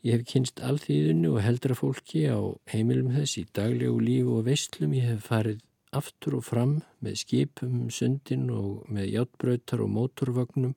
Ég 0.00 0.16
hef 0.16 0.28
kynst 0.30 0.60
alþýðinu 0.64 1.34
og 1.34 1.42
heldra 1.44 1.74
fólki 1.76 2.24
á 2.24 2.40
heimilum 2.72 3.10
þess 3.12 3.36
í 3.36 3.44
daglegu 3.56 3.98
lífu 4.00 4.38
og 4.38 4.46
veistlum. 4.46 4.94
Ég 4.96 5.10
hef 5.12 5.26
farið 5.28 5.60
aftur 5.92 6.38
og 6.38 6.46
fram 6.46 6.78
með 7.04 7.18
skipum, 7.24 7.90
sundin 7.92 8.46
og 8.54 8.86
með 8.88 9.10
hjáttbröytar 9.14 9.82
og 9.84 9.92
mótorvagnum 9.92 10.72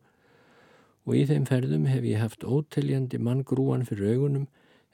og 1.03 1.15
í 1.19 1.23
þeim 1.29 1.45
ferðum 1.47 1.87
hef 1.87 2.03
ég 2.07 2.19
haft 2.19 2.43
óteljandi 2.43 3.19
mann 3.19 3.45
grúan 3.47 3.85
fyrir 3.87 4.17
augunum 4.17 4.49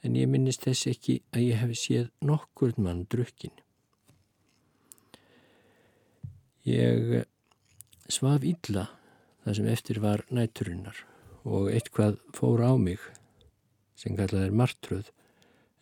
en 0.06 0.16
ég 0.16 0.30
minnist 0.30 0.66
þess 0.68 0.92
ekki 0.94 1.20
að 1.34 1.48
ég 1.48 1.64
hef 1.64 1.74
séð 1.78 2.08
nokkur 2.26 2.78
mann 2.78 3.06
drukkin. 3.10 3.56
Ég 6.70 7.26
svaf 8.10 8.46
illa 8.46 8.90
það 9.50 9.58
sem 9.58 9.70
eftir 9.72 9.98
var 10.04 10.22
næturinnar 10.30 10.98
og 11.50 11.72
eitthvað 11.74 12.20
fór 12.38 12.62
á 12.62 12.78
mig 12.78 13.02
sem 13.98 14.14
kallað 14.14 14.46
er 14.46 14.54
martröð 14.62 15.10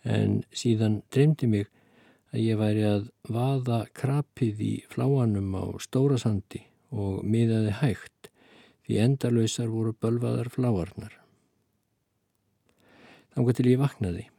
en 0.08 0.38
síðan 0.56 1.02
dreymdi 1.12 1.50
mig 1.52 1.68
að 2.32 2.46
ég 2.46 2.62
væri 2.62 2.86
að 2.88 3.10
vaða 3.28 3.82
krapið 3.92 4.64
í 4.64 4.72
fláanum 4.88 5.52
á 5.60 5.68
stóra 5.84 6.16
sandi 6.22 6.64
og 6.96 7.28
miðaði 7.28 7.76
hægt 7.82 8.32
því 8.88 9.04
endalöysar 9.04 9.68
voru 9.68 9.92
bölvaðar 9.92 10.48
fláarnar. 10.48 11.12
Þá 13.36 13.40
til 13.52 13.68
ég 13.74 13.82
vaknaði. 13.84 14.30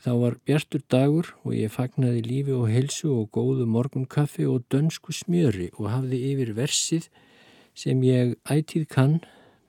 Þá 0.00 0.12
var 0.22 0.36
bjartur 0.48 0.80
dagur 0.88 1.28
og 1.44 1.52
ég 1.56 1.72
fagnaði 1.72 2.24
lífi 2.24 2.56
og 2.56 2.72
helsu 2.72 3.12
og 3.12 3.28
góðu 3.36 3.68
morgunkaffi 3.68 4.48
og 4.48 4.64
dönsku 4.72 5.12
smjöri 5.12 5.70
og 5.76 5.92
hafði 5.92 6.24
yfir 6.32 6.56
versið 6.56 7.10
sem 7.80 8.02
ég 8.04 8.36
ætið 8.50 8.86
kann, 8.92 9.18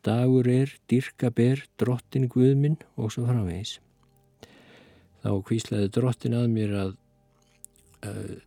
dagur 0.06 0.48
er, 0.50 0.74
dyrka 0.92 1.32
ber, 1.34 1.64
drottin 1.80 2.28
Guðminn 2.32 2.80
og 2.98 3.14
svo 3.14 3.26
framvegis. 3.30 3.78
Þá 5.22 5.32
kvíslaði 5.48 5.92
drottin 5.96 6.38
að 6.38 6.48
mér 6.52 6.78
að, 6.84 6.96
uh, 8.10 8.38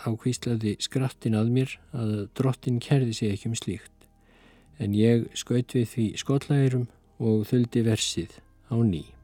þá 0.00 0.10
kvíslaði 0.22 0.74
skrattin 0.84 1.38
að 1.38 1.54
mér 1.56 1.78
að 1.96 2.16
drottin 2.36 2.82
kerði 2.82 3.16
sig 3.16 3.32
ekki 3.34 3.50
um 3.50 3.56
slíkt. 3.58 3.96
En 4.80 4.96
ég 4.96 5.26
skaut 5.36 5.72
við 5.76 5.88
því 5.94 6.10
skollægirum 6.20 6.86
og 7.20 7.48
þuldi 7.48 7.84
versið 7.88 8.38
á 8.72 8.76
nýj. 8.80 9.19